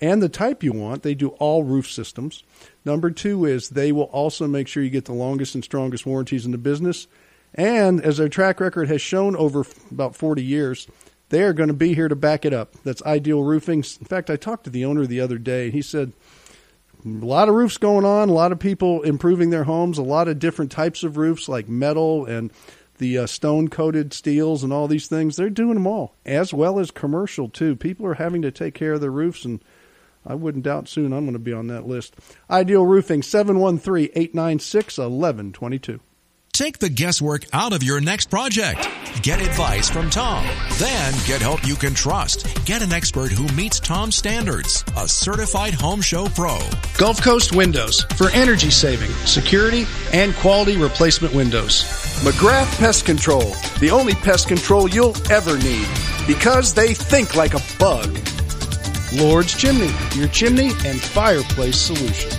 and 0.00 0.22
the 0.22 0.28
type 0.28 0.62
you 0.62 0.72
want. 0.72 1.02
They 1.02 1.16
do 1.16 1.30
all 1.30 1.64
roof 1.64 1.90
systems. 1.90 2.44
Number 2.84 3.10
two 3.10 3.44
is 3.44 3.70
they 3.70 3.90
will 3.90 4.04
also 4.04 4.46
make 4.46 4.68
sure 4.68 4.84
you 4.84 4.88
get 4.88 5.06
the 5.06 5.12
longest 5.12 5.56
and 5.56 5.64
strongest 5.64 6.06
warranties 6.06 6.46
in 6.46 6.52
the 6.52 6.56
business. 6.56 7.08
And 7.52 8.00
as 8.00 8.18
their 8.18 8.28
track 8.28 8.60
record 8.60 8.88
has 8.88 9.02
shown 9.02 9.34
over 9.34 9.64
about 9.90 10.14
40 10.14 10.44
years, 10.44 10.86
they 11.30 11.42
are 11.42 11.52
going 11.52 11.70
to 11.70 11.74
be 11.74 11.94
here 11.94 12.06
to 12.06 12.14
back 12.14 12.44
it 12.44 12.52
up. 12.52 12.74
That's 12.84 13.02
Ideal 13.02 13.42
Roofing. 13.42 13.78
In 13.78 14.06
fact, 14.06 14.30
I 14.30 14.36
talked 14.36 14.62
to 14.62 14.70
the 14.70 14.84
owner 14.84 15.06
the 15.06 15.20
other 15.20 15.38
day. 15.38 15.72
He 15.72 15.82
said, 15.82 16.12
a 17.04 17.08
lot 17.08 17.48
of 17.48 17.54
roofs 17.54 17.78
going 17.78 18.04
on, 18.04 18.28
a 18.28 18.32
lot 18.32 18.52
of 18.52 18.58
people 18.58 19.02
improving 19.02 19.50
their 19.50 19.64
homes, 19.64 19.98
a 19.98 20.02
lot 20.02 20.28
of 20.28 20.38
different 20.38 20.72
types 20.72 21.04
of 21.04 21.16
roofs 21.16 21.48
like 21.48 21.68
metal 21.68 22.26
and 22.26 22.50
the 22.98 23.18
uh, 23.18 23.26
stone 23.26 23.68
coated 23.68 24.12
steels 24.12 24.64
and 24.64 24.72
all 24.72 24.88
these 24.88 25.06
things. 25.06 25.36
They're 25.36 25.50
doing 25.50 25.74
them 25.74 25.86
all, 25.86 26.14
as 26.26 26.52
well 26.52 26.78
as 26.78 26.90
commercial 26.90 27.48
too. 27.48 27.76
People 27.76 28.06
are 28.06 28.14
having 28.14 28.42
to 28.42 28.50
take 28.50 28.74
care 28.74 28.94
of 28.94 29.00
their 29.00 29.10
roofs, 29.10 29.44
and 29.44 29.60
I 30.26 30.34
wouldn't 30.34 30.64
doubt 30.64 30.88
soon 30.88 31.12
I'm 31.12 31.24
going 31.24 31.32
to 31.32 31.38
be 31.38 31.52
on 31.52 31.68
that 31.68 31.86
list. 31.86 32.16
Ideal 32.50 32.84
Roofing, 32.84 33.22
713 33.22 34.10
896 34.14 34.98
1122. 34.98 36.00
Take 36.58 36.80
the 36.80 36.88
guesswork 36.88 37.44
out 37.52 37.72
of 37.72 37.84
your 37.84 38.00
next 38.00 38.30
project. 38.30 38.88
Get 39.22 39.40
advice 39.40 39.88
from 39.88 40.10
Tom. 40.10 40.44
Then 40.76 41.14
get 41.24 41.40
help 41.40 41.64
you 41.64 41.76
can 41.76 41.94
trust. 41.94 42.48
Get 42.66 42.82
an 42.82 42.92
expert 42.92 43.30
who 43.30 43.46
meets 43.54 43.78
Tom's 43.78 44.16
standards. 44.16 44.82
A 44.96 45.06
certified 45.06 45.72
home 45.72 46.00
show 46.00 46.26
pro. 46.26 46.58
Gulf 46.96 47.22
Coast 47.22 47.54
Windows 47.54 48.00
for 48.16 48.30
energy 48.30 48.70
saving, 48.70 49.12
security, 49.24 49.86
and 50.12 50.34
quality 50.34 50.76
replacement 50.76 51.32
windows. 51.32 51.84
McGrath 52.24 52.76
Pest 52.78 53.06
Control, 53.06 53.54
the 53.78 53.92
only 53.92 54.14
pest 54.14 54.48
control 54.48 54.90
you'll 54.90 55.14
ever 55.30 55.56
need, 55.58 55.86
because 56.26 56.74
they 56.74 56.92
think 56.92 57.36
like 57.36 57.54
a 57.54 57.62
bug. 57.78 58.18
Lord's 59.14 59.56
Chimney, 59.56 59.92
your 60.16 60.26
chimney 60.26 60.72
and 60.84 61.00
fireplace 61.00 61.78
solution. 61.78 62.32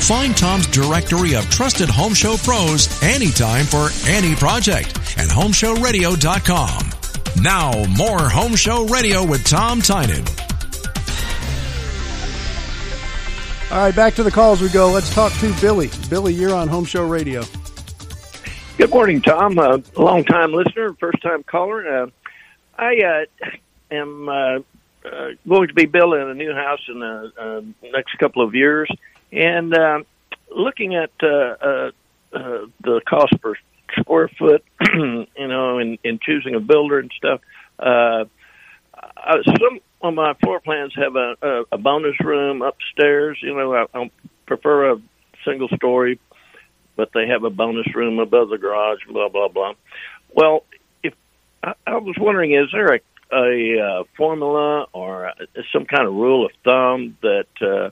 Find 0.00 0.36
Tom's 0.36 0.66
directory 0.66 1.34
of 1.34 1.48
trusted 1.50 1.88
home 1.88 2.14
show 2.14 2.36
pros 2.36 3.02
anytime 3.02 3.64
for 3.64 3.90
any 4.08 4.34
project 4.34 4.96
at 5.18 5.28
homeshowradio.com. 5.28 6.90
Now, 7.42 7.84
more 7.96 8.28
Home 8.28 8.56
Show 8.56 8.86
Radio 8.86 9.24
with 9.24 9.44
Tom 9.44 9.80
Tynan. 9.80 10.24
All 13.70 13.78
right, 13.78 13.94
back 13.94 14.14
to 14.16 14.24
the 14.24 14.32
calls 14.32 14.60
we 14.60 14.68
go. 14.68 14.90
Let's 14.90 15.14
talk 15.14 15.32
to 15.34 15.54
Billy. 15.60 15.90
Billy, 16.08 16.34
you're 16.34 16.54
on 16.54 16.66
Home 16.66 16.84
Show 16.84 17.06
Radio. 17.06 17.44
Good 18.78 18.90
morning, 18.90 19.22
Tom. 19.22 19.58
Uh, 19.58 19.78
long 19.96 20.24
time 20.24 20.52
listener, 20.52 20.94
first 20.94 21.22
time 21.22 21.44
caller. 21.44 21.86
Uh, 21.86 22.06
I 22.76 22.96
uh, 22.96 23.46
am 23.90 24.28
uh, 24.28 24.58
uh, 25.04 25.28
going 25.46 25.68
to 25.68 25.74
be 25.74 25.86
building 25.86 26.28
a 26.28 26.34
new 26.34 26.52
house 26.52 26.80
in 26.88 26.98
the 26.98 27.32
uh, 27.38 27.88
next 27.92 28.18
couple 28.18 28.42
of 28.42 28.54
years, 28.54 28.90
and 29.32 29.74
uh, 29.74 30.00
looking 30.54 30.94
at 30.94 31.10
uh, 31.22 31.26
uh, 31.26 31.90
uh, 32.32 32.66
the 32.82 33.00
cost 33.08 33.32
per 33.40 33.54
square 34.00 34.28
foot, 34.38 34.64
you 34.94 35.26
know, 35.36 35.78
in, 35.78 35.98
in 36.04 36.18
choosing 36.22 36.54
a 36.54 36.60
builder 36.60 36.98
and 36.98 37.10
stuff. 37.16 37.40
Uh, 37.78 38.24
uh, 39.16 39.42
some 39.46 39.80
of 40.02 40.14
my 40.14 40.34
floor 40.34 40.60
plans 40.60 40.92
have 40.96 41.16
a, 41.16 41.34
a, 41.42 41.62
a 41.72 41.78
bonus 41.78 42.18
room 42.20 42.62
upstairs. 42.62 43.38
You 43.42 43.54
know, 43.54 43.74
I, 43.74 43.86
I 43.94 44.10
prefer 44.46 44.92
a 44.92 44.96
single 45.44 45.68
story, 45.68 46.20
but 46.96 47.10
they 47.14 47.26
have 47.28 47.44
a 47.44 47.50
bonus 47.50 47.86
room 47.94 48.18
above 48.18 48.50
the 48.50 48.58
garage. 48.58 49.00
Blah 49.08 49.28
blah 49.28 49.48
blah. 49.48 49.74
Well, 50.34 50.64
if 51.02 51.14
I, 51.62 51.74
I 51.86 51.96
was 51.98 52.16
wondering, 52.18 52.52
is 52.52 52.68
there 52.72 52.94
a 52.94 53.00
a 53.32 53.80
uh, 53.80 54.04
formula 54.16 54.86
or 54.92 55.28
uh, 55.28 55.32
some 55.72 55.84
kind 55.86 56.06
of 56.06 56.14
rule 56.14 56.46
of 56.46 56.52
thumb 56.64 57.16
that 57.22 57.46
uh, 57.60 57.90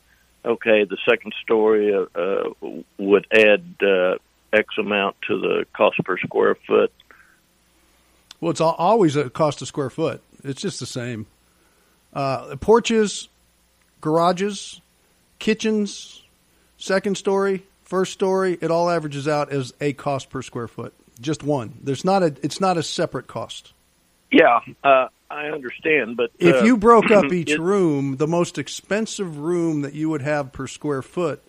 okay, 0.48 0.84
the 0.84 0.96
second 1.08 1.34
story 1.42 1.94
uh, 1.94 2.06
uh, 2.18 2.50
would 2.96 3.26
add 3.32 3.64
uh, 3.82 4.16
X 4.52 4.74
amount 4.78 5.16
to 5.28 5.38
the 5.38 5.66
cost 5.76 6.02
per 6.04 6.18
square 6.18 6.56
foot? 6.66 6.92
Well, 8.40 8.50
it's 8.50 8.60
always 8.60 9.16
a 9.16 9.30
cost 9.30 9.62
a 9.62 9.66
square 9.66 9.90
foot. 9.90 10.22
It's 10.44 10.62
just 10.62 10.80
the 10.80 10.86
same. 10.86 11.26
Uh, 12.12 12.56
porches, 12.56 13.28
garages, 14.00 14.80
kitchens, 15.38 16.22
second 16.78 17.18
story, 17.18 17.64
first 17.82 18.12
story, 18.12 18.56
it 18.60 18.70
all 18.70 18.88
averages 18.88 19.28
out 19.28 19.52
as 19.52 19.74
a 19.80 19.92
cost 19.92 20.30
per 20.30 20.42
square 20.42 20.68
foot. 20.68 20.94
Just 21.20 21.42
one. 21.42 21.74
There's 21.82 22.04
not 22.04 22.22
a. 22.22 22.34
It's 22.42 22.60
not 22.60 22.76
a 22.76 22.82
separate 22.82 23.26
cost. 23.26 23.72
Yeah, 24.30 24.60
uh, 24.84 25.08
I 25.30 25.46
understand, 25.48 26.16
but 26.16 26.30
if 26.38 26.62
uh, 26.62 26.64
you 26.64 26.76
broke 26.76 27.10
up 27.10 27.24
each 27.32 27.50
it- 27.50 27.60
room, 27.60 28.16
the 28.16 28.26
most 28.26 28.56
expensive 28.58 29.38
room 29.38 29.82
that 29.82 29.94
you 29.94 30.08
would 30.08 30.22
have 30.22 30.52
per 30.52 30.66
square 30.66 31.02
foot 31.02 31.42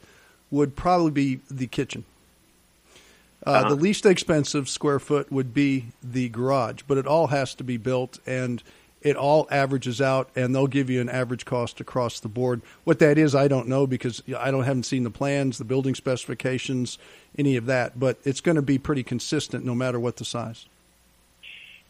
would 0.52 0.76
probably 0.76 1.12
be 1.12 1.40
the 1.50 1.68
kitchen. 1.68 2.04
Uh, 3.46 3.52
Uh-huh. 3.52 3.70
The 3.70 3.76
least 3.76 4.06
expensive 4.06 4.68
square 4.68 5.00
foot 5.00 5.32
would 5.32 5.54
be 5.54 5.88
the 6.04 6.28
garage, 6.30 6.82
but 6.88 6.98
it 6.98 7.08
all 7.08 7.28
has 7.28 7.56
to 7.56 7.64
be 7.64 7.78
built 7.78 8.20
and 8.26 8.62
it 9.02 9.16
all 9.16 9.48
averages 9.50 10.02
out, 10.02 10.30
and 10.36 10.54
they'll 10.54 10.68
give 10.68 10.90
you 10.90 11.00
an 11.00 11.08
average 11.08 11.46
cost 11.46 11.80
across 11.80 12.20
the 12.20 12.28
board. 12.28 12.62
What 12.84 13.00
that 13.00 13.18
is, 13.18 13.34
I 13.34 13.48
don't 13.48 13.70
know 13.70 13.88
because 13.88 14.22
I 14.38 14.52
don't 14.52 14.66
haven't 14.66 14.84
seen 14.84 15.04
the 15.04 15.10
plans, 15.10 15.58
the 15.58 15.64
building 15.64 15.96
specifications, 15.96 16.98
any 17.38 17.56
of 17.56 17.66
that. 17.68 17.98
But 17.98 18.18
it's 18.26 18.42
going 18.42 18.58
to 18.58 18.62
be 18.62 18.78
pretty 18.78 19.04
consistent 19.04 19.64
no 19.64 19.74
matter 19.74 20.02
what 20.02 20.18
the 20.18 20.26
size. 20.26 20.66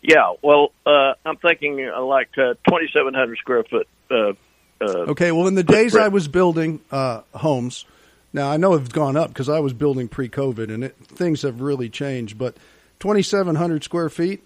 Yeah, 0.01 0.33
well, 0.41 0.71
uh, 0.85 1.13
I'm 1.25 1.37
thinking 1.37 1.89
uh, 1.93 2.01
like 2.01 2.29
uh, 2.37 2.53
2,700 2.67 3.37
square 3.37 3.63
foot. 3.63 3.87
Uh, 4.09 4.33
uh, 4.81 5.09
Okay, 5.09 5.31
well, 5.31 5.47
in 5.47 5.55
the 5.55 5.63
days. 5.63 5.95
I 5.95 6.07
was 6.07 6.27
building 6.27 6.79
uh, 6.91 7.21
homes, 7.33 7.85
now 8.31 8.49
I 8.49 8.57
know 8.57 8.75
it's 8.75 8.89
gone 8.89 9.17
up 9.17 9.27
because 9.29 9.49
I 9.49 9.59
was 9.59 9.73
building 9.73 10.07
pre-COVID, 10.07 10.73
and 10.73 10.83
it, 10.85 10.95
things 10.95 11.41
have 11.41 11.59
really 11.61 11.89
changed. 11.89 12.37
But 12.37 12.55
2,700 12.99 13.83
square 13.83 14.09
feet 14.09 14.45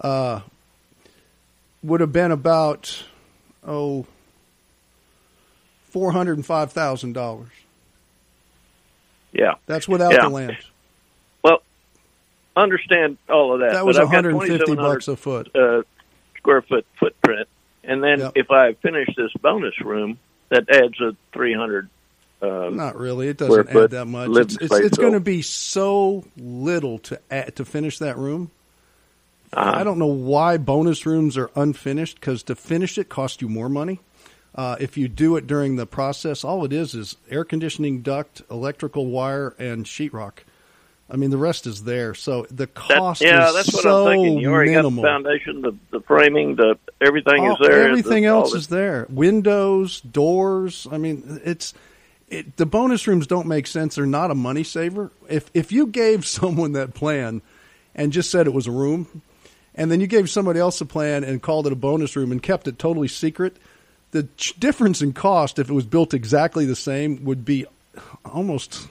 uh, 0.00 0.40
would 1.82 2.00
have 2.00 2.12
been 2.12 2.30
about 2.30 3.02
oh 3.66 4.06
four 5.90 6.12
hundred 6.12 6.36
and 6.36 6.44
five 6.46 6.70
thousand 6.72 7.14
dollars. 7.14 7.48
yeah. 9.32 9.54
That's 9.66 9.88
without 9.88 10.12
Yeah. 10.12 10.22
the 10.22 10.28
land. 10.28 10.56
Understand 12.56 13.18
all 13.28 13.52
of 13.54 13.60
that. 13.60 13.72
That 13.72 13.84
was 13.84 13.96
but 13.96 14.04
I've 14.06 14.10
got 14.12 14.24
150 14.24 14.74
bucks 14.76 15.08
a 15.08 15.16
foot. 15.16 15.54
uh, 15.54 15.82
square 16.38 16.62
foot 16.62 16.86
footprint, 16.98 17.48
and 17.84 18.02
then 18.02 18.20
Yep. 18.20 18.32
if 18.34 18.50
I 18.50 18.72
finish 18.74 19.08
this 19.16 19.30
bonus 19.42 19.78
room, 19.80 20.18
that 20.48 20.68
adds 20.70 20.98
a 21.00 21.14
300. 21.32 21.88
Um, 22.40 22.76
Not 22.76 22.96
really. 22.98 23.28
It 23.28 23.38
doesn't 23.38 23.68
add 23.68 23.90
that 23.90 24.06
much. 24.06 24.30
It's, 24.36 24.56
it's, 24.60 24.74
it's 24.74 24.98
going 24.98 25.12
to 25.14 25.20
be 25.20 25.42
so 25.42 26.24
little 26.36 26.98
to 27.00 27.20
add, 27.30 27.56
to 27.56 27.64
finish 27.64 27.98
that 27.98 28.16
room. 28.18 28.50
Uh-huh. 29.52 29.72
I 29.74 29.84
don't 29.84 29.98
know 29.98 30.06
why 30.06 30.56
bonus 30.58 31.06
rooms 31.06 31.36
are 31.38 31.50
unfinished 31.56 32.16
because 32.20 32.42
to 32.44 32.54
finish 32.54 32.98
it 32.98 33.08
costs 33.08 33.40
you 33.40 33.48
more 33.48 33.68
money. 33.68 34.00
Uh, 34.54 34.76
if 34.80 34.96
you 34.96 35.08
do 35.08 35.36
it 35.36 35.46
during 35.46 35.76
the 35.76 35.86
process, 35.86 36.42
all 36.44 36.64
it 36.64 36.72
is 36.72 36.94
is 36.94 37.16
air 37.30 37.44
conditioning 37.44 38.00
duct, 38.02 38.42
electrical 38.50 39.06
wire, 39.06 39.54
and 39.58 39.84
sheetrock. 39.84 40.38
I 41.08 41.16
mean, 41.16 41.30
the 41.30 41.38
rest 41.38 41.66
is 41.68 41.84
there. 41.84 42.14
So 42.14 42.42
the 42.50 42.54
that- 42.66 42.74
cost 42.74 43.22
yeah, 43.22 43.48
is 43.48 43.54
that's 43.54 43.72
what 43.72 43.82
so 43.82 44.06
I'm 44.08 44.12
thinking. 44.14 44.38
You 44.38 44.50
already 44.52 44.70
minimal. 44.72 45.02
got 45.04 45.18
the 45.18 45.24
foundation, 45.24 45.62
the, 45.62 45.76
the 45.90 46.00
framing, 46.00 46.56
the 46.56 46.76
everything 47.00 47.44
is 47.44 47.56
there. 47.60 47.88
Everything 47.88 48.22
The- 48.24 48.28
else 48.28 48.54
is 48.54 48.66
there. 48.66 49.06
Windows, 49.08 50.00
doors. 50.00 50.86
I 50.90 50.98
mean, 50.98 51.40
it's 51.44 51.74
it, 52.28 52.56
the 52.56 52.66
bonus 52.66 53.06
rooms 53.06 53.28
don't 53.28 53.46
make 53.46 53.68
sense. 53.68 53.94
They're 53.94 54.04
not 54.06 54.32
a 54.32 54.34
money 54.34 54.64
saver. 54.64 55.12
If 55.28 55.48
if 55.54 55.70
you 55.70 55.86
gave 55.86 56.26
someone 56.38 56.72
that 56.72 56.92
plan 56.94 57.40
and 57.94 58.12
just 58.12 58.30
said 58.30 58.46
it 58.48 58.52
was 58.52 58.66
a 58.66 58.72
room, 58.72 59.22
and 59.76 59.90
then 59.92 60.00
you 60.00 60.08
gave 60.08 60.28
somebody 60.28 60.58
else 60.58 60.80
a 60.80 60.86
plan 60.86 61.22
and 61.22 61.40
called 61.40 61.66
it 61.68 61.72
a 61.72 61.76
bonus 61.76 62.16
room 62.16 62.32
and 62.32 62.42
kept 62.42 62.66
it 62.66 62.80
totally 62.80 63.06
secret, 63.08 63.56
the 64.10 64.24
ch- 64.36 64.58
difference 64.58 65.02
in 65.02 65.12
cost 65.12 65.60
if 65.60 65.70
it 65.70 65.72
was 65.72 65.86
built 65.86 66.14
exactly 66.14 66.64
the 66.66 66.74
same 66.76 67.24
would 67.24 67.44
be 67.44 67.64
almost 68.24 68.88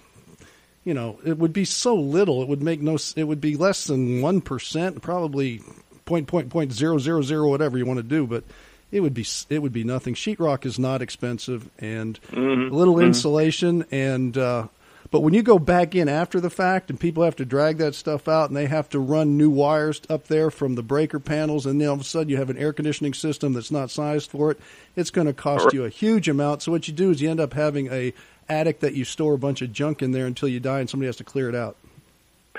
you 0.85 0.93
know, 0.93 1.19
it 1.25 1.37
would 1.37 1.51
be 1.51 1.65
so 1.65 1.95
little. 1.95 2.41
It 2.41 2.47
would 2.47 2.61
make 2.61 2.79
no. 2.79 2.97
It 3.15 3.25
would 3.25 3.41
be 3.41 3.57
less 3.57 3.85
than 3.85 4.21
one 4.21 4.39
percent, 4.39 5.01
probably 5.01 5.61
point 6.05 6.27
point 6.27 6.49
point 6.49 6.71
zero 6.71 6.99
zero 6.99 7.23
zero, 7.23 7.49
whatever 7.49 7.77
you 7.77 7.85
want 7.85 7.97
to 7.97 8.03
do. 8.03 8.25
But 8.27 8.43
it 8.91 9.01
would 9.01 9.15
be 9.15 9.25
it 9.49 9.61
would 9.61 9.73
be 9.73 9.83
nothing. 9.83 10.13
Sheetrock 10.13 10.65
is 10.65 10.79
not 10.79 11.01
expensive, 11.01 11.69
and 11.79 12.19
a 12.31 12.39
little 12.75 12.99
insulation. 12.99 13.85
And 13.91 14.37
uh, 14.37 14.67
but 15.11 15.21
when 15.21 15.33
you 15.33 15.43
go 15.43 15.57
back 15.57 15.95
in 15.95 16.07
after 16.07 16.39
the 16.39 16.49
fact, 16.49 16.89
and 16.89 16.99
people 16.99 17.23
have 17.23 17.35
to 17.37 17.45
drag 17.45 17.77
that 17.77 17.95
stuff 17.95 18.27
out, 18.27 18.49
and 18.49 18.55
they 18.55 18.67
have 18.67 18.87
to 18.89 18.99
run 18.99 19.37
new 19.37 19.49
wires 19.49 20.01
up 20.07 20.27
there 20.27 20.51
from 20.51 20.75
the 20.75 20.83
breaker 20.83 21.19
panels, 21.19 21.65
and 21.65 21.81
then 21.81 21.87
all 21.87 21.95
of 21.95 22.01
a 22.01 22.03
sudden 22.03 22.29
you 22.29 22.37
have 22.37 22.49
an 22.49 22.57
air 22.57 22.73
conditioning 22.73 23.13
system 23.13 23.53
that's 23.53 23.71
not 23.71 23.89
sized 23.89 24.29
for 24.29 24.51
it. 24.51 24.59
It's 24.95 25.11
going 25.11 25.27
to 25.27 25.33
cost 25.33 25.73
you 25.73 25.83
a 25.83 25.89
huge 25.89 26.29
amount. 26.29 26.61
So 26.61 26.71
what 26.71 26.87
you 26.87 26.93
do 26.93 27.09
is 27.09 27.21
you 27.21 27.29
end 27.29 27.39
up 27.39 27.53
having 27.53 27.87
a 27.91 28.13
attic 28.49 28.79
that 28.81 28.93
you 28.93 29.05
store 29.05 29.33
a 29.33 29.37
bunch 29.37 29.61
of 29.61 29.71
junk 29.73 30.01
in 30.01 30.11
there 30.11 30.25
until 30.25 30.49
you 30.49 30.59
die 30.59 30.79
and 30.79 30.89
somebody 30.89 31.07
has 31.07 31.17
to 31.17 31.23
clear 31.23 31.49
it 31.49 31.55
out. 31.55 31.77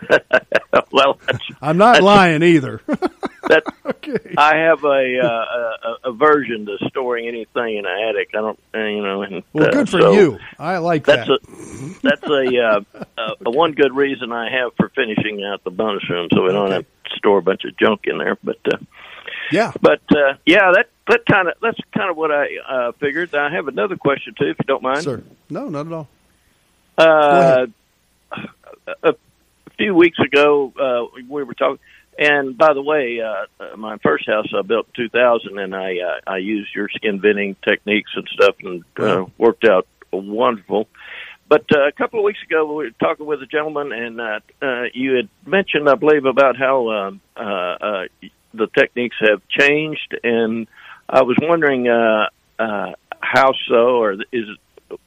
well, 0.92 1.18
I'm 1.62 1.78
not 1.78 2.02
lying 2.02 2.42
either. 2.42 2.82
that 3.48 3.62
okay. 3.84 4.34
I 4.36 4.56
have 4.56 4.84
a, 4.84 5.20
uh, 5.22 5.26
a 5.26 6.08
a 6.08 6.10
aversion 6.10 6.66
to 6.66 6.76
storing 6.88 7.26
anything 7.28 7.78
in 7.78 7.86
an 7.86 8.08
attic. 8.08 8.30
I 8.34 8.38
don't, 8.38 8.58
uh, 8.74 8.78
you 8.78 9.02
know. 9.02 9.22
And, 9.22 9.42
Well, 9.52 9.68
uh, 9.68 9.70
good 9.70 9.88
for 9.88 10.00
so 10.00 10.12
you. 10.12 10.38
I 10.58 10.78
like 10.78 11.06
That's 11.06 11.28
that. 11.28 11.40
a 11.42 12.00
that's 12.02 12.22
a, 12.22 12.58
uh, 12.62 13.04
a, 13.16 13.46
a 13.46 13.50
one 13.50 13.72
good 13.72 13.94
reason 13.94 14.32
I 14.32 14.50
have 14.50 14.72
for 14.76 14.90
finishing 14.90 15.44
out 15.44 15.64
the 15.64 15.70
bonus 15.70 16.08
room, 16.10 16.28
so 16.34 16.42
we 16.42 16.50
don't 16.52 16.70
have 16.72 16.84
to 16.84 17.16
store 17.16 17.38
a 17.38 17.42
bunch 17.42 17.64
of 17.64 17.76
junk 17.78 18.02
in 18.04 18.18
there. 18.18 18.36
But 18.42 18.58
uh, 18.66 18.76
yeah. 19.50 19.72
but 19.80 20.00
uh, 20.10 20.34
yeah, 20.44 20.72
that 20.74 20.86
that 21.08 21.26
kind 21.26 21.48
of 21.48 21.54
that's 21.62 21.78
kind 21.92 22.10
of 22.10 22.16
what 22.16 22.30
I 22.30 22.46
uh, 22.68 22.92
figured. 22.92 23.34
I 23.34 23.50
have 23.50 23.68
another 23.68 23.96
question 23.96 24.34
too, 24.38 24.46
if 24.46 24.56
you 24.58 24.64
don't 24.66 24.82
mind. 24.82 25.02
Sir. 25.02 25.22
No, 25.50 25.68
not 25.68 25.86
at 25.86 25.92
all. 25.92 26.08
Uh, 26.98 27.66
a, 28.86 29.10
a 29.10 29.14
few 29.76 29.94
weeks 29.94 30.18
ago, 30.18 30.72
uh, 30.78 31.20
we 31.28 31.44
were 31.44 31.54
talking. 31.54 31.78
And 32.18 32.56
by 32.56 32.72
the 32.72 32.80
way, 32.80 33.20
uh, 33.20 33.44
uh, 33.62 33.76
my 33.76 33.98
first 33.98 34.26
house 34.26 34.46
I 34.56 34.62
built 34.62 34.86
in 34.96 35.04
2000, 35.04 35.58
and 35.58 35.76
I 35.76 35.98
uh, 35.98 36.20
I 36.26 36.38
used 36.38 36.74
your 36.74 36.88
skin 36.88 37.20
venting 37.20 37.56
techniques 37.62 38.10
and 38.14 38.26
stuff, 38.32 38.56
and 38.62 38.84
uh, 38.98 39.26
worked 39.36 39.64
out 39.64 39.86
wonderful. 40.12 40.88
But 41.48 41.66
uh, 41.72 41.86
a 41.86 41.92
couple 41.92 42.18
of 42.20 42.24
weeks 42.24 42.42
ago, 42.42 42.66
we 42.66 42.86
were 42.86 42.90
talking 42.90 43.26
with 43.26 43.42
a 43.42 43.46
gentleman, 43.46 43.92
and 43.92 44.20
uh, 44.20 44.40
uh, 44.60 44.82
you 44.94 45.14
had 45.14 45.28
mentioned, 45.44 45.88
I 45.88 45.94
believe, 45.94 46.24
about 46.24 46.56
how 46.56 46.90
um, 46.90 47.20
uh, 47.36 47.40
uh, 47.40 48.04
the 48.54 48.66
techniques 48.68 49.16
have 49.20 49.40
changed, 49.48 50.16
and 50.24 50.66
I 51.08 51.22
was 51.22 51.36
wondering 51.40 51.88
uh, 51.88 52.28
uh, 52.58 52.92
how 53.20 53.52
so, 53.68 53.96
or 54.02 54.12
is 54.32 54.46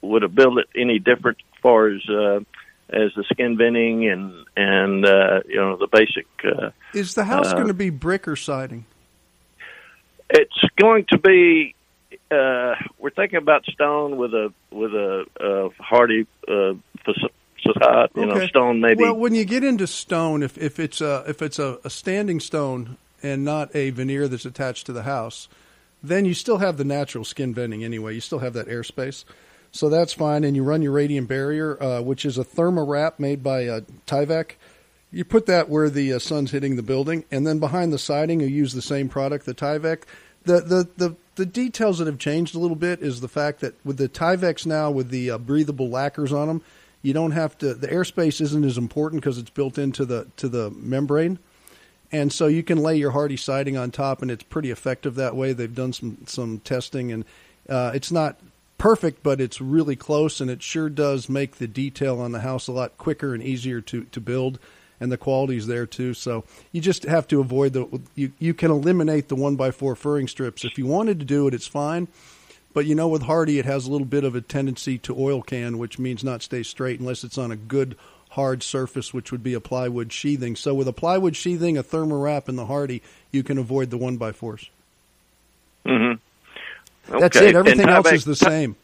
would 0.02 0.24
it 0.24 0.36
build 0.36 0.60
it 0.60 0.68
any 0.76 1.00
different 1.00 1.38
as 1.54 1.62
far 1.62 1.88
as 1.88 2.02
uh, 2.10 2.40
as 2.90 3.12
the 3.16 3.24
skin 3.32 3.58
venting 3.58 4.08
and 4.10 4.46
and 4.56 5.06
uh, 5.06 5.42
you 5.48 5.58
know 5.58 5.78
the 5.78 5.88
basic. 5.88 6.28
Uh, 6.44 6.72
Is 6.94 7.14
the 7.16 7.24
house 7.26 7.52
Uh, 7.52 7.56
going 7.56 7.68
to 7.68 7.74
be 7.74 7.90
brick 7.90 8.28
or 8.28 8.36
siding? 8.36 8.86
it's 10.30 10.62
going 10.78 11.06
to 11.10 11.18
be. 11.18 11.76
Uh, 12.32 12.76
we're 13.00 13.10
thinking 13.10 13.38
about 13.38 13.66
stone 13.66 14.18
with 14.18 14.34
a 14.34 14.54
with 14.72 14.94
a, 14.94 15.26
uh 15.40 15.70
Hardie 15.84 16.28
uh, 16.48 16.74
facade. 17.04 18.10
You 18.16 18.26
know, 18.28 18.46
stone 18.48 18.82
maybe. 18.82 19.04
Well, 19.04 19.16
when 19.16 19.34
you 19.36 19.46
get 19.46 19.64
into 19.64 19.88
stone, 19.88 20.44
if 20.44 20.58
if 20.58 20.80
it's 20.80 21.02
a 21.02 21.24
if 21.28 21.42
it's 21.42 21.60
a, 21.60 21.80
a 21.84 21.90
standing 21.90 22.40
stone 22.40 22.98
and 23.24 23.44
not 23.44 23.76
a 23.76 23.90
veneer 23.92 24.28
that's 24.28 24.46
attached 24.46 24.86
to 24.88 24.94
the 24.94 25.04
house, 25.04 25.48
then 26.02 26.26
you 26.26 26.34
still 26.34 26.60
have 26.60 26.78
the 26.78 26.84
natural 26.84 27.24
skin 27.24 27.54
venting 27.54 27.84
anyway. 27.84 28.16
You 28.16 28.22
still 28.22 28.40
have 28.40 28.54
that 28.54 28.68
airspace, 28.68 29.26
so 29.72 29.90
that's 29.90 30.14
fine. 30.14 30.44
And 30.44 30.56
you 30.56 30.64
run 30.64 30.82
your 30.82 30.94
radiant 30.94 31.28
barrier, 31.28 31.82
uh, 31.82 32.02
which 32.02 32.26
is 32.26 32.38
a 32.38 32.44
thermowrap 32.44 33.20
made 33.20 33.44
by 33.44 33.68
uh, 33.68 33.82
Tyvek. 34.08 34.52
You 35.12 35.26
put 35.26 35.48
that 35.48 35.70
where 35.70 35.90
the 35.90 36.14
uh, 36.14 36.20
sun's 36.20 36.52
hitting 36.52 36.76
the 36.76 36.84
building, 36.84 37.26
and 37.32 37.46
then 37.46 37.60
behind 37.60 37.92
the 37.92 37.98
siding, 37.98 38.40
you 38.42 38.48
use 38.48 38.74
the 38.74 38.82
same 38.82 39.10
product, 39.10 39.46
the 39.46 39.56
Tyvek. 39.56 40.04
The, 40.44 40.62
the 40.62 40.90
the 40.98 41.16
the 41.36 41.46
details 41.46 42.00
that 42.00 42.08
have 42.08 42.20
changed 42.20 42.56
a 42.56 42.60
little 42.60 42.76
bit 42.76 43.02
is 43.02 43.22
the 43.22 43.28
fact 43.28 43.62
that 43.62 43.74
with 43.86 43.98
the 43.98 44.10
Tyvex 44.10 44.66
now, 44.66 44.92
with 44.92 45.10
the 45.10 45.32
uh, 45.32 45.38
breathable 45.38 45.90
lacquers 45.90 46.32
on 46.32 46.48
them, 46.48 46.62
you 47.02 47.14
don't 47.14 47.32
have 47.32 47.58
to. 47.60 47.74
The 47.74 47.88
airspace 47.88 48.42
isn't 48.42 48.64
as 48.64 48.78
important 48.78 49.22
because 49.22 49.38
it's 49.38 49.50
built 49.50 49.78
into 49.78 50.06
the 50.06 50.28
to 50.38 50.50
the 50.50 50.70
membrane, 50.72 51.40
and 52.12 52.34
so 52.34 52.48
you 52.48 52.64
can 52.64 52.80
lay 52.80 52.96
your 52.98 53.12
Hardie 53.12 53.40
siding 53.40 53.78
on 53.78 53.92
top, 53.92 54.22
and 54.22 54.32
it's 54.32 54.44
pretty 54.44 54.72
effective 54.72 55.16
that 55.16 55.36
way. 55.36 55.54
They've 55.54 55.74
done 55.74 55.94
some 55.94 56.18
some 56.26 56.60
testing, 56.60 57.12
and 57.12 57.26
uh, 57.68 57.92
it's 57.94 58.12
not 58.12 58.40
perfect, 58.78 59.22
but 59.22 59.40
it's 59.40 59.62
really 59.62 59.96
close, 59.96 60.42
and 60.42 60.50
it 60.50 60.64
sure 60.64 60.90
does 60.90 61.30
make 61.30 61.58
the 61.58 61.68
detail 61.68 62.20
on 62.20 62.32
the 62.32 62.40
house 62.40 62.68
a 62.68 62.72
lot 62.72 62.98
quicker 62.98 63.34
and 63.34 63.44
easier 63.44 63.82
to 63.82 64.06
to 64.06 64.20
build. 64.20 64.60
And 65.02 65.10
the 65.10 65.18
quality's 65.18 65.66
there 65.66 65.86
too. 65.86 66.14
So 66.14 66.44
you 66.74 66.82
just 66.82 67.04
have 67.04 67.26
to 67.30 67.40
avoid 67.40 67.72
the. 67.72 68.02
You 68.16 68.34
you 68.38 68.54
can 68.54 68.70
eliminate 68.72 69.30
the 69.30 69.36
one 69.36 69.56
by 69.56 69.72
four 69.72 69.96
furring 69.96 70.28
strips 70.28 70.66
if 70.66 70.78
you 70.78 70.86
wanted 70.86 71.20
to 71.20 71.26
do 71.26 71.48
it. 71.48 71.54
It's 71.54 71.68
fine, 71.68 72.10
but 72.74 72.86
you 72.86 72.96
know 72.96 73.08
with 73.08 73.24
Hardie 73.24 73.60
it 73.60 73.66
has 73.66 73.86
a 73.86 73.92
little 73.92 74.08
bit 74.08 74.26
of 74.26 74.36
a 74.36 74.42
tendency 74.42 74.98
to 74.98 75.16
oil 75.18 75.42
can, 75.42 75.78
which 75.78 76.00
means 76.00 76.22
not 76.22 76.42
stay 76.42 76.64
straight 76.64 77.00
unless 77.00 77.24
it's 77.24 77.38
on 77.38 77.52
a 77.52 77.56
good 77.56 77.96
hard 78.30 78.62
surface, 78.64 79.14
which 79.14 79.32
would 79.32 79.44
be 79.44 79.54
a 79.54 79.60
plywood 79.60 80.12
sheathing. 80.14 80.56
So 80.56 80.74
with 80.74 80.88
a 80.88 80.94
plywood 80.94 81.36
sheathing, 81.36 81.78
a 81.78 81.84
thermowrap, 81.84 82.48
and 82.48 82.58
the 82.58 82.66
Hardie, 82.66 83.02
you 83.32 83.44
can 83.44 83.58
avoid 83.58 83.90
the 83.90 83.98
one 83.98 84.18
by 84.18 84.32
4s 84.32 84.70
Mm-hmm. 85.86 87.12
Okay. 87.12 87.20
That's 87.22 87.38
it. 87.38 87.56
Everything 87.56 87.90
else 87.90 88.12
is 88.12 88.26
the 88.26 88.36
same. 88.36 88.76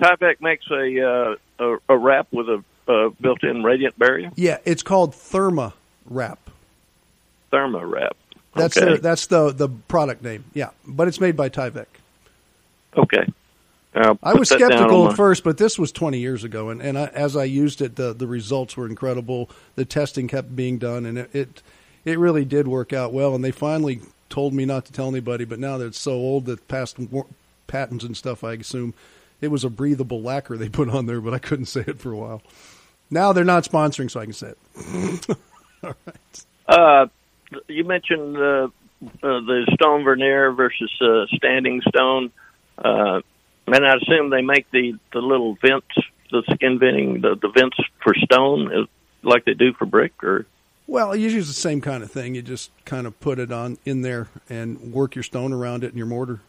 Tyvek 0.00 0.40
makes 0.40 0.64
a, 0.70 1.06
uh, 1.06 1.34
a 1.58 1.76
a 1.92 1.98
wrap 1.98 2.28
with 2.32 2.48
a 2.48 2.64
uh, 2.88 3.10
built-in 3.20 3.62
radiant 3.62 3.98
barrier, 3.98 4.30
Yeah, 4.36 4.58
it's 4.64 4.82
called 4.82 5.12
Therma 5.12 5.74
Wrap. 6.06 6.38
therma 7.52 7.88
wrap. 7.88 8.16
That's 8.54 8.76
okay. 8.76 8.86
their, 8.86 8.98
that's 8.98 9.26
the 9.26 9.52
the 9.52 9.68
product 9.68 10.22
name. 10.22 10.44
Yeah, 10.54 10.70
but 10.86 11.06
it's 11.08 11.20
made 11.20 11.36
by 11.36 11.50
Tyvek. 11.50 11.86
okay. 12.96 13.26
I'll 13.94 14.18
I 14.22 14.34
was 14.34 14.48
skeptical 14.48 15.06
at 15.06 15.10
my- 15.10 15.16
first, 15.16 15.42
but 15.44 15.58
this 15.58 15.78
was 15.78 15.90
20 15.92 16.18
years 16.18 16.44
ago, 16.44 16.68
and, 16.70 16.80
and 16.80 16.96
I, 16.98 17.06
as 17.06 17.36
I 17.36 17.44
used 17.44 17.80
it, 17.82 17.96
the, 17.96 18.12
the 18.12 18.26
results 18.26 18.76
were 18.76 18.86
incredible. 18.86 19.50
The 19.74 19.84
testing 19.84 20.28
kept 20.28 20.54
being 20.54 20.78
done, 20.78 21.06
and 21.06 21.18
it, 21.18 21.30
it 21.34 21.62
it 22.04 22.18
really 22.18 22.44
did 22.44 22.66
work 22.68 22.92
out 22.92 23.12
well. 23.12 23.34
And 23.34 23.44
they 23.44 23.50
finally 23.50 24.00
told 24.28 24.54
me 24.54 24.64
not 24.64 24.84
to 24.86 24.92
tell 24.92 25.08
anybody, 25.08 25.44
but 25.44 25.58
now 25.58 25.76
that 25.78 25.86
it's 25.86 26.00
so 26.00 26.12
old 26.12 26.46
that 26.46 26.66
past 26.68 26.98
war- 26.98 27.26
patents 27.66 28.04
and 28.04 28.16
stuff, 28.16 28.44
I 28.44 28.54
assume 28.54 28.94
it 29.40 29.48
was 29.48 29.64
a 29.64 29.70
breathable 29.70 30.22
lacquer 30.22 30.56
they 30.56 30.68
put 30.68 30.88
on 30.88 31.06
there, 31.06 31.20
but 31.20 31.34
I 31.34 31.38
couldn't 31.38 31.66
say 31.66 31.84
it 31.86 31.98
for 31.98 32.12
a 32.12 32.16
while. 32.16 32.42
Now 33.10 33.32
they're 33.32 33.44
not 33.44 33.64
sponsoring, 33.64 34.10
so 34.10 34.20
I 34.20 34.24
can 34.24 34.32
say 34.32 34.52
it. 34.52 35.26
All 35.82 35.94
right. 36.06 36.44
Uh, 36.68 37.06
you 37.66 37.82
mentioned 37.84 38.36
uh, 38.36 38.68
uh, 38.68 38.68
the 39.20 39.68
stone 39.74 40.04
veneer 40.04 40.52
versus 40.52 40.90
uh, 41.00 41.26
standing 41.34 41.82
stone, 41.88 42.30
uh, 42.78 43.20
and 43.66 43.86
I 43.86 43.96
assume 43.96 44.30
they 44.30 44.42
make 44.42 44.70
the, 44.70 44.94
the 45.12 45.20
little 45.20 45.56
vents, 45.60 45.86
the 46.30 46.42
skin 46.52 46.78
venting, 46.78 47.20
the, 47.20 47.36
the 47.40 47.48
vents 47.48 47.76
for 48.02 48.14
stone, 48.14 48.88
like 49.22 49.44
they 49.44 49.54
do 49.54 49.72
for 49.72 49.84
brick, 49.86 50.12
or 50.22 50.46
Well, 50.86 51.14
you 51.14 51.28
use 51.28 51.46
the 51.48 51.54
same 51.54 51.80
kind 51.80 52.02
of 52.02 52.10
thing. 52.10 52.34
You 52.34 52.42
just 52.42 52.70
kind 52.84 53.06
of 53.06 53.18
put 53.20 53.38
it 53.38 53.52
on 53.52 53.78
in 53.84 54.02
there 54.02 54.28
and 54.48 54.92
work 54.92 55.14
your 55.14 55.22
stone 55.24 55.52
around 55.52 55.84
it 55.84 55.92
in 55.92 55.96
your 55.98 56.06
mortar. 56.06 56.40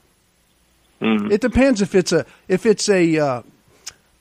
Mhm. 1.01 1.31
It 1.31 1.41
depends 1.41 1.81
if 1.81 1.95
it's 1.95 2.11
a 2.11 2.25
if 2.47 2.65
it's 2.65 2.87
a 2.87 3.17
uh, 3.17 3.41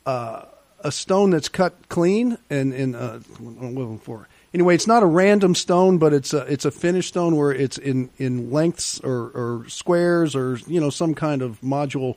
uh, 0.06 0.44
a 0.82 0.90
stone 0.90 1.30
that's 1.30 1.48
cut 1.48 1.74
clean 1.88 2.38
and 2.48 2.72
and 2.72 2.96
uh, 2.96 3.18
what 3.38 3.66
am 3.66 3.94
I 3.94 3.98
for. 3.98 4.28
Anyway, 4.52 4.74
it's 4.74 4.86
not 4.86 5.02
a 5.02 5.06
random 5.06 5.54
stone, 5.54 5.98
but 5.98 6.12
it's 6.12 6.32
a 6.32 6.38
it's 6.50 6.64
a 6.64 6.70
finished 6.70 7.10
stone 7.10 7.36
where 7.36 7.52
it's 7.52 7.76
in 7.78 8.08
in 8.18 8.50
lengths 8.50 8.98
or, 9.00 9.30
or 9.34 9.64
squares 9.68 10.34
or 10.34 10.58
you 10.66 10.80
know 10.80 10.90
some 10.90 11.14
kind 11.14 11.42
of 11.42 11.60
module 11.60 12.16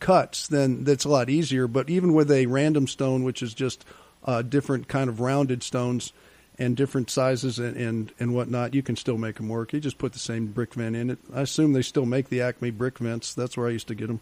cuts. 0.00 0.46
Then 0.48 0.84
that's 0.84 1.04
a 1.04 1.08
lot 1.08 1.28
easier. 1.30 1.66
But 1.66 1.88
even 1.90 2.12
with 2.12 2.30
a 2.30 2.46
random 2.46 2.86
stone, 2.86 3.24
which 3.24 3.42
is 3.42 3.54
just 3.54 3.84
uh, 4.24 4.42
different 4.42 4.88
kind 4.88 5.08
of 5.08 5.20
rounded 5.20 5.62
stones 5.62 6.12
and 6.58 6.76
different 6.76 7.10
sizes 7.10 7.58
and, 7.58 7.76
and 7.76 8.12
and 8.18 8.34
whatnot, 8.34 8.74
you 8.74 8.82
can 8.82 8.96
still 8.96 9.18
make 9.18 9.36
them 9.36 9.48
work. 9.48 9.72
You 9.72 9.80
just 9.80 9.98
put 9.98 10.12
the 10.12 10.18
same 10.18 10.46
brick 10.46 10.74
vent 10.74 10.96
in 10.96 11.10
it. 11.10 11.18
I 11.34 11.42
assume 11.42 11.72
they 11.72 11.82
still 11.82 12.06
make 12.06 12.28
the 12.28 12.40
Acme 12.40 12.70
brick 12.70 12.98
vents. 12.98 13.34
That's 13.34 13.56
where 13.56 13.66
I 13.68 13.70
used 13.70 13.88
to 13.88 13.94
get 13.94 14.06
them. 14.08 14.20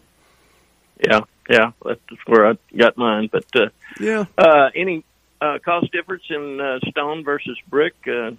yeah, 1.03 1.21
yeah, 1.49 1.71
that's 1.83 1.99
where 2.25 2.47
I 2.47 2.57
got 2.75 2.97
mine. 2.97 3.29
But 3.31 3.45
uh, 3.55 3.67
Yeah. 3.99 4.25
uh, 4.37 4.69
any 4.75 5.03
uh, 5.41 5.59
cost 5.63 5.91
difference 5.91 6.23
in 6.29 6.59
uh, 6.59 6.79
stone 6.89 7.23
versus 7.23 7.57
brick? 7.69 7.93
Uh, 8.07 8.31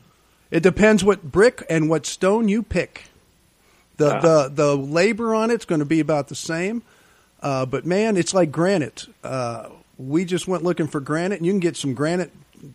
It 0.51 0.62
depends 0.62 1.03
what 1.05 1.22
brick 1.33 1.62
and 1.68 1.88
what 1.90 2.07
stone 2.07 2.49
you 2.49 2.62
pick. 2.62 3.05
The 3.96 4.14
Ah. 4.16 4.20
the 4.20 4.49
the 4.55 4.77
labor 4.77 5.35
on 5.35 5.51
it's 5.51 5.64
going 5.64 5.79
to 5.79 5.87
be 5.87 6.01
about 6.01 6.29
the 6.29 6.35
same, 6.35 6.83
uh, 7.47 7.65
but 7.65 7.87
man, 7.87 8.17
it's 8.17 8.35
like 8.35 8.51
granite. 8.51 9.07
Uh, 9.23 9.69
we 9.99 10.25
just 10.25 10.47
went 10.49 10.63
looking 10.65 10.89
for 10.89 11.01
granite, 11.01 11.37
and 11.39 11.47
you 11.47 11.53
can 11.53 11.61
get 11.61 11.77
some 11.77 11.95
granite 11.95 12.33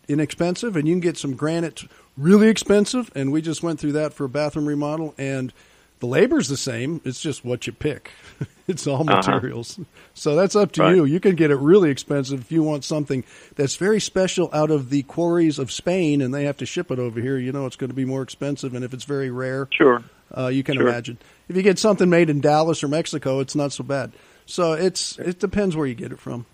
inexpensive, 0.08 0.76
and 0.76 0.88
you 0.88 0.94
can 0.94 1.00
get 1.00 1.16
some 1.18 1.34
granite 1.34 1.82
really 2.16 2.48
expensive. 2.48 3.10
And 3.14 3.30
we 3.32 3.42
just 3.42 3.62
went 3.62 3.78
through 3.80 3.92
that 3.92 4.14
for 4.14 4.24
a 4.24 4.28
bathroom 4.28 4.66
remodel, 4.66 5.14
and 5.18 5.52
the 6.00 6.06
labor's 6.06 6.48
the 6.48 6.56
same. 6.56 7.00
It's 7.04 7.20
just 7.20 7.44
what 7.44 7.66
you 7.66 7.72
pick. 7.72 8.10
it's 8.66 8.86
all 8.86 9.02
Uh-huh. 9.02 9.16
materials. 9.16 9.78
So 10.14 10.34
that's 10.34 10.56
up 10.56 10.72
to 10.72 10.82
Right. 10.82 10.96
you. 10.96 11.04
You 11.04 11.20
can 11.20 11.36
get 11.36 11.50
it 11.50 11.56
really 11.58 11.90
expensive 11.90 12.40
if 12.40 12.50
you 12.50 12.62
want 12.62 12.84
something 12.84 13.24
that's 13.56 13.76
very 13.76 14.00
special 14.00 14.48
out 14.52 14.70
of 14.70 14.90
the 14.90 15.02
quarries 15.02 15.58
of 15.58 15.70
Spain, 15.70 16.20
and 16.22 16.32
they 16.34 16.44
have 16.44 16.56
to 16.58 16.66
ship 16.66 16.90
it 16.90 16.98
over 16.98 17.20
here. 17.20 17.38
You 17.38 17.52
know 17.52 17.66
it's 17.66 17.76
going 17.76 17.90
to 17.90 17.96
be 17.96 18.04
more 18.06 18.22
expensive, 18.22 18.74
and 18.74 18.84
if 18.84 18.92
it's 18.94 19.04
very 19.04 19.30
rare, 19.30 19.68
sure. 19.70 20.02
uh, 20.36 20.48
you 20.48 20.62
can 20.64 20.74
Sure. 20.76 20.88
imagine. 20.88 21.18
If 21.48 21.56
you 21.56 21.62
get 21.62 21.78
something 21.78 22.08
made 22.10 22.30
in 22.30 22.40
Dallas 22.40 22.82
or 22.82 22.88
Mexico, 22.88 23.38
it's 23.40 23.54
not 23.54 23.72
so 23.72 23.84
bad. 23.84 24.12
So 24.46 24.72
it's 24.72 25.18
it 25.18 25.38
depends 25.38 25.76
where 25.76 25.86
you 25.86 25.94
get 25.94 26.12
it 26.12 26.18
from. 26.18 26.46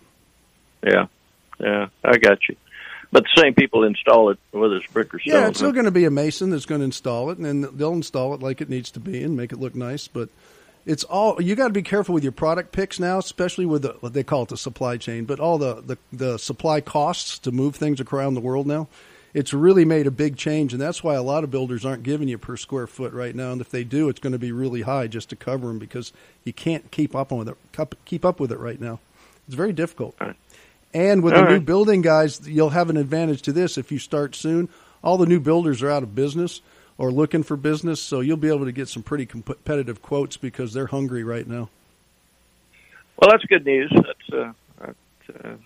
Yeah, 0.83 1.07
yeah, 1.59 1.89
I 2.05 2.19
got 2.19 2.49
you. 2.49 2.57
But 3.11 3.25
the 3.25 3.41
same 3.41 3.55
people 3.55 3.85
install 3.85 4.31
it, 4.31 4.39
whether 4.51 4.77
it's 4.77 4.87
brick 4.93 5.15
or 5.15 5.19
stone. 5.19 5.35
Yeah, 5.35 5.49
it's 5.49 5.59
still 5.59 5.73
going 5.73 5.87
to 5.87 5.91
be 5.91 6.05
a 6.05 6.11
mason 6.11 6.51
that's 6.51 6.67
going 6.67 6.81
to 6.81 6.85
install 6.85 7.31
it, 7.31 7.39
and 7.39 7.47
then 7.47 7.77
they'll 7.77 7.95
install 7.95 8.35
it 8.35 8.43
like 8.43 8.61
it 8.61 8.69
needs 8.69 8.91
to 8.93 9.01
be 9.01 9.23
and 9.23 9.35
make 9.35 9.51
it 9.51 9.59
look 9.59 9.75
nice. 9.75 10.09
But 10.09 10.29
it's 10.85 11.05
all 11.05 11.41
you 11.41 11.55
got 11.55 11.69
to 11.69 11.73
be 11.73 11.83
careful 11.83 12.15
with 12.15 12.23
your 12.23 12.33
product 12.33 12.73
picks 12.73 13.01
now, 13.01 13.19
especially 13.19 13.65
with 13.67 13.83
the, 13.83 13.97
what 14.01 14.13
they 14.13 14.25
call 14.25 14.43
it 14.43 14.51
the 14.51 14.57
supply 14.59 14.99
chain, 14.99 15.25
but 15.25 15.41
all 15.41 15.57
the, 15.57 15.83
the 15.83 15.99
the 16.13 16.39
supply 16.39 16.81
costs 16.81 17.39
to 17.41 17.53
move 17.53 17.77
things 17.77 18.01
around 18.01 18.35
the 18.35 18.41
world 18.41 18.67
now. 18.67 18.89
It's 19.39 19.55
really 19.55 19.85
made 19.85 20.09
a 20.09 20.11
big 20.11 20.37
change, 20.37 20.73
and 20.73 20.83
that's 20.83 21.05
why 21.05 21.15
a 21.15 21.23
lot 21.23 21.45
of 21.45 21.51
builders 21.53 21.87
aren't 21.87 22.03
giving 22.03 22.27
you 22.27 22.39
per 22.39 22.57
square 22.57 22.89
foot 22.89 23.13
right 23.13 23.33
now. 23.37 23.53
And 23.53 23.61
if 23.61 23.71
they 23.71 23.85
do, 23.85 24.09
it's 24.09 24.19
going 24.19 24.33
to 24.33 24.39
be 24.39 24.51
really 24.51 24.83
high 24.83 25.07
just 25.07 25.29
to 25.31 25.37
cover 25.37 25.69
them 25.69 25.79
because 25.79 26.13
you 26.43 26.53
can't 26.53 26.91
keep 26.91 27.15
up 27.15 27.31
with 27.31 27.49
it. 27.49 27.57
Keep 28.05 28.25
up 28.25 28.41
with 28.41 28.51
it 28.51 28.59
right 28.59 28.81
now. 28.81 28.99
It's 29.47 29.55
very 29.55 29.73
difficult. 29.73 30.17
Right. 30.21 30.35
And 30.93 31.23
with 31.23 31.35
All 31.35 31.45
the 31.45 31.51
new 31.51 31.61
building 31.61 32.03
guys, 32.03 32.49
you'll 32.49 32.71
have 32.71 32.91
an 32.91 32.97
advantage 32.97 33.43
to 33.43 33.53
this 33.53 33.79
if 33.79 33.93
you 33.93 34.01
start 34.01 34.35
soon. 34.35 34.69
All 35.05 35.17
the 35.17 35.27
new 35.27 35.39
builders 35.39 35.85
are 35.85 35.91
out 35.91 36.03
of 36.03 36.17
business 36.17 36.61
or 36.97 37.13
looking 37.13 37.45
for 37.45 37.57
business, 37.57 38.01
so 38.01 38.19
you'll 38.19 38.37
be 38.39 38.49
able 38.49 38.65
to 38.65 38.73
get 38.73 38.89
some 38.89 39.05
pretty 39.05 39.25
competitive 39.25 40.03
quotes 40.03 40.37
because 40.37 40.73
they're 40.73 40.89
hungry 40.89 41.23
right 41.23 41.47
now. 41.47 41.69
Well, 43.21 43.31
that's 43.31 43.45
good 43.45 43.65
news. 43.65 43.93
That's, 43.95 44.33
uh, 44.33 44.53
that's 44.81 45.45
uh, 45.45 45.57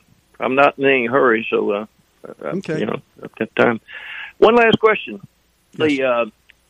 I'm 0.40 0.56
not 0.56 0.78
in 0.78 0.84
any 0.84 1.06
hurry, 1.06 1.46
so 1.48 1.70
uh, 1.70 1.86
Okay. 2.24 2.80
you 2.80 2.86
know, 2.86 3.00
I've 3.22 3.34
got 3.34 3.54
time. 3.56 3.80
One 4.38 4.56
last 4.56 4.78
question: 4.78 5.20
the 5.74 6.02
uh, 6.02 6.24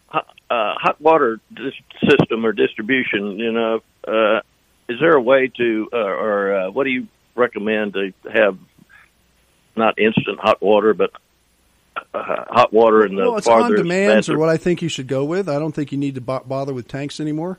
hot, 0.06 0.26
uh, 0.50 0.74
hot 0.76 1.00
water 1.00 1.40
dis- 1.54 2.08
system 2.08 2.44
or 2.44 2.52
distribution. 2.52 3.38
You 3.38 3.52
know, 3.52 3.80
uh, 4.06 4.40
is 4.88 4.98
there 5.00 5.14
a 5.14 5.20
way 5.20 5.50
to, 5.56 5.88
uh, 5.92 5.96
or 5.96 6.54
uh, 6.54 6.70
what 6.70 6.84
do 6.84 6.90
you 6.90 7.08
recommend 7.34 7.94
to 7.94 8.12
have? 8.32 8.58
Not 9.74 9.98
instant 9.98 10.38
hot 10.38 10.60
water, 10.60 10.92
but 10.92 11.12
uh, 11.96 12.00
hot 12.12 12.72
water 12.74 13.06
in 13.06 13.16
the 13.16 13.22
well, 13.22 13.36
it's 13.38 13.46
on 13.46 13.74
demands 13.74 14.28
or 14.28 14.38
what 14.38 14.50
I 14.50 14.58
think 14.58 14.82
you 14.82 14.88
should 14.90 15.06
go 15.06 15.24
with. 15.24 15.48
I 15.48 15.58
don't 15.58 15.72
think 15.72 15.92
you 15.92 15.98
need 15.98 16.14
to 16.16 16.20
bo- 16.20 16.44
bother 16.44 16.74
with 16.74 16.88
tanks 16.88 17.20
anymore. 17.20 17.58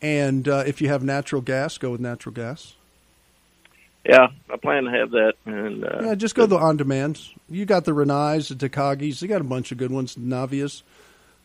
And 0.00 0.48
uh, 0.48 0.64
if 0.66 0.80
you 0.80 0.88
have 0.88 1.02
natural 1.02 1.42
gas, 1.42 1.78
go 1.78 1.90
with 1.90 2.00
natural 2.00 2.34
gas. 2.34 2.74
Yeah, 4.04 4.28
I 4.50 4.56
plan 4.56 4.84
to 4.84 4.90
have 4.90 5.12
that, 5.12 5.34
and 5.46 5.84
uh, 5.84 6.00
Yeah, 6.02 6.14
just 6.16 6.34
go 6.34 6.46
the 6.46 6.56
on 6.56 6.76
demands. 6.76 7.32
You 7.48 7.64
got 7.64 7.84
the 7.84 7.92
Rinnais, 7.92 8.48
the 8.48 8.68
Takagis. 8.68 9.22
You 9.22 9.28
got 9.28 9.40
a 9.40 9.44
bunch 9.44 9.70
of 9.70 9.78
good 9.78 9.92
ones. 9.92 10.16
Naviens. 10.16 10.82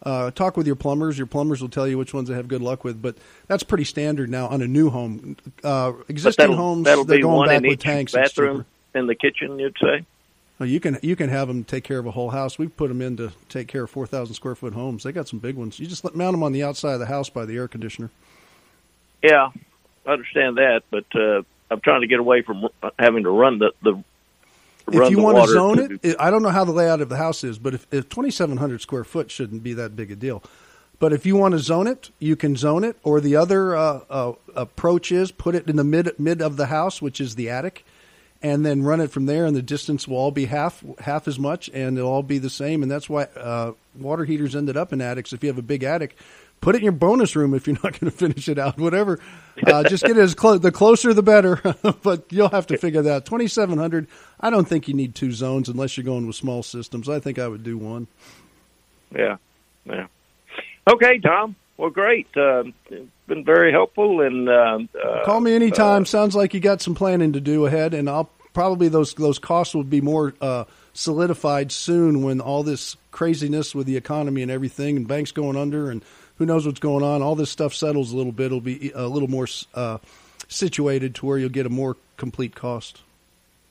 Uh, 0.02 0.32
talk 0.32 0.58
with 0.58 0.66
your 0.68 0.76
plumbers. 0.76 1.18
Your 1.18 1.28
plumbers 1.28 1.62
will 1.62 1.70
tell 1.70 1.88
you 1.88 1.98
which 1.98 2.14
ones 2.14 2.30
they 2.30 2.36
have 2.36 2.48
good 2.48 2.62
luck 2.62 2.84
with. 2.84 3.02
But 3.02 3.16
that's 3.48 3.64
pretty 3.64 3.84
standard 3.84 4.30
now 4.30 4.48
on 4.48 4.62
a 4.62 4.68
new 4.68 4.90
home. 4.90 5.38
Uh, 5.64 5.94
existing 6.08 6.44
that'll, 6.44 6.56
homes, 6.56 6.86
that'll 6.86 7.04
they're 7.04 7.20
going 7.20 7.50
back 7.50 7.64
in 7.64 7.70
with 7.70 7.80
tanks. 7.80 8.14
bathroom 8.14 8.66
in 8.96 9.08
the 9.08 9.16
kitchen. 9.16 9.60
You'd 9.60 9.78
say. 9.82 10.06
Well, 10.60 10.68
you 10.68 10.80
can 10.80 10.98
you 11.04 11.16
can 11.16 11.30
have 11.30 11.48
them 11.48 11.64
take 11.64 11.84
care 11.84 12.00
of 12.00 12.08
a 12.08 12.12
whole 12.12 12.32
house. 12.32 12.58
We've 12.58 12.76
put 12.76 12.88
them 12.88 13.02
in 13.02 13.18
to 13.18 13.32
take 13.50 13.68
care 13.68 13.84
of 13.84 13.92
four 13.92 14.08
thousand 14.08 14.34
square 14.34 14.56
foot 14.56 14.74
homes. 14.74 15.04
They 15.04 15.12
got 15.12 15.28
some 15.28 15.40
big 15.40 15.56
ones. 15.56 15.80
You 15.80 15.86
just 15.86 16.04
let, 16.04 16.16
mount 16.16 16.34
them 16.34 16.42
on 16.42 16.52
the 16.52 16.64
outside 16.64 16.94
of 16.94 17.00
the 17.00 17.06
house 17.06 17.30
by 17.30 17.46
the 17.46 17.56
air 17.58 17.68
conditioner. 17.68 18.10
Yeah, 19.24 19.50
I 20.06 20.10
understand 20.10 20.58
that, 20.58 20.82
but 20.90 21.06
uh, 21.16 21.44
I'm 21.70 21.82
trying 21.82 22.02
to 22.02 22.08
get 22.08 22.20
away 22.20 22.42
from 22.42 22.68
uh, 22.82 22.90
having 22.98 23.24
to 23.24 23.30
run 23.30 23.60
the 23.60 23.72
the. 23.82 24.04
If 24.90 25.00
run 25.00 25.12
you 25.12 25.18
the 25.18 25.24
want 25.24 25.38
to 25.38 25.48
zone 25.48 25.78
to- 25.78 26.00
it, 26.02 26.16
I 26.20 26.32
don't 26.32 26.42
know 26.44 26.50
how 26.50 26.64
the 26.64 26.72
layout 26.72 27.02
of 27.02 27.10
the 27.10 27.18
house 27.18 27.44
is, 27.44 27.60
but 27.60 27.74
if, 27.74 27.86
if 27.92 28.08
2,700 28.08 28.80
square 28.82 29.04
foot 29.04 29.30
shouldn't 29.30 29.62
be 29.62 29.74
that 29.74 29.96
big 29.98 30.12
a 30.12 30.16
deal. 30.16 30.42
But 31.00 31.14
if 31.14 31.26
you 31.26 31.36
want 31.36 31.52
to 31.54 31.60
zone 31.60 31.88
it, 31.88 32.10
you 32.20 32.36
can 32.36 32.56
zone 32.56 32.84
it. 32.84 32.98
Or 33.04 33.20
the 33.22 33.36
other 33.36 33.76
uh, 33.76 34.00
uh, 34.10 34.34
approach 34.56 35.12
is 35.12 35.32
put 35.32 35.56
it 35.56 35.68
in 35.68 35.76
the 35.76 35.84
mid 35.84 36.18
mid 36.20 36.42
of 36.42 36.58
the 36.58 36.68
house, 36.68 37.02
which 37.02 37.20
is 37.22 37.36
the 37.36 37.50
attic, 37.50 37.86
and 38.42 38.66
then 38.66 38.82
run 38.84 39.02
it 39.02 39.12
from 39.12 39.26
there, 39.26 39.46
and 39.46 39.56
the 39.56 39.62
distance 39.62 40.08
will 40.08 40.18
all 40.18 40.32
be 40.32 40.46
half 40.46 40.84
half 41.00 41.28
as 41.28 41.38
much, 41.38 41.70
and 41.74 41.98
it'll 41.98 42.10
all 42.10 42.24
be 42.24 42.38
the 42.38 42.50
same. 42.50 42.82
And 42.82 42.90
that's 42.92 43.10
why 43.10 43.24
uh, 43.36 43.74
water 44.00 44.24
heaters 44.26 44.56
ended 44.56 44.78
up 44.78 44.92
in 44.94 45.02
attics. 45.02 45.34
If 45.34 45.44
you 45.44 45.50
have 45.50 45.58
a 45.60 45.64
big 45.64 45.84
attic, 45.84 46.16
put 46.62 46.76
it 46.76 46.80
in 46.80 46.84
your 46.84 46.92
bonus 46.92 47.36
room 47.36 47.54
if 47.54 47.68
you're 47.68 47.78
not 47.84 47.94
going 48.00 48.12
to 48.12 48.18
finish 48.18 48.50
it 48.50 48.60
out. 48.60 48.78
Whatever, 48.78 49.20
uh, 49.66 49.84
just 49.84 50.04
get 50.04 50.18
it 50.18 50.22
as 50.22 50.36
close. 50.36 50.60
The 50.60 50.72
closer, 50.72 51.14
the 51.14 51.24
better. 51.24 51.62
but 52.04 52.26
you'll 52.32 52.50
have 52.50 52.68
to 52.68 52.78
figure 52.78 53.02
that. 53.04 53.16
out. 53.16 53.26
Twenty 53.26 53.48
seven 53.48 53.78
hundred. 53.78 54.08
I 54.40 54.50
don't 54.50 54.68
think 54.68 54.88
you 54.88 54.94
need 54.94 55.16
two 55.16 55.32
zones 55.32 55.70
unless 55.70 55.98
you're 55.98 56.04
going 56.04 56.28
with 56.28 56.36
small 56.36 56.64
systems. 56.64 57.10
I 57.10 57.20
think 57.20 57.40
I 57.40 57.48
would 57.48 57.64
do 57.64 57.78
one. 57.78 58.08
Yeah, 59.16 59.38
yeah. 59.86 60.08
Okay, 60.92 61.20
Tom. 61.20 61.56
Well, 61.78 61.92
great. 61.92 62.28
Uh, 62.36 62.64
been 63.28 63.44
very 63.44 63.72
helpful. 63.72 64.22
And 64.22 64.50
uh, 64.50 64.80
uh, 65.04 65.26
call 65.26 65.40
me 65.42 65.54
anytime. 65.54 66.06
Sounds 66.06 66.36
like 66.36 66.54
you 66.54 66.60
got 66.60 66.82
some 66.82 66.96
planning 66.96 67.34
to 67.34 67.42
do 67.42 67.66
ahead, 67.66 67.94
and 67.94 68.10
I'll 68.10 68.30
probably 68.54 68.88
those 68.88 69.14
those 69.14 69.38
costs 69.38 69.76
will 69.76 69.84
be 69.84 70.02
more 70.02 70.34
uh, 70.42 70.64
solidified 70.94 71.72
soon 71.72 72.24
when 72.24 72.42
all 72.42 72.64
this 72.64 72.96
craziness 73.12 73.76
with 73.76 73.86
the 73.86 73.98
economy 73.98 74.42
and 74.42 74.50
everything, 74.50 74.98
and 74.98 75.08
banks 75.08 75.32
going 75.32 75.56
under, 75.56 75.92
and 75.92 76.04
who 76.38 76.46
knows 76.46 76.66
what's 76.66 76.80
going 76.80 77.04
on. 77.04 77.22
All 77.22 77.36
this 77.36 77.50
stuff 77.50 77.74
settles 77.74 78.12
a 78.12 78.18
little 78.18 78.32
bit. 78.32 78.48
It'll 78.48 78.62
be 78.62 78.92
a 78.94 79.08
little 79.08 79.30
more 79.30 79.48
uh, 79.74 79.98
situated 80.48 81.16
to 81.16 81.26
where 81.26 81.38
you'll 81.38 81.50
get 81.50 81.66
a 81.66 81.70
more 81.70 81.98
complete 82.18 82.56
cost. 82.56 83.02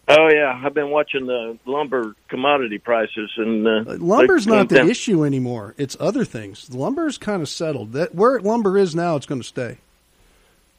Oh 0.09 0.29
yeah, 0.33 0.61
I've 0.65 0.75
been 0.75 0.91
watching 0.91 1.27
the 1.27 1.59
lumber 1.65 2.15
commodity 2.29 2.79
prices, 2.79 3.33
and 3.37 3.67
uh, 3.67 3.97
lumber's 3.99 4.47
not 4.47 4.69
the 4.69 4.77
down. 4.77 4.91
issue 4.91 5.25
anymore. 5.25 5.75
It's 5.79 5.97
other 5.99 6.25
things. 6.25 6.69
The 6.69 6.77
Lumber's 6.77 7.19
kind 7.19 7.43
of 7.43 7.49
settled. 7.49 7.93
That 7.93 8.15
where 8.15 8.39
lumber 8.39 8.79
is 8.79 8.95
now, 8.95 9.17
it's 9.17 9.27
going 9.27 9.41
to 9.41 9.47
stay. 9.47 9.79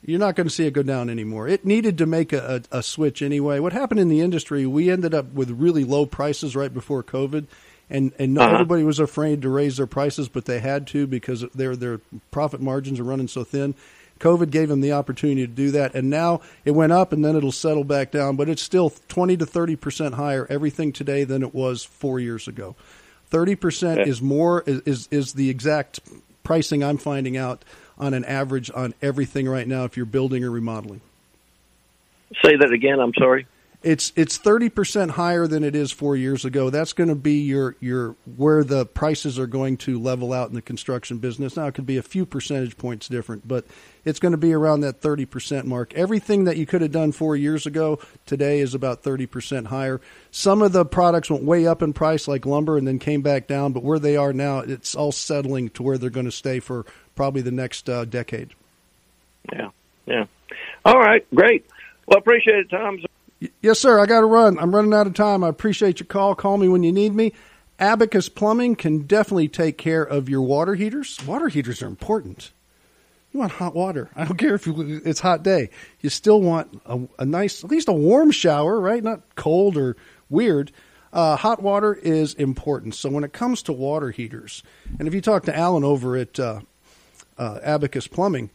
You're 0.05 0.19
not 0.19 0.35
going 0.35 0.47
to 0.47 0.53
see 0.53 0.65
it 0.65 0.71
go 0.71 0.83
down 0.83 1.09
anymore. 1.09 1.49
It 1.49 1.65
needed 1.65 1.97
to 1.97 2.05
make 2.05 2.31
a, 2.31 2.61
a, 2.71 2.77
a 2.77 2.83
switch 2.83 3.21
anyway. 3.21 3.59
What 3.59 3.73
happened 3.73 3.99
in 3.99 4.07
the 4.07 4.21
industry? 4.21 4.65
We 4.65 4.89
ended 4.89 5.13
up 5.13 5.33
with 5.33 5.49
really 5.49 5.83
low 5.83 6.05
prices 6.05 6.55
right 6.55 6.73
before 6.73 7.03
COVID, 7.03 7.47
and 7.89 8.11
and 8.19 8.33
not 8.33 8.47
uh-huh. 8.47 8.55
everybody 8.55 8.83
was 8.83 8.99
afraid 8.99 9.41
to 9.41 9.49
raise 9.49 9.77
their 9.77 9.87
prices, 9.87 10.27
but 10.27 10.45
they 10.45 10.59
had 10.59 10.87
to 10.87 11.07
because 11.07 11.41
their 11.53 11.75
their 11.75 11.99
profit 12.31 12.61
margins 12.61 12.99
are 12.99 13.03
running 13.03 13.27
so 13.27 13.43
thin. 13.43 13.75
COVID 14.19 14.49
gave 14.49 14.67
them 14.67 14.81
the 14.81 14.93
opportunity 14.93 15.45
to 15.45 15.53
do 15.53 15.71
that, 15.71 15.93
and 15.93 16.09
now 16.09 16.41
it 16.65 16.71
went 16.71 16.91
up, 16.91 17.13
and 17.13 17.23
then 17.23 17.35
it'll 17.35 17.51
settle 17.51 17.83
back 17.83 18.11
down. 18.11 18.35
But 18.35 18.49
it's 18.49 18.63
still 18.63 18.91
twenty 19.07 19.37
to 19.37 19.45
thirty 19.45 19.75
percent 19.75 20.15
higher 20.15 20.45
everything 20.49 20.91
today 20.91 21.23
than 21.23 21.43
it 21.43 21.53
was 21.53 21.83
four 21.83 22.19
years 22.19 22.47
ago. 22.47 22.75
Thirty 23.27 23.55
percent 23.55 24.01
is 24.01 24.21
more 24.21 24.63
is, 24.65 24.81
is 24.85 25.07
is 25.11 25.33
the 25.33 25.49
exact 25.49 25.99
pricing 26.43 26.83
I'm 26.83 26.97
finding 26.97 27.37
out 27.37 27.63
on 27.97 28.13
an 28.13 28.25
average 28.25 28.71
on 28.73 28.93
everything 29.01 29.47
right 29.47 29.67
now 29.67 29.83
if 29.83 29.97
you're 29.97 30.05
building 30.05 30.43
or 30.43 30.51
remodeling. 30.51 31.01
Say 32.43 32.57
that 32.57 32.71
again. 32.71 32.99
I'm 32.99 33.13
sorry 33.17 33.47
it's 33.87 34.11
it's 34.17 34.35
thirty 34.35 34.67
percent 34.67 35.11
higher 35.11 35.47
than 35.47 35.63
it 35.63 35.73
is 35.73 35.93
four 35.93 36.17
years 36.17 36.43
ago. 36.43 36.69
That's 36.69 36.91
going 36.91 37.07
to 37.07 37.15
be 37.15 37.39
your 37.39 37.77
your 37.79 38.17
where 38.35 38.61
the 38.65 38.85
prices 38.85 39.39
are 39.39 39.47
going 39.47 39.77
to 39.77 39.97
level 39.97 40.33
out 40.33 40.49
in 40.49 40.55
the 40.55 40.61
construction 40.61 41.19
business. 41.19 41.55
Now 41.55 41.67
it 41.67 41.73
could 41.73 41.85
be 41.85 41.95
a 41.95 42.03
few 42.03 42.25
percentage 42.25 42.77
points 42.77 43.07
different, 43.07 43.47
but 43.47 43.63
it's 44.03 44.19
going 44.19 44.33
to 44.33 44.37
be 44.37 44.51
around 44.51 44.81
that 44.81 44.99
thirty 44.99 45.25
percent 45.25 45.67
mark. 45.67 45.93
Everything 45.93 46.43
that 46.43 46.57
you 46.57 46.65
could 46.65 46.81
have 46.81 46.91
done 46.91 47.13
four 47.13 47.37
years 47.37 47.65
ago 47.65 47.99
today 48.25 48.59
is 48.59 48.73
about 48.73 49.03
thirty 49.03 49.25
percent 49.25 49.67
higher. 49.67 50.01
Some 50.31 50.61
of 50.61 50.73
the 50.73 50.83
products 50.83 51.29
went 51.29 51.45
way 51.45 51.65
up 51.65 51.81
in 51.81 51.93
price, 51.93 52.27
like 52.27 52.45
lumber, 52.45 52.77
and 52.77 52.85
then 52.85 52.99
came 52.99 53.21
back 53.21 53.47
down. 53.47 53.71
But 53.71 53.83
where 53.83 53.99
they 53.99 54.17
are 54.17 54.33
now, 54.33 54.59
it's 54.59 54.95
all 54.95 55.13
settling 55.13 55.69
to 55.71 55.83
where 55.83 55.97
they're 55.97 56.09
going 56.09 56.25
to 56.25 56.31
stay 56.31 56.59
for 56.59 56.85
probably 57.15 57.41
the 57.41 57.51
next 57.51 57.89
uh, 57.89 58.03
decade. 58.03 58.49
Yeah, 59.53 59.69
yeah. 60.05 60.25
All 60.83 60.99
right, 60.99 61.25
great. 61.33 61.65
Well, 62.05 62.19
appreciate 62.19 62.57
it, 62.57 62.69
Tom. 62.69 62.99
Yes, 63.61 63.79
sir. 63.79 63.99
I 63.99 64.05
got 64.05 64.21
to 64.21 64.25
run. 64.25 64.57
I'm 64.57 64.73
running 64.73 64.93
out 64.93 65.07
of 65.07 65.13
time. 65.13 65.43
I 65.43 65.49
appreciate 65.49 65.99
your 65.99 66.07
call. 66.07 66.35
Call 66.35 66.57
me 66.57 66.67
when 66.67 66.83
you 66.83 66.91
need 66.91 67.13
me. 67.13 67.33
Abacus 67.79 68.29
Plumbing 68.29 68.75
can 68.75 69.03
definitely 69.03 69.47
take 69.47 69.77
care 69.77 70.01
of 70.01 70.29
your 70.29 70.41
water 70.41 70.73
heaters. 70.73 71.19
Water 71.27 71.47
heaters 71.47 71.83
are 71.83 71.87
important. 71.87 72.51
You 73.31 73.39
want 73.39 73.51
hot 73.51 73.75
water. 73.75 74.09
I 74.15 74.25
don't 74.25 74.37
care 74.37 74.55
if 74.55 74.67
it's 74.67 75.19
hot 75.19 75.43
day. 75.43 75.69
You 76.01 76.09
still 76.09 76.41
want 76.41 76.81
a, 76.85 77.01
a, 77.19 77.25
nice, 77.25 77.63
at 77.63 77.69
least 77.69 77.87
a 77.87 77.93
warm 77.93 78.31
shower, 78.31 78.79
right? 78.79 79.03
Not 79.03 79.21
cold 79.35 79.77
or 79.77 79.95
weird. 80.29 80.71
Uh, 81.13 81.35
hot 81.35 81.61
water 81.61 81.93
is 81.93 82.33
important. 82.33 82.95
So 82.95 83.09
when 83.09 83.23
it 83.23 83.33
comes 83.33 83.61
to 83.63 83.73
water 83.73 84.09
heaters, 84.09 84.63
and 84.97 85.07
if 85.07 85.13
you 85.13 85.21
talk 85.21 85.43
to 85.43 85.55
Alan 85.55 85.83
over 85.83 86.17
at 86.17 86.39
uh, 86.39 86.61
uh, 87.37 87.59
Abacus 87.61 88.07
Plumbing, 88.07 88.49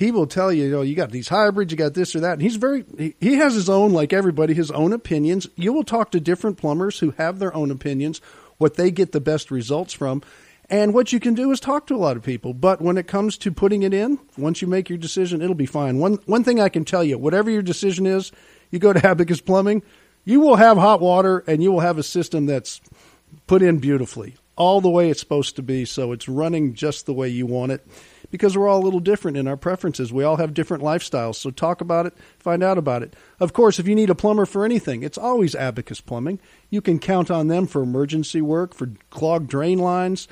he 0.00 0.10
will 0.10 0.26
tell 0.26 0.50
you, 0.50 0.64
you 0.64 0.70
know, 0.70 0.80
you 0.80 0.94
got 0.94 1.10
these 1.10 1.28
hybrids, 1.28 1.70
you 1.70 1.76
got 1.76 1.92
this 1.92 2.16
or 2.16 2.20
that. 2.20 2.32
And 2.32 2.40
he's 2.40 2.56
very, 2.56 2.86
he, 3.20 3.34
has 3.34 3.52
his 3.52 3.68
own, 3.68 3.92
like 3.92 4.14
everybody, 4.14 4.54
his 4.54 4.70
own 4.70 4.94
opinions. 4.94 5.46
You 5.56 5.74
will 5.74 5.84
talk 5.84 6.10
to 6.12 6.20
different 6.20 6.56
plumbers 6.56 7.00
who 7.00 7.10
have 7.18 7.38
their 7.38 7.54
own 7.54 7.70
opinions, 7.70 8.22
what 8.56 8.76
they 8.76 8.90
get 8.90 9.12
the 9.12 9.20
best 9.20 9.50
results 9.50 9.92
from. 9.92 10.22
And 10.70 10.94
what 10.94 11.12
you 11.12 11.20
can 11.20 11.34
do 11.34 11.50
is 11.50 11.60
talk 11.60 11.86
to 11.88 11.94
a 11.94 11.98
lot 11.98 12.16
of 12.16 12.22
people. 12.22 12.54
But 12.54 12.80
when 12.80 12.96
it 12.96 13.08
comes 13.08 13.36
to 13.38 13.52
putting 13.52 13.82
it 13.82 13.92
in, 13.92 14.18
once 14.38 14.62
you 14.62 14.68
make 14.68 14.88
your 14.88 14.96
decision, 14.96 15.42
it'll 15.42 15.54
be 15.54 15.66
fine. 15.66 15.98
One, 15.98 16.14
one 16.24 16.44
thing 16.44 16.60
I 16.60 16.70
can 16.70 16.86
tell 16.86 17.04
you, 17.04 17.18
whatever 17.18 17.50
your 17.50 17.60
decision 17.60 18.06
is, 18.06 18.32
you 18.70 18.78
go 18.78 18.94
to 18.94 19.06
Abacus 19.06 19.42
Plumbing, 19.42 19.82
you 20.24 20.40
will 20.40 20.56
have 20.56 20.78
hot 20.78 21.02
water 21.02 21.44
and 21.46 21.62
you 21.62 21.72
will 21.72 21.80
have 21.80 21.98
a 21.98 22.02
system 22.02 22.46
that's 22.46 22.80
put 23.46 23.60
in 23.60 23.80
beautifully, 23.80 24.36
all 24.56 24.80
the 24.80 24.88
way 24.88 25.10
it's 25.10 25.20
supposed 25.20 25.56
to 25.56 25.62
be. 25.62 25.84
So 25.84 26.12
it's 26.12 26.26
running 26.26 26.72
just 26.72 27.04
the 27.04 27.12
way 27.12 27.28
you 27.28 27.44
want 27.44 27.72
it 27.72 27.86
because 28.30 28.56
we're 28.56 28.68
all 28.68 28.80
a 28.80 28.84
little 28.84 29.00
different 29.00 29.36
in 29.36 29.48
our 29.48 29.56
preferences. 29.56 30.12
We 30.12 30.24
all 30.24 30.36
have 30.36 30.54
different 30.54 30.82
lifestyles. 30.82 31.36
So 31.36 31.50
talk 31.50 31.80
about 31.80 32.06
it, 32.06 32.14
find 32.38 32.62
out 32.62 32.78
about 32.78 33.02
it. 33.02 33.14
Of 33.38 33.52
course, 33.52 33.78
if 33.78 33.88
you 33.88 33.94
need 33.94 34.10
a 34.10 34.14
plumber 34.14 34.46
for 34.46 34.64
anything, 34.64 35.02
it's 35.02 35.18
always 35.18 35.54
Abacus 35.54 36.00
Plumbing. 36.00 36.38
You 36.70 36.80
can 36.80 36.98
count 36.98 37.30
on 37.30 37.48
them 37.48 37.66
for 37.66 37.82
emergency 37.82 38.40
work, 38.40 38.74
for 38.74 38.90
clogged 39.10 39.48
drain 39.48 39.78
lines. 39.78 40.28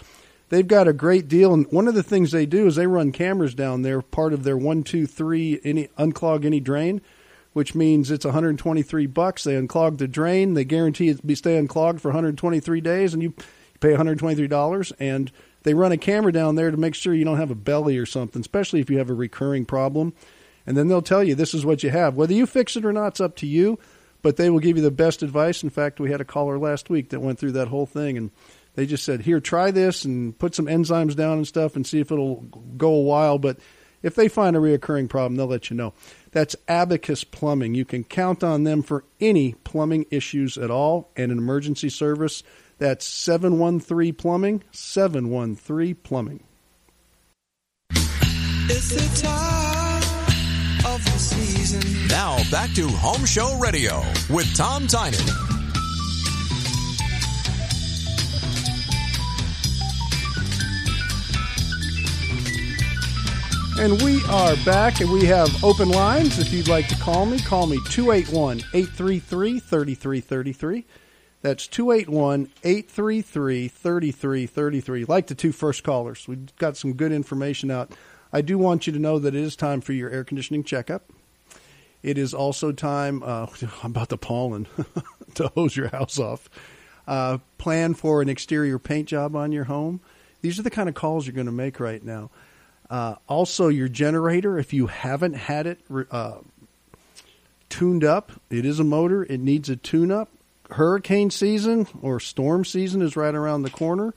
They've 0.50 0.66
got 0.66 0.88
a 0.88 0.94
great 0.94 1.28
deal, 1.28 1.52
and 1.52 1.70
one 1.70 1.88
of 1.88 1.94
the 1.94 2.02
things 2.02 2.30
they 2.30 2.46
do 2.46 2.66
is 2.66 2.76
they 2.76 2.86
run 2.86 3.12
cameras 3.12 3.54
down 3.54 3.82
there, 3.82 4.00
part 4.00 4.32
of 4.32 4.44
their 4.44 4.56
one, 4.56 4.82
two, 4.82 5.06
three, 5.06 5.60
any 5.62 5.88
unclog 5.98 6.46
any 6.46 6.58
drain, 6.58 7.02
which 7.52 7.74
means 7.74 8.10
it's 8.10 8.24
123 8.24 9.06
bucks. 9.06 9.44
They 9.44 9.60
unclog 9.60 9.98
the 9.98 10.08
drain. 10.08 10.54
They 10.54 10.64
guarantee 10.64 11.10
it 11.10 11.26
be 11.26 11.34
stay 11.34 11.58
unclogged 11.58 12.00
for 12.00 12.08
123 12.08 12.80
days, 12.80 13.12
and 13.12 13.22
you 13.22 13.34
pay 13.80 13.90
123 13.90 14.46
dollars 14.48 14.92
and 14.98 15.30
they 15.68 15.74
run 15.74 15.92
a 15.92 15.98
camera 15.98 16.32
down 16.32 16.54
there 16.54 16.70
to 16.70 16.78
make 16.78 16.94
sure 16.94 17.12
you 17.12 17.26
don't 17.26 17.36
have 17.36 17.50
a 17.50 17.54
belly 17.54 17.98
or 17.98 18.06
something, 18.06 18.40
especially 18.40 18.80
if 18.80 18.88
you 18.88 18.96
have 18.96 19.10
a 19.10 19.14
recurring 19.14 19.66
problem. 19.66 20.14
And 20.66 20.78
then 20.78 20.88
they'll 20.88 21.02
tell 21.02 21.22
you 21.22 21.34
this 21.34 21.52
is 21.52 21.66
what 21.66 21.82
you 21.82 21.90
have. 21.90 22.14
Whether 22.14 22.32
you 22.32 22.46
fix 22.46 22.74
it 22.74 22.86
or 22.86 22.92
not, 22.94 23.08
it's 23.08 23.20
up 23.20 23.36
to 23.36 23.46
you, 23.46 23.78
but 24.22 24.38
they 24.38 24.48
will 24.48 24.60
give 24.60 24.78
you 24.78 24.82
the 24.82 24.90
best 24.90 25.22
advice. 25.22 25.62
In 25.62 25.68
fact, 25.68 26.00
we 26.00 26.10
had 26.10 26.22
a 26.22 26.24
caller 26.24 26.58
last 26.58 26.88
week 26.88 27.10
that 27.10 27.20
went 27.20 27.38
through 27.38 27.52
that 27.52 27.68
whole 27.68 27.84
thing 27.84 28.16
and 28.16 28.30
they 28.76 28.86
just 28.86 29.04
said, 29.04 29.20
"Here, 29.20 29.40
try 29.40 29.70
this 29.70 30.06
and 30.06 30.38
put 30.38 30.54
some 30.54 30.64
enzymes 30.64 31.14
down 31.14 31.36
and 31.36 31.46
stuff 31.46 31.76
and 31.76 31.86
see 31.86 32.00
if 32.00 32.10
it'll 32.10 32.36
go 32.78 32.94
a 32.94 33.02
while, 33.02 33.38
but 33.38 33.58
if 34.02 34.14
they 34.14 34.28
find 34.28 34.56
a 34.56 34.60
reoccurring 34.60 35.10
problem, 35.10 35.36
they'll 35.36 35.46
let 35.46 35.68
you 35.68 35.76
know." 35.76 35.92
That's 36.30 36.56
Abacus 36.66 37.24
Plumbing. 37.24 37.74
You 37.74 37.84
can 37.84 38.04
count 38.04 38.42
on 38.42 38.64
them 38.64 38.82
for 38.82 39.04
any 39.20 39.52
plumbing 39.64 40.06
issues 40.10 40.56
at 40.56 40.70
all 40.70 41.10
and 41.14 41.30
an 41.30 41.36
emergency 41.36 41.90
service. 41.90 42.42
That's 42.78 43.04
713 43.04 44.14
Plumbing, 44.14 44.62
713 44.70 45.96
Plumbing. 45.96 46.44
It's 47.90 48.90
the 48.90 49.22
time 49.22 50.02
of 50.94 51.04
the 51.04 51.18
season. 51.18 52.06
Now 52.08 52.38
back 52.50 52.72
to 52.74 52.86
Home 52.86 53.24
Show 53.24 53.58
Radio 53.58 53.98
with 54.30 54.54
Tom 54.56 54.86
Tynan. 54.86 55.18
And 63.80 64.02
we 64.02 64.22
are 64.24 64.56
back, 64.64 65.00
and 65.00 65.10
we 65.10 65.24
have 65.26 65.62
open 65.62 65.88
lines. 65.88 66.40
If 66.40 66.52
you'd 66.52 66.66
like 66.66 66.88
to 66.88 66.96
call 66.96 67.26
me, 67.26 67.38
call 67.38 67.68
me 67.68 67.78
281 67.90 68.58
833 68.74 69.60
3333. 69.60 70.84
That's 71.40 71.66
281 71.68 72.50
833 72.64 73.68
3333. 73.68 75.04
Like 75.04 75.28
the 75.28 75.34
two 75.34 75.52
first 75.52 75.84
callers, 75.84 76.26
we've 76.26 76.54
got 76.56 76.76
some 76.76 76.94
good 76.94 77.12
information 77.12 77.70
out. 77.70 77.92
I 78.32 78.40
do 78.40 78.58
want 78.58 78.86
you 78.86 78.92
to 78.92 78.98
know 78.98 79.18
that 79.18 79.34
it 79.34 79.40
is 79.40 79.54
time 79.54 79.80
for 79.80 79.92
your 79.92 80.10
air 80.10 80.24
conditioning 80.24 80.64
checkup. 80.64 81.04
It 82.02 82.18
is 82.18 82.34
also 82.34 82.72
time, 82.72 83.22
uh, 83.22 83.46
about 83.84 84.08
the 84.08 84.18
pollen, 84.18 84.66
to 85.34 85.48
hose 85.48 85.76
your 85.76 85.88
house 85.88 86.18
off. 86.18 86.48
Uh, 87.06 87.38
plan 87.56 87.94
for 87.94 88.20
an 88.20 88.28
exterior 88.28 88.78
paint 88.78 89.08
job 89.08 89.34
on 89.34 89.52
your 89.52 89.64
home. 89.64 90.00
These 90.42 90.58
are 90.58 90.62
the 90.62 90.70
kind 90.70 90.88
of 90.88 90.94
calls 90.94 91.26
you're 91.26 91.34
going 91.34 91.46
to 91.46 91.52
make 91.52 91.80
right 91.80 92.04
now. 92.04 92.30
Uh, 92.90 93.14
also, 93.28 93.68
your 93.68 93.88
generator, 93.88 94.58
if 94.58 94.72
you 94.72 94.88
haven't 94.88 95.34
had 95.34 95.66
it 95.66 95.80
uh, 96.10 96.38
tuned 97.68 98.04
up, 98.04 98.32
it 98.50 98.64
is 98.66 98.80
a 98.80 98.84
motor, 98.84 99.22
it 99.24 99.40
needs 99.40 99.68
a 99.68 99.76
tune 99.76 100.10
up 100.10 100.30
hurricane 100.70 101.30
season 101.30 101.86
or 102.02 102.20
storm 102.20 102.64
season 102.64 103.02
is 103.02 103.16
right 103.16 103.34
around 103.34 103.62
the 103.62 103.70
corner. 103.70 104.14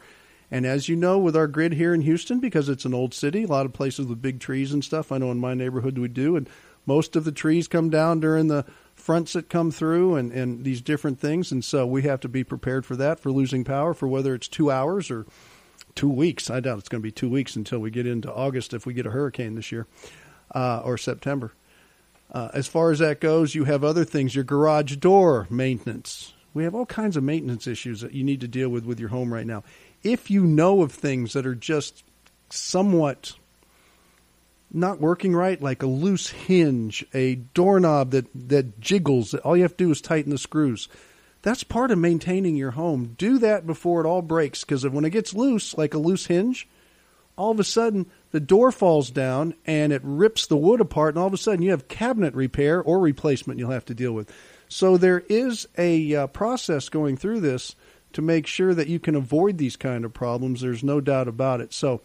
And 0.50 0.66
as 0.66 0.90
you 0.90 0.98
know, 0.98 1.18
with 1.18 1.36
our 1.36 1.48
grid 1.48 1.74
here 1.74 1.94
in 1.94 2.02
Houston, 2.02 2.40
because 2.40 2.68
it's 2.68 2.84
an 2.84 2.94
old 2.94 3.14
city, 3.14 3.44
a 3.44 3.48
lot 3.48 3.66
of 3.66 3.74
places 3.74 4.08
with 4.08 4.22
big 4.22 4.40
trees 4.40 4.74
and 4.74 4.84
stuff. 4.84 5.12
I 5.12 5.18
know 5.18 5.32
in 5.32 5.40
my 5.40 5.54
neighborhood 5.54 5.98
we 5.98 6.10
do, 6.10 6.36
and 6.36 6.50
most 6.86 7.16
of 7.16 7.24
the 7.24 7.32
trees 7.32 7.70
come 7.70 7.90
down 7.90 8.20
during 8.20 8.48
the 8.48 8.66
fronts 8.94 9.34
that 9.34 9.50
come 9.50 9.72
through 9.72 10.16
and, 10.16 10.32
and 10.32 10.66
these 10.66 10.82
different 10.82 11.20
things. 11.20 11.52
And 11.52 11.64
so 11.64 11.88
we 11.88 12.02
have 12.04 12.20
to 12.22 12.30
be 12.30 12.44
prepared 12.44 12.86
for 12.86 12.98
that, 12.98 13.20
for 13.20 13.32
losing 13.32 13.64
power, 13.64 13.94
for 13.94 14.08
whether 14.08 14.36
it's 14.36 14.50
two 14.50 14.70
hours 14.70 15.10
or 15.10 15.26
two 15.96 16.10
weeks. 16.10 16.50
I 16.50 16.60
doubt 16.60 16.80
it's 16.80 16.90
going 16.90 17.02
to 17.02 17.08
be 17.08 17.12
two 17.12 17.30
weeks 17.30 17.56
until 17.56 17.80
we 17.80 17.90
get 17.90 18.06
into 18.06 18.32
August 18.32 18.74
if 18.74 18.86
we 18.86 18.94
get 18.94 19.06
a 19.06 19.12
hurricane 19.12 19.56
this 19.56 19.72
year 19.72 19.88
uh, 20.54 20.82
or 20.84 20.98
September. 20.98 21.54
Uh, 22.32 22.50
as 22.54 22.68
far 22.68 22.92
as 22.92 23.00
that 23.00 23.20
goes, 23.20 23.56
you 23.56 23.66
have 23.66 23.84
other 23.84 24.06
things, 24.06 24.36
your 24.36 24.44
garage 24.44 24.96
door 24.98 25.48
maintenance. 25.50 26.34
We 26.54 26.64
have 26.64 26.76
all 26.76 26.86
kinds 26.86 27.16
of 27.18 27.24
maintenance 27.24 27.68
issues 27.68 28.02
that 28.02 28.14
you 28.14 28.24
need 28.24 28.42
to 28.42 28.48
deal 28.48 28.70
with 28.70 28.86
with 28.86 29.00
your 29.00 29.10
home 29.10 29.34
right 29.34 29.46
now. 29.46 29.64
If 30.04 30.30
you 30.30 30.46
know 30.46 30.82
of 30.82 30.92
things 30.92 31.34
that 31.34 31.46
are 31.46 31.56
just 31.56 32.04
somewhat 32.50 33.34
not 34.74 35.00
working 35.00 35.34
right, 35.34 35.62
like 35.62 35.84
a 35.84 35.88
loose 35.88 36.30
hinge, 36.30 37.06
a 37.14 37.36
doorknob 37.36 38.12
that, 38.12 38.26
that 38.34 38.80
jiggles, 38.80 39.34
all 39.34 39.56
you 39.56 39.64
have 39.64 39.76
to 39.78 39.86
do 39.86 39.92
is 39.92 40.02
tighten 40.02 40.32
the 40.32 40.38
screws. 40.38 40.88
That's 41.42 41.64
part 41.64 41.92
of 41.92 41.98
maintaining 41.98 42.56
your 42.56 42.72
home. 42.72 43.16
Do 43.18 43.40
that 43.40 43.66
before 43.66 44.02
it 44.02 44.08
all 44.08 44.22
breaks, 44.22 44.64
because 44.64 44.88
when 44.88 45.06
it 45.06 45.10
gets 45.10 45.34
loose, 45.34 45.78
like 45.78 45.94
a 45.94 45.98
loose 45.98 46.28
hinge, 46.28 46.68
all 47.36 47.52
of 47.52 47.60
a 47.60 47.64
sudden 47.64 48.06
the 48.32 48.40
door 48.40 48.72
falls 48.72 49.10
down 49.10 49.56
and 49.66 49.92
it 49.92 50.02
rips 50.04 50.46
the 50.46 50.58
wood 50.58 50.80
apart, 50.80 51.16
and 51.16 51.22
all 51.22 51.28
of 51.28 51.34
a 51.34 51.38
sudden 51.38 51.64
you 51.64 51.72
have 51.72 51.88
cabinet 51.88 52.34
repair 52.34 52.82
or 52.82 53.00
replacement 53.00 53.60
you'll 53.60 53.72
have 53.72 53.86
to 53.86 53.94
deal 53.94 54.14
with. 54.14 54.32
So 54.72 54.98
there 54.98 55.24
is 55.28 55.68
a 55.78 56.16
uh, 56.16 56.28
process 56.28 56.90
going 56.90 57.18
through 57.18 57.42
this 57.42 57.76
to 58.14 58.22
make 58.22 58.48
sure 58.48 58.74
that 58.74 58.88
you 58.88 59.00
can 59.00 59.16
avoid 59.16 59.58
these 59.58 59.76
kind 59.76 60.06
of 60.06 60.14
problems. 60.14 60.62
There's 60.62 60.84
no 60.84 61.02
doubt 61.02 61.28
about 61.28 61.62
it. 61.62 61.74
So 61.74 62.02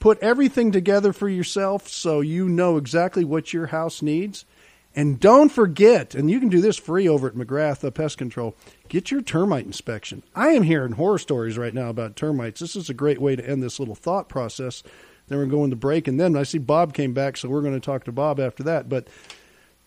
put 0.00 0.18
everything 0.20 0.72
together 0.72 1.12
for 1.12 1.28
yourself 1.28 1.88
so 1.88 2.20
you 2.20 2.48
know 2.48 2.76
exactly 2.76 3.24
what 3.24 3.52
your 3.52 3.66
house 3.66 4.02
needs. 4.02 4.44
And 4.94 5.20
don't 5.20 5.50
forget, 5.50 6.14
and 6.14 6.30
you 6.30 6.40
can 6.40 6.48
do 6.48 6.62
this 6.62 6.78
free 6.78 7.06
over 7.06 7.28
at 7.28 7.34
McGrath 7.34 7.84
uh, 7.84 7.90
Pest 7.90 8.16
Control, 8.16 8.56
get 8.88 9.10
your 9.10 9.20
termite 9.20 9.66
inspection. 9.66 10.22
I 10.34 10.48
am 10.48 10.62
hearing 10.62 10.92
horror 10.92 11.18
stories 11.18 11.58
right 11.58 11.74
now 11.74 11.90
about 11.90 12.16
termites. 12.16 12.60
This 12.60 12.76
is 12.76 12.88
a 12.88 12.94
great 12.94 13.20
way 13.20 13.36
to 13.36 13.46
end 13.46 13.62
this 13.62 13.78
little 13.78 13.94
thought 13.94 14.30
process 14.30 14.82
then 15.28 15.38
we're 15.38 15.46
going 15.46 15.70
to 15.70 15.76
break, 15.76 16.08
and 16.08 16.18
then 16.20 16.36
I 16.36 16.44
see 16.44 16.58
Bob 16.58 16.94
came 16.94 17.12
back, 17.12 17.36
so 17.36 17.48
we're 17.48 17.62
going 17.62 17.74
to 17.74 17.80
talk 17.80 18.04
to 18.04 18.12
Bob 18.12 18.38
after 18.38 18.62
that. 18.64 18.88
But 18.88 19.08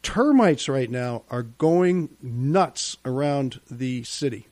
termites 0.04 0.70
right 0.70 0.89
now 0.89 1.24
are 1.30 1.43
going 1.43 2.10
nuts 2.22 2.97
around 3.06 3.60
the 3.70 4.04
city. 4.04 4.47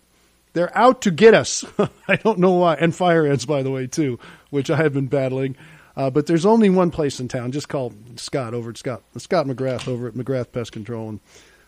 They're 0.53 0.75
out 0.75 1.01
to 1.03 1.11
get 1.11 1.33
us. 1.33 1.63
I 2.07 2.15
don't 2.15 2.39
know 2.39 2.53
why. 2.53 2.75
And 2.75 2.95
fire 2.95 3.25
ants, 3.25 3.45
by 3.45 3.63
the 3.63 3.71
way, 3.71 3.87
too, 3.87 4.19
which 4.49 4.69
I 4.69 4.77
have 4.77 4.93
been 4.93 5.07
battling. 5.07 5.55
Uh, 5.95 6.09
but 6.09 6.27
there's 6.27 6.45
only 6.45 6.69
one 6.69 6.91
place 6.91 7.19
in 7.19 7.27
town. 7.27 7.51
Just 7.51 7.69
call 7.69 7.93
Scott 8.17 8.53
over 8.53 8.69
at 8.69 8.77
Scott 8.77 9.01
Scott 9.17 9.47
McGrath 9.47 9.87
over 9.87 10.07
at 10.07 10.13
McGrath 10.13 10.51
Pest 10.51 10.71
Control 10.71 11.09
and 11.09 11.19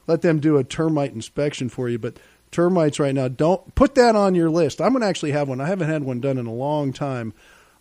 let 0.08 0.22
them 0.22 0.40
do 0.40 0.58
a 0.58 0.64
termite 0.64 1.14
inspection 1.14 1.70
for 1.70 1.90
you. 1.90 1.98
But 1.98 2.18
termites 2.52 3.00
right 3.00 3.14
now, 3.14 3.28
don't 3.28 3.74
put 3.76 3.96
that 3.96 4.16
on 4.16 4.36
your 4.36 4.50
list. 4.50 4.82
I'm 4.82 4.92
going 4.92 5.02
to 5.02 5.08
actually 5.08 5.32
have 5.32 5.50
one. 5.50 5.62
I 5.62 5.68
haven't 5.68 5.90
had 5.90 6.04
one 6.04 6.20
done 6.20 6.38
in 6.38 6.46
a 6.46 6.54
long 6.54 6.94
time. 6.94 7.34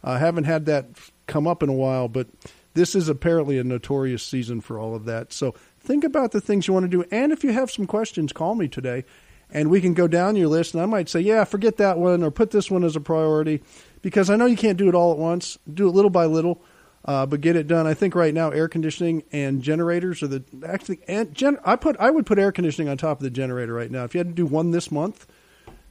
I 0.03 0.19
haven't 0.19 0.45
had 0.45 0.67
that 0.67 0.87
come 1.27 1.47
up 1.47 1.63
in 1.63 1.69
a 1.69 1.75
while, 1.75 2.09
but 2.09 2.29
this 2.75 2.95
is 2.95 3.09
apparently 3.09 3.59
a 3.59 3.65
notorious 3.65 4.23
season 4.23 4.61
for 4.61 4.79
all 4.79 4.95
of 4.95 5.05
that. 5.07 5.33
So 5.33 5.55
think 5.89 6.05
about 6.05 6.33
the 6.33 6.41
things 6.41 6.69
you 6.69 6.75
want 6.75 6.85
to 6.85 6.89
do. 6.89 7.03
And 7.11 7.33
if 7.33 7.43
you 7.43 7.53
have 7.53 7.71
some 7.71 7.87
questions, 7.87 8.33
call 8.33 8.55
me 8.55 8.69
today 8.69 9.05
and 9.51 9.71
we 9.71 9.81
can 9.81 9.95
go 9.95 10.07
down 10.07 10.37
your 10.37 10.49
list. 10.49 10.75
And 10.75 10.83
I 10.83 10.87
might 10.87 11.09
say, 11.09 11.21
yeah, 11.21 11.45
forget 11.45 11.79
that 11.79 11.99
one 11.99 12.23
or 12.23 12.31
put 12.31 12.51
this 12.51 12.71
one 12.71 12.85
as 12.85 12.95
a 12.95 13.01
priority 13.01 13.63
because 14.03 14.29
I 14.29 14.37
know 14.37 14.45
you 14.45 14.57
can't 14.57 14.77
do 14.77 14.91
it 14.91 14.95
all 14.95 15.13
at 15.13 15.19
once. 15.19 15.59
Do 15.73 15.89
it 15.89 15.93
little 15.93 16.11
by 16.11 16.27
little. 16.27 16.63
Uh, 17.05 17.25
but 17.25 17.41
get 17.41 17.57
it 17.57 17.67
done. 17.67 17.87
I 17.87 17.95
think 17.95 18.15
right 18.15 18.35
now 18.35 18.51
air 18.51 18.69
conditioning 18.69 19.23
and 19.33 19.63
generators 19.63 20.23
are 20.23 20.27
the 20.27 20.45
actually. 20.67 21.01
And 21.09 21.33
gen, 21.33 21.57
I 21.65 21.77
put 21.77 21.97
I 21.99 22.11
would 22.11 22.27
put 22.27 22.39
air 22.39 22.53
conditioning 22.53 22.91
on 22.91 22.99
top 22.99 23.19
of 23.19 23.23
the 23.23 23.31
generator 23.31 23.73
right 23.73 23.91
now. 23.91 24.05
If 24.05 24.15
you 24.15 24.19
had 24.19 24.27
to 24.27 24.35
do 24.35 24.45
one 24.45 24.73
this 24.73 24.91
month, 24.91 25.27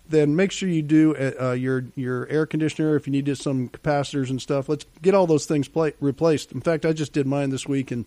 then 0.08 0.36
make 0.36 0.52
sure 0.52 0.70
you 0.70 0.84
do 0.84 1.16
uh, 1.16 1.32
uh, 1.42 1.52
your 1.54 1.86
your 1.96 2.28
air 2.28 2.46
conditioner 2.46 2.96
if 2.96 3.08
you 3.08 3.12
need 3.12 3.36
some 3.36 3.70
capacitors 3.70 4.30
and 4.30 4.40
stuff. 4.40 4.70
Let's 4.70 4.86
get 5.02 5.16
all 5.16 5.26
those 5.26 5.48
things 5.48 5.70
replaced. 6.00 6.52
In 6.52 6.62
fact, 6.62 6.86
I 6.86 6.94
just 6.94 7.14
did 7.14 7.26
mine 7.26 7.50
this 7.50 7.68
week, 7.68 7.90
and 7.90 8.06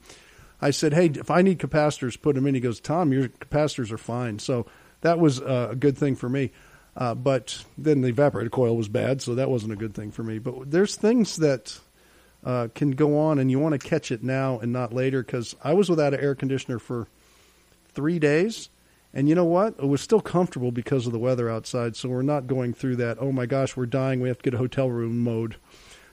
I 0.60 0.70
said, 0.70 0.94
"Hey, 0.94 1.06
if 1.06 1.30
I 1.30 1.42
need 1.42 1.58
capacitors, 1.58 2.20
put 2.20 2.34
them 2.34 2.46
in." 2.46 2.54
He 2.54 2.60
goes, 2.60 2.80
"Tom, 2.80 3.12
your 3.12 3.28
capacitors 3.28 3.90
are 3.92 3.98
fine." 3.98 4.38
So 4.38 4.66
that 5.00 5.18
was 5.18 5.40
uh, 5.40 5.68
a 5.70 5.76
good 5.76 5.96
thing 5.96 6.16
for 6.16 6.28
me. 6.28 6.50
Uh, 6.96 7.14
but 7.14 7.64
then 7.78 8.00
the 8.00 8.12
evaporator 8.12 8.50
coil 8.50 8.76
was 8.76 8.88
bad, 8.88 9.22
so 9.22 9.34
that 9.34 9.48
wasn't 9.48 9.72
a 9.72 9.76
good 9.76 9.94
thing 9.94 10.10
for 10.10 10.22
me. 10.22 10.38
But 10.38 10.70
there's 10.70 10.96
things 10.96 11.36
that 11.36 11.78
uh, 12.44 12.68
can 12.74 12.90
go 12.92 13.18
on, 13.18 13.38
and 13.38 13.50
you 13.50 13.58
want 13.58 13.80
to 13.80 13.88
catch 13.88 14.10
it 14.10 14.22
now 14.22 14.58
and 14.58 14.72
not 14.72 14.92
later. 14.92 15.22
Because 15.22 15.54
I 15.62 15.74
was 15.74 15.88
without 15.88 16.14
an 16.14 16.20
air 16.20 16.34
conditioner 16.34 16.78
for 16.78 17.06
three 17.92 18.18
days 18.18 18.68
and 19.12 19.28
you 19.28 19.34
know 19.34 19.44
what? 19.44 19.74
It 19.78 19.88
was 19.88 20.00
still 20.00 20.20
comfortable 20.20 20.70
because 20.70 21.06
of 21.06 21.12
the 21.12 21.18
weather 21.18 21.50
outside, 21.50 21.96
so 21.96 22.08
we're 22.08 22.22
not 22.22 22.46
going 22.46 22.72
through 22.74 22.96
that, 22.96 23.18
oh 23.20 23.32
my 23.32 23.46
gosh, 23.46 23.76
we're 23.76 23.86
dying, 23.86 24.20
we 24.20 24.28
have 24.28 24.38
to 24.38 24.44
get 24.44 24.54
a 24.54 24.58
hotel 24.58 24.88
room 24.88 25.18
mode. 25.18 25.56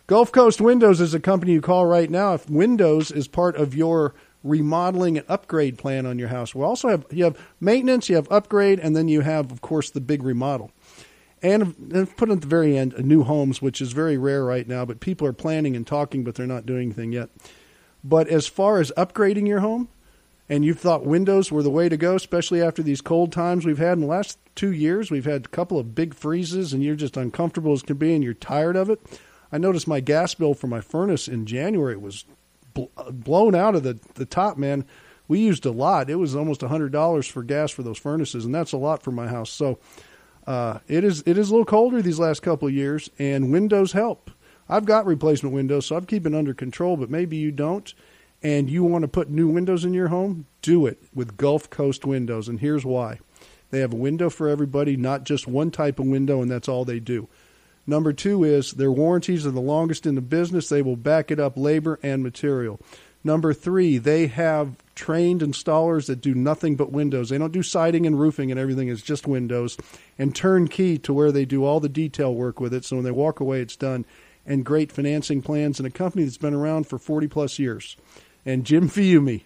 Gulf 0.08 0.32
Coast 0.32 0.62
Windows 0.62 1.02
is 1.02 1.14
a 1.14 1.20
company 1.20 1.52
you 1.52 1.62
call 1.62 1.86
right 1.86 2.10
now 2.10 2.34
if 2.34 2.50
Windows 2.50 3.12
is 3.12 3.28
part 3.28 3.56
of 3.56 3.76
your 3.76 4.16
remodeling 4.48 5.18
and 5.18 5.26
upgrade 5.30 5.78
plan 5.78 6.06
on 6.06 6.18
your 6.20 6.30
house. 6.30 6.56
We 6.56 6.64
also 6.64 6.90
have 6.90 7.06
you 7.12 7.26
have 7.26 7.38
maintenance, 7.60 8.10
you 8.10 8.16
have 8.16 8.32
upgrade, 8.32 8.80
and 8.80 8.96
then 8.96 9.08
you 9.08 9.22
have, 9.22 9.52
of 9.52 9.62
course, 9.62 9.90
the 9.90 10.02
big 10.02 10.24
remodel. 10.24 10.72
And 11.42 12.10
put 12.18 12.32
at 12.32 12.42
the 12.42 12.48
very 12.48 12.78
end, 12.78 12.96
uh, 12.96 13.02
new 13.02 13.24
homes, 13.24 13.62
which 13.62 13.80
is 13.80 13.92
very 13.92 14.18
rare 14.18 14.44
right 14.44 14.68
now, 14.68 14.86
but 14.86 15.00
people 15.00 15.28
are 15.28 15.34
planning 15.34 15.76
and 15.76 15.86
talking, 15.86 16.24
but 16.24 16.36
they're 16.36 16.48
not 16.48 16.66
doing 16.66 16.88
anything 16.88 17.12
yet. 17.12 17.30
But 18.04 18.28
as 18.28 18.48
far 18.48 18.80
as 18.80 18.92
upgrading 18.98 19.48
your 19.48 19.60
home, 19.60 19.90
and 20.50 20.64
you've 20.64 20.80
thought 20.80 21.06
windows 21.06 21.52
were 21.52 21.62
the 21.62 21.70
way 21.70 21.90
to 21.90 21.98
go, 21.98 22.16
especially 22.16 22.62
after 22.62 22.82
these 22.82 23.02
cold 23.02 23.32
times 23.32 23.66
we've 23.66 23.78
had 23.78 23.94
in 23.94 24.02
the 24.02 24.08
last 24.08 24.40
two 24.56 24.72
years. 24.72 25.12
We've 25.12 25.26
had 25.26 25.46
a 25.46 25.50
couple 25.50 25.78
of 25.78 25.94
big 25.94 26.14
freezes, 26.14 26.74
and 26.74 26.82
you're 26.82 26.96
just 26.96 27.18
uncomfortable 27.18 27.74
as 27.74 27.84
can 27.84 27.98
be, 27.98 28.16
and 28.16 28.24
you're 28.24 28.34
tired 28.34 28.76
of 28.76 28.90
it. 28.90 29.00
I 29.52 29.58
noticed 29.58 29.88
my 29.88 30.00
gas 30.00 30.34
bill 30.34 30.54
for 30.54 30.68
my 30.68 30.82
furnace 30.82 31.28
in 31.28 31.46
January 31.46 31.98
was 31.98 32.26
bl- 32.78 33.12
blown 33.12 33.56
out 33.56 33.76
of 33.76 33.84
the, 33.84 34.00
the 34.16 34.26
top, 34.26 34.58
man. 34.58 34.86
We 35.28 35.40
used 35.40 35.66
a 35.66 35.72
lot. 35.72 36.10
It 36.10 36.16
was 36.16 36.36
almost 36.36 36.62
hundred 36.62 36.92
dollars 36.92 37.28
for 37.28 37.44
gas 37.44 37.72
for 37.72 37.84
those 37.84 37.98
furnaces, 37.98 38.46
and 38.46 38.56
that's 38.56 38.72
a 38.72 38.78
lot 38.78 39.04
for 39.04 39.12
my 39.12 39.28
house. 39.28 39.50
So 39.50 39.80
uh, 40.46 40.80
it 40.88 41.04
is 41.04 41.22
it 41.26 41.38
is 41.38 41.50
a 41.50 41.52
little 41.52 41.66
colder 41.66 42.02
these 42.02 42.20
last 42.20 42.42
couple 42.42 42.68
of 42.68 42.74
years, 42.74 43.10
and 43.20 43.52
windows 43.52 43.92
help. 43.92 44.32
I've 44.70 44.86
got 44.86 45.06
replacement 45.06 45.54
windows, 45.54 45.86
so 45.86 45.98
I'm 45.98 46.06
keeping 46.06 46.34
under 46.34 46.54
control. 46.54 46.96
But 46.96 47.10
maybe 47.10 47.36
you 47.36 47.52
don't 47.52 47.94
and 48.44 48.70
you 48.70 48.84
want 48.84 49.02
to 49.02 49.08
put 49.08 49.30
new 49.30 49.48
windows 49.48 49.84
in 49.84 49.94
your 49.94 50.10
home, 50.10 50.46
do 50.62 50.86
it 50.86 51.02
with 51.14 51.38
Gulf 51.38 51.70
Coast 51.70 52.06
Windows. 52.06 52.48
And 52.48 52.60
here's 52.60 52.86
why 52.86 53.20
they 53.72 53.80
have 53.80 53.94
a 53.94 53.98
window 53.98 54.30
for 54.30 54.48
everybody, 54.48 54.96
not 54.96 55.24
just 55.24 55.48
one 55.48 55.72
type 55.72 56.00
of 56.00 56.06
window, 56.06 56.42
and 56.42 56.50
that's 56.50 56.70
all 56.70 56.86
they 56.86 57.00
do. 57.00 57.28
Number 57.90 58.12
two 58.12 58.44
is 58.44 58.74
their 58.74 58.92
warranties 58.92 59.48
are 59.48 59.52
the 59.52 59.62
longest 59.62 60.06
in 60.06 60.16
the 60.16 60.22
business. 60.22 60.68
They 60.68 60.82
will 60.82 60.98
back 60.98 61.32
it 61.32 61.40
up 61.40 61.54
labor 61.56 62.00
and 62.04 62.22
material. 62.22 62.82
Number 63.24 63.54
three, 63.54 63.98
they 63.98 64.28
have 64.28 64.76
trained 64.94 65.42
installers 65.42 66.08
that 66.08 66.22
do 66.22 66.36
nothing 66.36 66.76
but 66.76 66.92
windows. 66.92 67.30
They 67.30 67.38
don't 67.38 67.52
do 67.52 67.64
siding 67.64 68.06
and 68.06 68.20
roofing 68.20 68.52
and 68.52 68.60
everything, 68.60 68.90
it's 68.90 69.02
just 69.02 69.26
windows. 69.26 69.78
And 70.20 70.36
turnkey 70.36 70.98
to 71.00 71.14
where 71.14 71.32
they 71.32 71.46
do 71.46 71.64
all 71.64 71.80
the 71.80 71.90
detail 71.90 72.34
work 72.34 72.60
with 72.60 72.74
it. 72.74 72.86
So 72.86 72.98
when 72.98 73.06
they 73.06 73.12
walk 73.12 73.40
away, 73.40 73.62
it's 73.62 73.76
done. 73.76 74.06
And 74.46 74.66
great 74.66 74.92
financing 74.92 75.42
plans 75.42 75.80
and 75.80 75.88
a 75.88 75.92
company 75.92 76.24
that's 76.24 76.38
been 76.38 76.54
around 76.54 76.88
for 76.88 76.98
40 76.98 77.28
plus 77.28 77.58
years. 77.58 77.98
And 78.46 78.66
Jim 78.66 78.90
Fiume, 78.90 79.44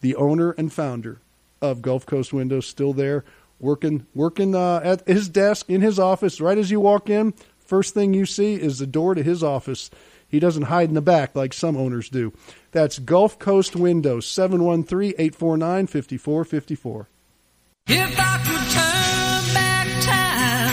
the 0.00 0.16
owner 0.16 0.52
and 0.52 0.72
founder 0.72 1.20
of 1.60 1.82
Gulf 1.82 2.06
Coast 2.06 2.32
Windows, 2.32 2.66
still 2.66 2.92
there 2.92 3.24
working 3.60 4.06
working 4.14 4.54
uh, 4.54 4.80
at 4.82 5.06
his 5.06 5.28
desk 5.28 5.70
in 5.70 5.80
his 5.80 5.98
office. 5.98 6.40
Right 6.40 6.58
as 6.58 6.70
you 6.70 6.80
walk 6.80 7.08
in, 7.08 7.34
first 7.64 7.94
thing 7.94 8.14
you 8.14 8.26
see 8.26 8.54
is 8.54 8.78
the 8.78 8.86
door 8.86 9.14
to 9.14 9.22
his 9.22 9.42
office. 9.42 9.90
He 10.28 10.40
doesn't 10.40 10.64
hide 10.64 10.88
in 10.88 10.94
the 10.94 11.02
back 11.02 11.36
like 11.36 11.52
some 11.52 11.76
owners 11.76 12.08
do. 12.08 12.32
That's 12.72 12.98
Gulf 12.98 13.38
Coast 13.38 13.76
Windows, 13.76 14.26
713 14.26 15.14
849 15.18 15.86
5454. 15.86 17.08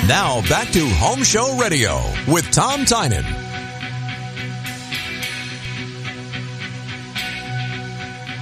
Now 0.08 0.42
back 0.50 0.72
to 0.72 0.88
Home 0.90 1.24
Show 1.24 1.58
Radio 1.58 2.02
with 2.28 2.50
Tom 2.52 2.86
Tynan. 2.86 3.26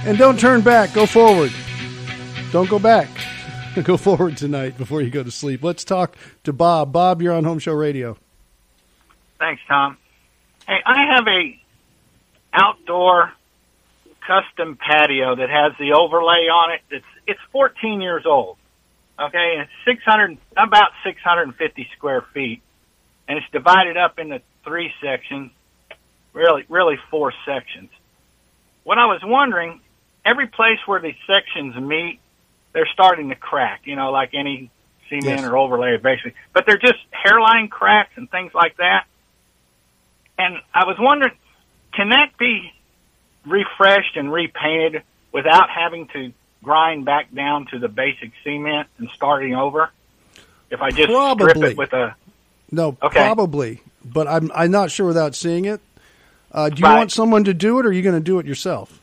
And 0.06 0.16
don't 0.16 0.40
turn 0.40 0.62
back. 0.62 0.94
Go 0.94 1.04
forward. 1.04 1.52
Don't 2.52 2.70
go 2.70 2.78
back. 2.78 3.08
go 3.84 3.96
forward 3.96 4.36
tonight 4.36 4.78
before 4.78 5.02
you 5.02 5.10
go 5.10 5.22
to 5.22 5.30
sleep. 5.30 5.62
Let's 5.62 5.84
talk 5.84 6.16
to 6.44 6.52
Bob. 6.52 6.92
Bob, 6.92 7.20
you're 7.22 7.34
on 7.34 7.44
Home 7.44 7.58
Show 7.58 7.74
Radio. 7.74 8.16
Thanks, 9.40 9.62
Tom. 9.66 9.96
Hey, 10.68 10.78
I 10.86 11.14
have 11.16 11.26
a 11.26 11.58
outdoor 12.52 13.32
custom 14.26 14.76
patio 14.76 15.34
that 15.36 15.48
has 15.48 15.72
the 15.80 15.94
overlay 15.94 16.46
on 16.52 16.72
it. 16.74 16.80
It's 16.90 17.06
it's 17.26 17.40
14 17.50 18.00
years 18.02 18.24
old. 18.26 18.58
Okay, 19.18 19.54
and 19.56 19.62
it's 19.62 19.70
600 19.86 20.36
about 20.56 20.92
650 21.04 21.88
square 21.96 22.22
feet, 22.34 22.62
and 23.28 23.38
it's 23.38 23.46
divided 23.50 23.96
up 23.96 24.18
into 24.18 24.42
three 24.64 24.92
sections. 25.02 25.50
Really, 26.34 26.64
really 26.68 26.96
four 27.10 27.32
sections. 27.46 27.90
What 28.84 28.98
I 28.98 29.06
was 29.06 29.20
wondering 29.24 29.80
every 30.24 30.46
place 30.48 30.78
where 30.86 31.00
these 31.00 31.16
sections 31.26 31.74
meet, 31.76 32.20
they're 32.74 32.88
starting 32.92 33.30
to 33.30 33.34
crack. 33.36 33.82
You 33.84 33.96
know, 33.96 34.10
like 34.12 34.30
any 34.34 34.70
cement 35.08 35.40
Yes. 35.40 35.44
or 35.44 35.56
overlay, 35.56 35.96
basically. 35.96 36.34
But 36.52 36.66
they're 36.66 36.78
just 36.78 36.98
hairline 37.10 37.68
cracks 37.68 38.12
and 38.16 38.30
things 38.30 38.52
like 38.54 38.76
that. 38.76 39.06
And 40.40 40.56
I 40.72 40.84
was 40.86 40.96
wondering, 40.98 41.32
can 41.92 42.08
that 42.10 42.36
be 42.38 42.72
refreshed 43.46 44.16
and 44.16 44.32
repainted 44.32 45.02
without 45.32 45.68
having 45.68 46.08
to 46.08 46.32
grind 46.64 47.04
back 47.04 47.32
down 47.34 47.66
to 47.72 47.78
the 47.78 47.88
basic 47.88 48.32
cement 48.42 48.88
and 48.98 49.10
starting 49.14 49.54
over? 49.54 49.90
If 50.70 50.80
I 50.80 50.90
just 50.92 51.10
strip 51.10 51.56
it 51.56 51.76
with 51.76 51.92
a 51.92 52.14
No, 52.70 52.96
Okay. 53.02 53.18
probably, 53.20 53.80
but 54.04 54.26
I'm 54.28 54.50
I'm 54.54 54.70
not 54.70 54.90
sure 54.90 55.06
without 55.06 55.34
seeing 55.34 55.66
it. 55.66 55.80
Uh, 56.52 56.68
do 56.70 56.80
you 56.80 56.86
Right. 56.88 56.96
want 56.96 57.12
someone 57.12 57.44
to 57.44 57.54
do 57.54 57.78
it, 57.80 57.86
or 57.86 57.90
are 57.90 57.92
you 57.92 58.02
going 58.02 58.14
to 58.14 58.20
do 58.20 58.38
it 58.38 58.46
yourself? 58.46 58.96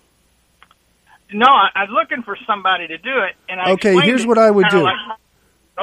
no, 1.32 1.46
I, 1.46 1.70
I 1.76 1.82
was 1.84 1.90
looking 1.92 2.24
for 2.24 2.38
somebody 2.48 2.88
to 2.88 2.98
do 2.98 3.18
it, 3.20 3.36
and 3.50 3.60
I 3.60 3.72
Okay, 3.74 3.96
here's 4.00 4.24
it 4.24 4.28
what 4.28 4.38
I 4.38 4.50
would 4.50 4.68
do. 4.70 4.82
like- 4.84 4.96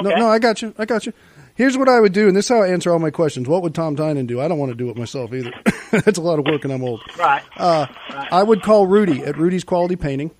No, 0.02 0.10
no, 0.10 0.28
I 0.28 0.38
got 0.40 0.62
you. 0.62 0.74
I 0.78 0.84
got 0.86 1.06
you. 1.06 1.12
Here's 1.56 1.78
what 1.78 1.88
I 1.88 2.00
would 2.00 2.12
do, 2.12 2.26
and 2.26 2.36
this 2.36 2.46
is 2.46 2.48
how 2.48 2.62
I 2.62 2.68
answer 2.68 2.92
all 2.92 2.98
my 2.98 3.10
questions. 3.10 3.46
What 3.48 3.62
would 3.62 3.74
Tom 3.74 3.94
Tynan 3.94 4.26
do? 4.26 4.40
I 4.40 4.48
don't 4.48 4.58
want 4.58 4.70
to 4.72 4.76
do 4.76 4.90
it 4.90 4.96
myself 4.96 5.32
either. 5.32 5.52
That's 5.92 6.18
a 6.18 6.22
lot 6.22 6.40
of 6.40 6.46
work, 6.46 6.64
and 6.64 6.72
I'm 6.72 6.82
old. 6.82 7.00
right. 7.16 7.42
Uh, 7.56 7.86
I 8.10 8.42
would 8.42 8.62
call 8.62 8.86
Rudy 8.86 9.22
at 9.22 9.36
Rudy's 9.36 9.62
Quality 9.62 9.94
Painting. 9.94 10.32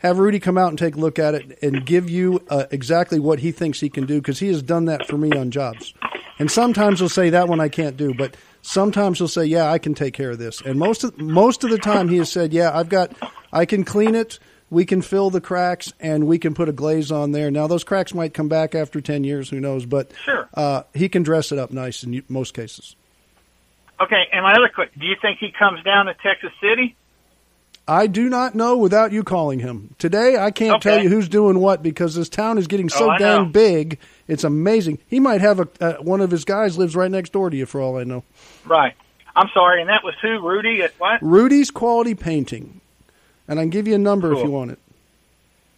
Have 0.00 0.18
Rudy 0.18 0.38
come 0.38 0.58
out 0.58 0.68
and 0.68 0.78
take 0.78 0.94
a 0.94 0.98
look 0.98 1.18
at 1.18 1.34
it 1.34 1.58
and 1.62 1.84
give 1.86 2.08
you 2.10 2.40
uh, 2.50 2.66
exactly 2.70 3.18
what 3.18 3.38
he 3.40 3.50
thinks 3.50 3.80
he 3.80 3.88
can 3.88 4.04
do 4.06 4.20
because 4.20 4.38
he 4.38 4.48
has 4.48 4.62
done 4.62 4.84
that 4.84 5.06
for 5.08 5.16
me 5.16 5.32
on 5.32 5.50
jobs. 5.50 5.94
And 6.38 6.50
sometimes 6.50 7.00
he'll 7.00 7.08
say 7.08 7.30
that 7.30 7.48
one 7.48 7.58
I 7.60 7.68
can't 7.68 7.96
do, 7.96 8.14
but 8.14 8.36
sometimes 8.62 9.18
he'll 9.18 9.26
say, 9.26 9.44
"Yeah, 9.44 9.72
I 9.72 9.78
can 9.78 9.94
take 9.94 10.14
care 10.14 10.30
of 10.30 10.38
this." 10.38 10.60
And 10.60 10.78
most 10.78 11.02
of 11.02 11.18
most 11.18 11.64
of 11.64 11.70
the 11.70 11.78
time, 11.78 12.08
he 12.08 12.18
has 12.18 12.30
said, 12.30 12.52
"Yeah, 12.52 12.70
I've 12.72 12.88
got, 12.88 13.10
I 13.52 13.64
can 13.64 13.84
clean 13.84 14.14
it. 14.14 14.38
We 14.70 14.84
can 14.84 15.00
fill 15.02 15.30
the 15.30 15.40
cracks, 15.40 15.92
and 16.00 16.26
we 16.26 16.38
can 16.38 16.54
put 16.54 16.68
a 16.68 16.72
glaze 16.72 17.10
on 17.10 17.32
there." 17.32 17.50
Now 17.50 17.66
those 17.66 17.84
cracks 17.84 18.12
might 18.14 18.34
come 18.34 18.48
back 18.48 18.74
after 18.74 19.00
ten 19.00 19.24
years, 19.24 19.48
who 19.50 19.60
knows? 19.60 19.86
But 19.86 20.10
Sure. 20.24 20.48
uh, 20.54 20.82
he 20.94 21.08
can 21.08 21.22
dress 21.22 21.52
it 21.52 21.58
up 21.58 21.70
nice 21.72 22.02
in 22.04 22.22
most 22.28 22.54
cases. 22.54 22.94
Okay, 24.00 24.28
and 24.32 24.42
my 24.44 24.52
other 24.54 24.68
question: 24.68 25.00
Do 25.00 25.06
you 25.06 25.16
think 25.20 25.38
he 25.38 25.50
comes 25.50 25.82
down 25.82 26.06
to 26.06 26.14
Texas 26.14 26.52
City? 26.60 26.94
I 27.90 28.06
do 28.06 28.28
not 28.28 28.54
know 28.54 28.76
without 28.76 29.12
you 29.12 29.22
calling 29.24 29.60
him. 29.60 29.94
Today, 29.98 30.36
I 30.36 30.50
can't 30.50 30.74
Okay. 30.74 30.90
tell 30.90 31.02
you 31.02 31.08
who's 31.08 31.26
doing 31.26 31.58
what 31.58 31.82
because 31.82 32.14
this 32.14 32.28
town 32.28 32.58
is 32.58 32.66
getting 32.66 32.90
so 32.90 33.10
Oh, 33.12 33.16
dang 33.18 33.44
know. 33.44 33.44
big. 33.46 33.98
It's 34.28 34.44
amazing. 34.44 34.98
He 35.08 35.18
might 35.20 35.40
have 35.40 35.58
a 35.58 35.68
uh, 35.80 35.94
one 35.94 36.20
of 36.20 36.30
his 36.30 36.44
guys 36.44 36.76
lives 36.76 36.94
right 36.94 37.10
next 37.10 37.32
door 37.32 37.48
to 37.48 37.56
you, 37.56 37.64
for 37.64 37.80
all 37.80 37.96
I 37.98 38.04
know. 38.04 38.24
Right. 38.66 38.92
I'm 39.34 39.48
sorry, 39.54 39.80
and 39.80 39.88
that 39.88 40.04
was 40.04 40.14
who? 40.20 40.38
Rudy 40.46 40.82
at 40.82 40.92
what? 40.98 41.18
Rudy's 41.22 41.70
Quality 41.70 42.14
Painting, 42.14 42.80
and 43.48 43.58
I 43.58 43.62
can 43.62 43.70
give 43.70 43.88
you 43.88 43.94
a 43.94 43.98
number 43.98 44.32
if 44.32 44.44
you 44.44 44.50
want 44.50 44.70
it. 44.70 44.78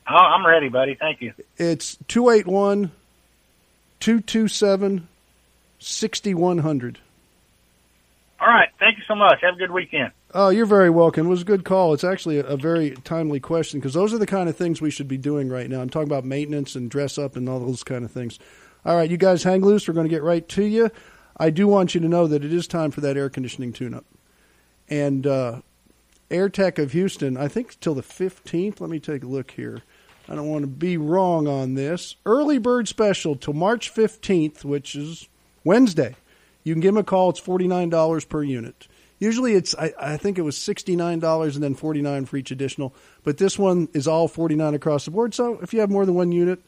Oh, 0.09 0.15
I'm 0.15 0.45
ready, 0.45 0.69
buddy. 0.69 0.97
Thank 0.97 1.23
you. 1.23 1.33
It's 1.57 1.97
281 2.09 2.91
227 4.01 5.09
6100. 5.79 6.99
All 8.41 8.49
right. 8.49 8.69
Thank 8.79 8.97
you 8.97 9.05
so 9.07 9.15
much. 9.15 9.39
Have 9.43 9.55
a 9.55 9.59
good 9.59 9.71
weekend. 9.71 10.13
Oh, 10.33 10.49
you're 10.49 10.67
very 10.67 10.91
welcome. 10.91 11.27
It 11.27 11.31
was 11.31 11.43
a 11.43 11.47
good 11.47 11.65
call. 11.65 11.93
It's 11.93 12.05
actually 12.05 12.39
a, 12.39 12.47
a 12.47 12.57
very 12.57 12.93
timely 13.05 13.39
question 13.39 13.79
because 13.79 13.95
those 13.95 14.15
are 14.15 14.19
the 14.19 14.27
kind 14.27 14.49
of 14.49 14.57
things 14.57 14.81
we 14.81 14.91
should 14.91 15.09
be 15.09 15.19
doing 15.19 15.49
right 15.49 15.69
now. 15.69 15.81
I'm 15.81 15.91
talking 15.91 16.09
about 16.09 16.25
maintenance 16.25 16.75
and 16.75 16.91
dress 16.91 17.19
up 17.19 17.37
and 17.37 17.49
all 17.49 17.61
those 17.61 17.85
kind 17.85 18.05
of 18.05 18.11
things. 18.11 18.39
All 18.85 18.97
right, 18.97 19.11
you 19.11 19.19
guys 19.19 19.43
hang 19.43 19.63
loose. 19.63 19.87
We're 19.87 19.95
going 19.95 20.09
to 20.09 20.15
get 20.15 20.23
right 20.23 20.49
to 20.49 20.65
you. 20.65 20.91
I 21.37 21.51
do 21.51 21.69
want 21.69 21.95
you 21.95 22.01
to 22.01 22.09
know 22.09 22.27
that 22.27 22.45
it 22.45 22.53
is 22.53 22.67
time 22.67 22.91
for 22.91 23.03
that 23.03 23.17
air 23.17 23.29
conditioning 23.29 23.73
tune 23.73 23.95
up. 23.95 24.05
And 24.89 25.27
uh, 25.27 25.61
AirTech 26.31 26.79
of 26.79 26.93
Houston, 26.93 27.37
I 27.37 27.49
think 27.49 27.79
till 27.81 27.95
the 27.95 28.03
15th. 28.03 28.81
Let 28.81 28.91
me 28.91 29.01
take 29.01 29.23
a 29.23 29.29
look 29.29 29.51
here. 29.51 29.83
I 30.29 30.35
don't 30.35 30.49
want 30.49 30.63
to 30.63 30.69
be 30.69 30.97
wrong 30.97 31.49
on 31.49 31.75
this. 31.75 32.17
Early 32.25 32.59
bird 32.59 32.87
special 32.87 33.35
till 33.35 33.55
March 33.55 33.93
15th, 33.93 34.65
which 34.65 34.95
is 34.95 35.29
Wednesday. 35.65 36.15
You 36.63 36.75
can 36.75 36.81
give 36.81 36.95
them 36.95 37.01
a 37.01 37.05
call. 37.05 37.31
It's 37.31 37.41
$49 37.41 38.29
per 38.29 38.43
unit. 38.43 38.87
Usually 39.21 39.53
it's 39.53 39.75
I, 39.75 39.93
I 40.01 40.17
think 40.17 40.39
it 40.39 40.43
was 40.43 40.57
sixty 40.57 40.97
nine 40.97 41.19
dollars 41.19 41.55
and 41.55 41.63
then 41.63 41.75
forty 41.75 42.01
nine 42.01 42.25
for 42.25 42.39
each 42.39 42.51
additional. 42.51 42.95
But 43.23 43.37
this 43.37 43.59
one 43.59 43.89
is 43.93 44.09
all 44.09 44.29
forty 44.29 44.55
nine 44.55 44.73
across 44.75 45.05
the 45.05 45.11
board. 45.11 45.35
So 45.35 45.59
if 45.61 45.75
you 45.75 45.81
have 45.81 45.91
more 45.91 46.07
than 46.07 46.15
one 46.15 46.33
unit, 46.33 46.59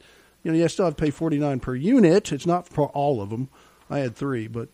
you 0.43 0.51
know 0.51 0.57
you 0.57 0.67
still 0.69 0.85
have 0.85 0.95
to 0.95 1.03
pay 1.03 1.09
forty 1.09 1.39
nine 1.39 1.59
per 1.59 1.73
unit. 1.73 2.31
It's 2.31 2.45
not 2.45 2.67
for 2.67 2.89
all 2.89 3.21
of 3.21 3.31
them. 3.31 3.49
I 3.89 3.99
had 3.99 4.15
three, 4.15 4.47
but 4.47 4.69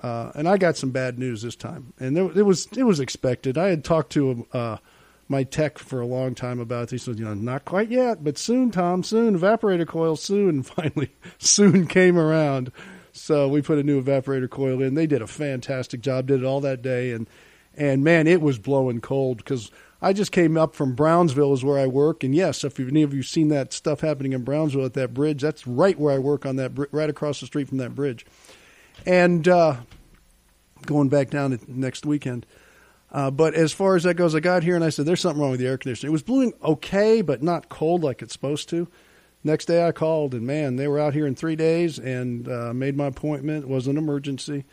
uh, 0.00 0.32
and 0.34 0.48
I 0.48 0.56
got 0.56 0.76
some 0.76 0.90
bad 0.90 1.18
news 1.18 1.42
this 1.42 1.56
time, 1.56 1.92
and 1.98 2.16
there, 2.16 2.30
it 2.38 2.46
was 2.46 2.66
it 2.76 2.84
was 2.84 3.00
expected. 3.00 3.58
I 3.58 3.68
had 3.68 3.84
talked 3.84 4.12
to 4.12 4.46
uh, 4.52 4.76
my 5.28 5.44
tech 5.44 5.78
for 5.78 6.00
a 6.00 6.06
long 6.06 6.34
time 6.34 6.60
about 6.60 6.88
this. 6.88 7.06
You 7.06 7.14
know, 7.14 7.34
not 7.34 7.64
quite 7.64 7.90
yet, 7.90 8.24
but 8.24 8.38
soon, 8.38 8.70
Tom, 8.70 9.02
soon. 9.02 9.38
Evaporator 9.38 9.86
coil 9.86 10.16
soon. 10.16 10.62
Finally, 10.62 11.10
soon 11.38 11.86
came 11.86 12.18
around. 12.18 12.72
So 13.12 13.48
we 13.48 13.60
put 13.60 13.78
a 13.78 13.82
new 13.82 14.02
evaporator 14.02 14.48
coil 14.48 14.80
in. 14.80 14.94
They 14.94 15.06
did 15.06 15.20
a 15.20 15.26
fantastic 15.26 16.00
job. 16.00 16.28
Did 16.28 16.40
it 16.40 16.46
all 16.46 16.62
that 16.62 16.80
day, 16.80 17.12
and 17.12 17.28
and 17.76 18.02
man, 18.02 18.26
it 18.26 18.40
was 18.40 18.58
blowing 18.58 19.00
cold 19.00 19.38
because 19.38 19.70
I 20.00 20.12
just 20.12 20.32
came 20.32 20.56
up 20.56 20.74
from 20.74 20.94
Brownsville, 20.94 21.52
is 21.52 21.62
where 21.62 21.78
I 21.78 21.86
work. 21.86 22.24
And 22.24 22.34
yes, 22.34 22.64
if 22.64 22.80
any 22.80 23.02
of 23.02 23.14
you 23.14 23.22
seen 23.22 23.48
that 23.48 23.72
stuff 23.72 24.00
happening 24.00 24.32
in 24.32 24.42
Brownsville 24.42 24.84
at 24.84 24.94
that 24.94 25.14
bridge, 25.14 25.42
that's 25.42 25.66
right 25.66 25.98
where 25.98 26.14
I 26.14 26.18
work 26.18 26.44
on 26.44 26.56
that 26.56 26.72
right 26.92 27.10
across 27.10 27.40
the 27.40 27.46
street 27.46 27.68
from 27.68 27.78
that 27.78 27.94
bridge. 27.94 28.26
And 29.06 29.46
uh, 29.48 29.76
going 30.86 31.08
back 31.08 31.30
down 31.30 31.58
next 31.66 32.06
weekend. 32.06 32.46
Uh, 33.10 33.30
but 33.30 33.54
as 33.54 33.72
far 33.72 33.94
as 33.94 34.04
that 34.04 34.14
goes, 34.14 34.34
I 34.34 34.40
got 34.40 34.62
here 34.62 34.74
and 34.74 34.84
I 34.84 34.88
said, 34.88 35.04
"There's 35.04 35.20
something 35.20 35.40
wrong 35.40 35.50
with 35.50 35.60
the 35.60 35.66
air 35.66 35.76
conditioning." 35.76 36.10
It 36.10 36.12
was 36.12 36.22
blowing 36.22 36.54
okay, 36.62 37.20
but 37.20 37.42
not 37.42 37.68
cold 37.68 38.02
like 38.02 38.22
it's 38.22 38.32
supposed 38.32 38.68
to. 38.70 38.88
Next 39.44 39.66
day, 39.66 39.86
I 39.86 39.92
called 39.92 40.34
and 40.34 40.46
man, 40.46 40.76
they 40.76 40.88
were 40.88 41.00
out 41.00 41.14
here 41.14 41.26
in 41.26 41.34
three 41.34 41.56
days 41.56 41.98
and 41.98 42.48
uh, 42.48 42.72
made 42.72 42.96
my 42.96 43.06
appointment. 43.06 43.64
It 43.64 43.68
was 43.68 43.86
an 43.86 43.98
emergency, 43.98 44.64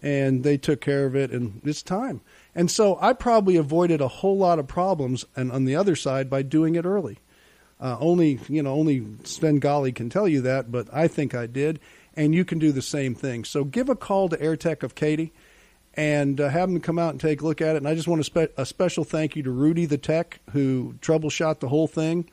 and 0.00 0.44
they 0.44 0.56
took 0.56 0.80
care 0.80 1.06
of 1.06 1.16
it. 1.16 1.32
And 1.32 1.62
it's 1.64 1.82
time. 1.82 2.20
And 2.54 2.70
so 2.70 2.98
I 3.00 3.12
probably 3.12 3.56
avoided 3.56 4.00
a 4.00 4.08
whole 4.08 4.36
lot 4.36 4.58
of 4.58 4.68
problems. 4.68 5.24
And 5.34 5.50
on 5.50 5.64
the 5.64 5.74
other 5.74 5.96
side, 5.96 6.30
by 6.30 6.42
doing 6.42 6.74
it 6.74 6.84
early, 6.84 7.18
uh, 7.80 7.96
only 7.98 8.38
you 8.48 8.62
know 8.62 8.72
only 8.72 9.04
Sven 9.24 9.58
Golly 9.58 9.90
can 9.90 10.10
tell 10.10 10.28
you 10.28 10.42
that, 10.42 10.70
but 10.70 10.86
I 10.92 11.08
think 11.08 11.34
I 11.34 11.46
did. 11.46 11.80
And 12.20 12.34
you 12.34 12.44
can 12.44 12.58
do 12.58 12.70
the 12.70 12.82
same 12.82 13.14
thing. 13.14 13.44
So 13.44 13.64
give 13.64 13.88
a 13.88 13.96
call 13.96 14.28
to 14.28 14.36
AirTech 14.36 14.82
of 14.82 14.94
Katy 14.94 15.32
and 15.94 16.38
uh, 16.38 16.50
have 16.50 16.68
them 16.68 16.78
come 16.78 16.98
out 16.98 17.12
and 17.12 17.20
take 17.20 17.40
a 17.40 17.44
look 17.46 17.62
at 17.62 17.76
it. 17.76 17.78
And 17.78 17.88
I 17.88 17.94
just 17.94 18.06
want 18.06 18.20
to 18.20 18.24
spe- 18.24 18.52
a 18.58 18.66
special 18.66 19.04
thank 19.04 19.36
you 19.36 19.42
to 19.44 19.50
Rudy 19.50 19.86
the 19.86 19.96
tech 19.96 20.40
who 20.50 20.96
troubleshot 21.00 21.60
the 21.60 21.68
whole 21.68 21.86
thing. 21.86 22.28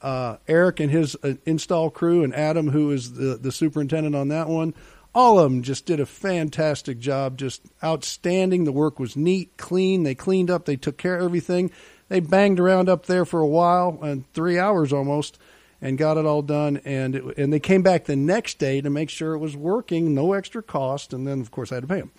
Uh, 0.00 0.36
Eric 0.46 0.78
and 0.78 0.92
his 0.92 1.16
uh, 1.24 1.34
install 1.44 1.90
crew, 1.90 2.22
and 2.22 2.32
Adam, 2.36 2.68
who 2.68 2.92
is 2.92 3.14
the, 3.14 3.36
the 3.36 3.50
superintendent 3.50 4.14
on 4.14 4.28
that 4.28 4.46
one. 4.46 4.74
All 5.12 5.40
of 5.40 5.50
them 5.50 5.62
just 5.62 5.86
did 5.86 5.98
a 5.98 6.06
fantastic 6.06 7.00
job, 7.00 7.36
just 7.36 7.62
outstanding. 7.82 8.62
The 8.62 8.70
work 8.70 9.00
was 9.00 9.16
neat, 9.16 9.56
clean. 9.56 10.04
They 10.04 10.14
cleaned 10.14 10.52
up, 10.52 10.66
they 10.66 10.76
took 10.76 10.98
care 10.98 11.16
of 11.16 11.24
everything. 11.24 11.72
They 12.08 12.20
banged 12.20 12.60
around 12.60 12.88
up 12.88 13.06
there 13.06 13.24
for 13.24 13.40
a 13.40 13.48
while, 13.48 13.98
and 14.02 14.32
three 14.34 14.56
hours 14.56 14.92
almost, 14.92 15.36
and 15.86 15.96
got 15.96 16.16
it 16.16 16.26
all 16.26 16.42
done. 16.42 16.80
And 16.84 17.14
it, 17.14 17.38
and 17.38 17.52
they 17.52 17.60
came 17.60 17.82
back 17.82 18.04
the 18.04 18.16
next 18.16 18.58
day 18.58 18.80
to 18.80 18.90
make 18.90 19.08
sure 19.08 19.34
it 19.34 19.38
was 19.38 19.56
working, 19.56 20.14
no 20.14 20.32
extra 20.32 20.62
cost. 20.62 21.12
And 21.12 21.26
then, 21.26 21.40
of 21.40 21.50
course, 21.50 21.70
I 21.70 21.76
had 21.76 21.82
to 21.82 21.88
pay 21.88 22.00
them. 22.00 22.12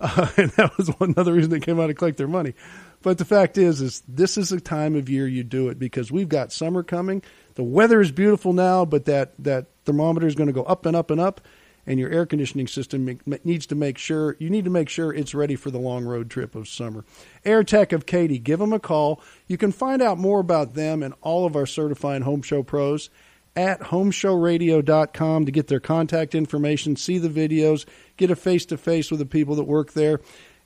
Uh, 0.00 0.28
and 0.36 0.50
that 0.52 0.76
was 0.78 0.88
one 0.98 1.12
reason 1.12 1.50
they 1.50 1.60
came 1.60 1.78
out 1.78 1.88
to 1.88 1.94
collect 1.94 2.16
their 2.16 2.28
money. 2.28 2.54
But 3.02 3.18
the 3.18 3.24
fact 3.24 3.58
is, 3.58 3.80
is 3.80 4.02
this 4.08 4.38
is 4.38 4.48
the 4.48 4.60
time 4.60 4.96
of 4.96 5.10
year 5.10 5.26
you 5.26 5.44
do 5.44 5.68
it 5.68 5.78
because 5.78 6.10
we've 6.10 6.28
got 6.28 6.52
summer 6.52 6.82
coming. 6.82 7.22
The 7.54 7.64
weather 7.64 8.00
is 8.00 8.12
beautiful 8.12 8.52
now, 8.52 8.84
but 8.84 9.04
that 9.06 9.34
that 9.40 9.66
thermometer 9.84 10.26
is 10.26 10.34
going 10.34 10.46
to 10.46 10.52
go 10.52 10.62
up 10.62 10.86
and 10.86 10.96
up 10.96 11.10
and 11.10 11.20
up, 11.20 11.40
and 11.86 11.98
your 11.98 12.10
air 12.10 12.26
conditioning 12.26 12.66
system 12.68 13.18
needs 13.44 13.66
to 13.66 13.74
make 13.74 13.98
sure 13.98 14.36
you 14.38 14.48
need 14.50 14.64
to 14.64 14.70
make 14.70 14.88
sure 14.88 15.12
it's 15.12 15.34
ready 15.34 15.56
for 15.56 15.70
the 15.70 15.78
long 15.78 16.04
road 16.04 16.30
trip 16.30 16.54
of 16.54 16.68
summer. 16.68 17.04
AirTech 17.44 17.92
of 17.92 18.06
Katy, 18.06 18.38
give 18.38 18.58
them 18.60 18.72
a 18.72 18.78
call. 18.78 19.20
You 19.48 19.58
can 19.58 19.72
find 19.72 20.00
out 20.00 20.18
more 20.18 20.40
about 20.40 20.74
them 20.74 21.02
and 21.02 21.14
all 21.22 21.44
of 21.46 21.56
our 21.56 21.66
certified 21.66 22.22
home 22.22 22.42
show 22.42 22.62
pros 22.62 23.10
at 23.56 23.80
homeshowradio.com 23.80 25.44
to 25.46 25.52
get 25.52 25.68
their 25.68 25.80
contact 25.80 26.34
information, 26.34 26.96
see 26.96 27.18
the 27.18 27.28
videos, 27.28 27.84
get 28.16 28.30
a 28.30 28.36
face 28.36 28.64
to 28.66 28.76
face 28.76 29.10
with 29.10 29.20
the 29.20 29.26
people 29.26 29.54
that 29.56 29.64
work 29.64 29.92
there, 29.92 30.20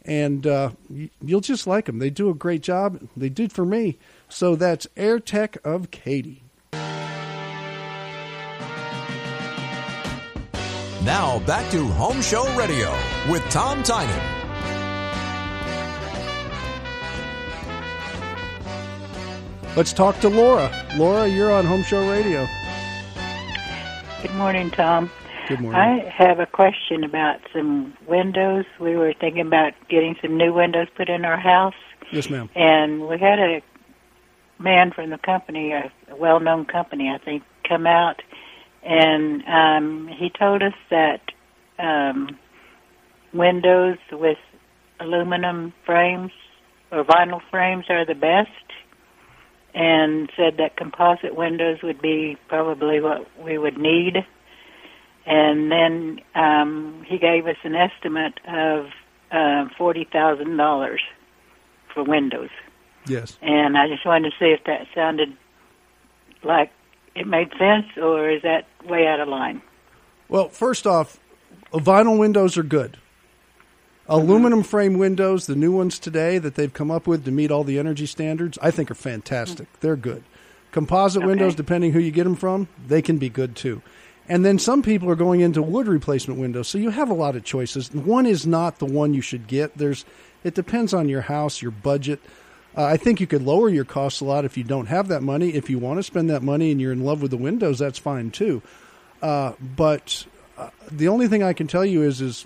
and 0.04 0.46
uh, 0.46 0.70
you- 0.88 1.10
you'll 1.24 1.40
just 1.40 1.66
like 1.66 1.86
them. 1.86 1.98
They 1.98 2.10
do 2.10 2.28
a 2.30 2.34
great 2.34 2.62
job. 2.62 3.08
They 3.16 3.28
did 3.28 3.52
for 3.52 3.64
me. 3.64 3.98
So 4.28 4.54
that's 4.54 4.86
AirTech 4.96 5.56
of 5.64 5.90
Katy. 5.90 6.42
Now 11.06 11.38
back 11.46 11.70
to 11.70 11.86
Home 11.86 12.20
Show 12.20 12.44
Radio 12.56 12.92
with 13.30 13.48
Tom 13.48 13.84
Tynan. 13.84 14.10
Let's 19.76 19.92
talk 19.92 20.18
to 20.18 20.28
Laura. 20.28 20.68
Laura, 20.96 21.28
you're 21.28 21.52
on 21.52 21.64
Home 21.64 21.84
Show 21.84 22.10
Radio. 22.10 22.44
Good 24.20 24.34
morning, 24.34 24.68
Tom. 24.72 25.08
Good 25.46 25.60
morning. 25.60 25.80
I 25.80 26.08
have 26.08 26.40
a 26.40 26.46
question 26.46 27.04
about 27.04 27.38
some 27.52 27.96
windows. 28.08 28.64
We 28.80 28.96
were 28.96 29.12
thinking 29.12 29.46
about 29.46 29.74
getting 29.88 30.16
some 30.20 30.36
new 30.36 30.52
windows 30.52 30.88
put 30.96 31.08
in 31.08 31.24
our 31.24 31.38
house, 31.38 31.74
yes, 32.10 32.28
ma'am. 32.28 32.50
and 32.56 33.06
we 33.06 33.16
had 33.16 33.38
a 33.38 33.62
man 34.58 34.90
from 34.90 35.10
the 35.10 35.18
company, 35.18 35.70
a 35.70 35.88
well-known 36.18 36.64
company, 36.64 37.10
I 37.14 37.18
think, 37.24 37.44
come 37.62 37.86
out, 37.86 38.22
and 38.86 39.42
um, 39.46 40.08
he 40.08 40.30
told 40.30 40.62
us 40.62 40.74
that 40.90 41.20
um, 41.78 42.38
windows 43.32 43.98
with 44.12 44.38
aluminum 45.00 45.72
frames 45.84 46.30
or 46.92 47.04
vinyl 47.04 47.40
frames 47.50 47.86
are 47.88 48.06
the 48.06 48.14
best, 48.14 48.50
and 49.74 50.30
said 50.36 50.56
that 50.58 50.76
composite 50.76 51.34
windows 51.34 51.78
would 51.82 52.00
be 52.00 52.38
probably 52.48 53.00
what 53.00 53.26
we 53.44 53.58
would 53.58 53.76
need. 53.76 54.24
And 55.26 55.72
then 55.72 56.20
um, 56.36 57.04
he 57.06 57.18
gave 57.18 57.46
us 57.46 57.56
an 57.64 57.74
estimate 57.74 58.38
of 58.46 58.86
uh, 59.32 59.68
forty 59.76 60.04
thousand 60.04 60.56
dollars 60.56 61.00
for 61.92 62.04
windows. 62.04 62.50
Yes. 63.08 63.36
And 63.42 63.76
I 63.76 63.88
just 63.88 64.06
wanted 64.06 64.30
to 64.30 64.36
see 64.38 64.52
if 64.52 64.64
that 64.66 64.86
sounded 64.94 65.36
like 66.44 66.70
it 67.16 67.26
made 67.26 67.50
sense, 67.58 67.86
or 67.96 68.28
is 68.28 68.42
that 68.42 68.66
way 68.84 69.06
out 69.06 69.20
of 69.20 69.28
line? 69.28 69.62
Well, 70.28 70.48
first 70.48 70.86
off, 70.86 71.18
vinyl 71.72 72.18
windows 72.18 72.56
are 72.56 72.62
good. 72.62 72.98
Aluminum 74.08 74.60
mm-hmm. 74.60 74.68
frame 74.68 74.98
windows, 74.98 75.46
the 75.46 75.56
new 75.56 75.72
ones 75.72 75.98
today 75.98 76.38
that 76.38 76.54
they've 76.54 76.72
come 76.72 76.90
up 76.90 77.06
with 77.06 77.24
to 77.24 77.30
meet 77.30 77.50
all 77.50 77.64
the 77.64 77.78
energy 77.78 78.06
standards, 78.06 78.58
I 78.62 78.70
think 78.70 78.90
are 78.90 78.94
fantastic. 78.94 79.66
Mm-hmm. 79.66 79.78
They're 79.80 79.96
good. 79.96 80.22
Composite 80.70 81.22
Okay. 81.22 81.26
windows, 81.26 81.54
depending 81.54 81.92
who 81.92 81.98
you 81.98 82.10
get 82.10 82.24
them 82.24 82.36
from, 82.36 82.68
they 82.86 83.02
can 83.02 83.18
be 83.18 83.28
good 83.28 83.56
too. 83.56 83.82
And 84.28 84.44
then 84.44 84.58
some 84.58 84.82
people 84.82 85.08
are 85.08 85.16
going 85.16 85.40
into 85.40 85.62
wood 85.62 85.86
replacement 85.86 86.40
windows, 86.40 86.68
so 86.68 86.78
you 86.78 86.90
have 86.90 87.10
a 87.10 87.14
lot 87.14 87.36
of 87.36 87.44
choices. 87.44 87.92
One 87.92 88.26
is 88.26 88.46
not 88.46 88.78
the 88.78 88.86
one 88.86 89.14
you 89.14 89.22
should 89.22 89.46
get. 89.46 89.78
There's, 89.78 90.04
it 90.44 90.54
depends 90.54 90.92
on 90.92 91.08
your 91.08 91.22
house, 91.22 91.62
your 91.62 91.70
budget. 91.70 92.20
Uh, 92.76 92.84
I 92.84 92.96
think 92.96 93.20
you 93.20 93.26
could 93.26 93.42
lower 93.42 93.68
your 93.68 93.84
costs 93.84 94.20
a 94.20 94.24
lot 94.24 94.44
if 94.44 94.58
you 94.58 94.64
don't 94.64 94.86
have 94.86 95.08
that 95.08 95.22
money. 95.22 95.50
If 95.50 95.70
you 95.70 95.78
want 95.78 95.98
to 95.98 96.02
spend 96.02 96.28
that 96.30 96.42
money 96.42 96.70
and 96.70 96.80
you're 96.80 96.92
in 96.92 97.04
love 97.04 97.22
with 97.22 97.30
the 97.30 97.36
windows, 97.36 97.78
that's 97.78 97.98
fine 97.98 98.30
too. 98.30 98.62
Uh, 99.22 99.52
but 99.60 100.26
uh, 100.58 100.70
the 100.90 101.08
only 101.08 101.26
thing 101.28 101.42
I 101.42 101.54
can 101.54 101.66
tell 101.66 101.84
you 101.84 102.02
is 102.02 102.20
is 102.20 102.44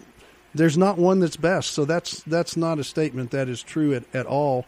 there's 0.54 0.78
not 0.78 0.98
one 0.98 1.20
that's 1.20 1.36
best. 1.36 1.72
So 1.72 1.84
that's 1.84 2.22
that's 2.22 2.56
not 2.56 2.78
a 2.78 2.84
statement 2.84 3.32
that 3.32 3.48
is 3.48 3.62
true 3.62 3.94
at, 3.94 4.04
at 4.14 4.26
all. 4.26 4.66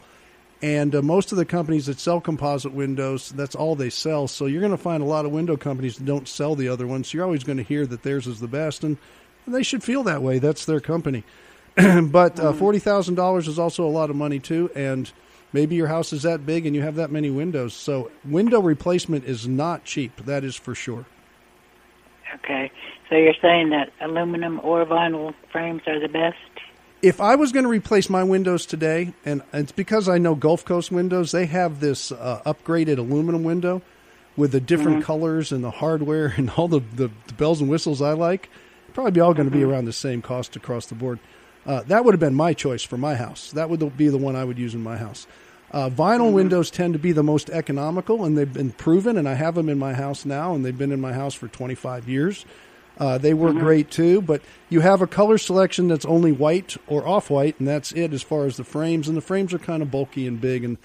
And 0.62 0.94
uh, 0.94 1.02
most 1.02 1.32
of 1.32 1.38
the 1.38 1.44
companies 1.44 1.86
that 1.86 1.98
sell 1.98 2.20
composite 2.20 2.72
windows, 2.72 3.30
that's 3.30 3.56
all 3.56 3.74
they 3.74 3.90
sell. 3.90 4.28
So 4.28 4.46
you're 4.46 4.60
going 4.60 4.70
to 4.70 4.78
find 4.78 5.02
a 5.02 5.06
lot 5.06 5.24
of 5.24 5.32
window 5.32 5.56
companies 5.56 5.96
that 5.96 6.04
don't 6.04 6.28
sell 6.28 6.54
the 6.54 6.68
other 6.68 6.86
ones. 6.86 7.08
So 7.08 7.18
you're 7.18 7.24
always 7.24 7.42
going 7.42 7.58
to 7.58 7.64
hear 7.64 7.84
that 7.86 8.04
theirs 8.04 8.28
is 8.28 8.38
the 8.38 8.46
best, 8.46 8.84
and 8.84 8.96
they 9.46 9.64
should 9.64 9.82
feel 9.82 10.04
that 10.04 10.22
way. 10.22 10.38
That's 10.38 10.64
their 10.64 10.80
company. 10.80 11.24
but 11.74 12.38
uh, 12.38 12.52
forty 12.52 12.78
thousand 12.78 13.14
dollars 13.14 13.48
is 13.48 13.58
also 13.58 13.84
a 13.84 13.90
lot 13.90 14.10
of 14.10 14.16
money 14.16 14.38
too, 14.38 14.70
and 14.76 15.10
maybe 15.52 15.74
your 15.74 15.88
house 15.88 16.12
is 16.12 16.22
that 16.22 16.44
big 16.46 16.66
and 16.66 16.74
you 16.74 16.82
have 16.82 16.96
that 16.96 17.10
many 17.10 17.30
windows. 17.30 17.74
So 17.74 18.10
window 18.24 18.60
replacement 18.60 19.24
is 19.24 19.46
not 19.46 19.84
cheap. 19.84 20.24
That 20.24 20.44
is 20.44 20.56
for 20.56 20.74
sure. 20.74 21.06
Okay, 22.36 22.70
so 23.08 23.16
you're 23.16 23.34
saying 23.42 23.70
that 23.70 23.92
aluminum 24.00 24.58
or 24.62 24.86
vinyl 24.86 25.34
frames 25.50 25.82
are 25.86 26.00
the 26.00 26.08
best? 26.08 26.36
if 27.02 27.20
I 27.20 27.34
was 27.34 27.50
going 27.50 27.64
to 27.64 27.68
replace 27.68 28.08
my 28.08 28.22
windows 28.22 28.64
today, 28.64 29.12
and 29.24 29.42
it's 29.52 29.72
because 29.72 30.08
I 30.08 30.18
know 30.18 30.36
Gulf 30.36 30.64
Coast 30.64 30.92
windows, 30.92 31.32
they 31.32 31.46
have 31.46 31.80
this 31.80 32.12
uh, 32.12 32.40
upgraded 32.46 32.98
aluminum 32.98 33.42
window 33.42 33.82
with 34.36 34.52
the 34.52 34.60
different 34.60 35.04
colors 35.04 35.52
and 35.52 35.62
the 35.62 35.70
hardware 35.70 36.32
and 36.36 36.48
all 36.50 36.68
the, 36.68 36.80
the, 36.94 37.10
the 37.26 37.34
bells 37.34 37.60
and 37.60 37.68
whistles 37.68 38.00
I 38.00 38.12
like. 38.12 38.48
Probably 38.94 39.10
be 39.10 39.20
all 39.20 39.34
going 39.34 39.50
to 39.50 39.54
be 39.54 39.64
around 39.64 39.86
the 39.86 39.92
same 39.92 40.22
cost 40.22 40.54
across 40.54 40.86
the 40.86 40.94
board. 40.94 41.18
Uh, 41.66 41.82
that 41.84 42.04
would 42.04 42.14
have 42.14 42.20
been 42.20 42.34
my 42.34 42.52
choice 42.52 42.82
for 42.82 42.96
my 42.96 43.14
house. 43.14 43.52
That 43.52 43.70
would 43.70 43.96
be 43.96 44.08
the 44.08 44.18
one 44.18 44.36
I 44.36 44.44
would 44.44 44.58
use 44.58 44.74
in 44.74 44.82
my 44.82 44.96
house. 44.96 45.26
Uh, 45.70 45.88
vinyl 45.88 46.32
windows 46.32 46.70
tend 46.70 46.92
to 46.92 46.98
be 46.98 47.12
the 47.12 47.22
most 47.22 47.48
economical, 47.48 48.24
and 48.24 48.36
they've 48.36 48.52
been 48.52 48.72
proven. 48.72 49.16
And 49.16 49.28
I 49.28 49.34
have 49.34 49.54
them 49.54 49.68
in 49.68 49.78
my 49.78 49.94
house 49.94 50.24
now, 50.24 50.54
and 50.54 50.64
they've 50.64 50.76
been 50.76 50.92
in 50.92 51.00
my 51.00 51.12
house 51.12 51.34
for 51.34 51.48
25 51.48 52.08
years. 52.08 52.44
Uh, 52.98 53.16
they 53.16 53.32
work 53.32 53.56
great 53.56 53.90
too, 53.90 54.20
but 54.20 54.42
you 54.68 54.80
have 54.80 55.00
a 55.00 55.06
color 55.06 55.38
selection 55.38 55.88
that's 55.88 56.04
only 56.04 56.30
white 56.30 56.76
or 56.86 57.06
off 57.06 57.30
white, 57.30 57.58
and 57.58 57.66
that's 57.66 57.90
it 57.92 58.12
as 58.12 58.22
far 58.22 58.44
as 58.44 58.58
the 58.58 58.64
frames. 58.64 59.08
And 59.08 59.16
the 59.16 59.22
frames 59.22 59.54
are 59.54 59.58
kind 59.58 59.82
of 59.82 59.90
bulky 59.90 60.26
and 60.26 60.40
big, 60.40 60.62
and 60.64 60.76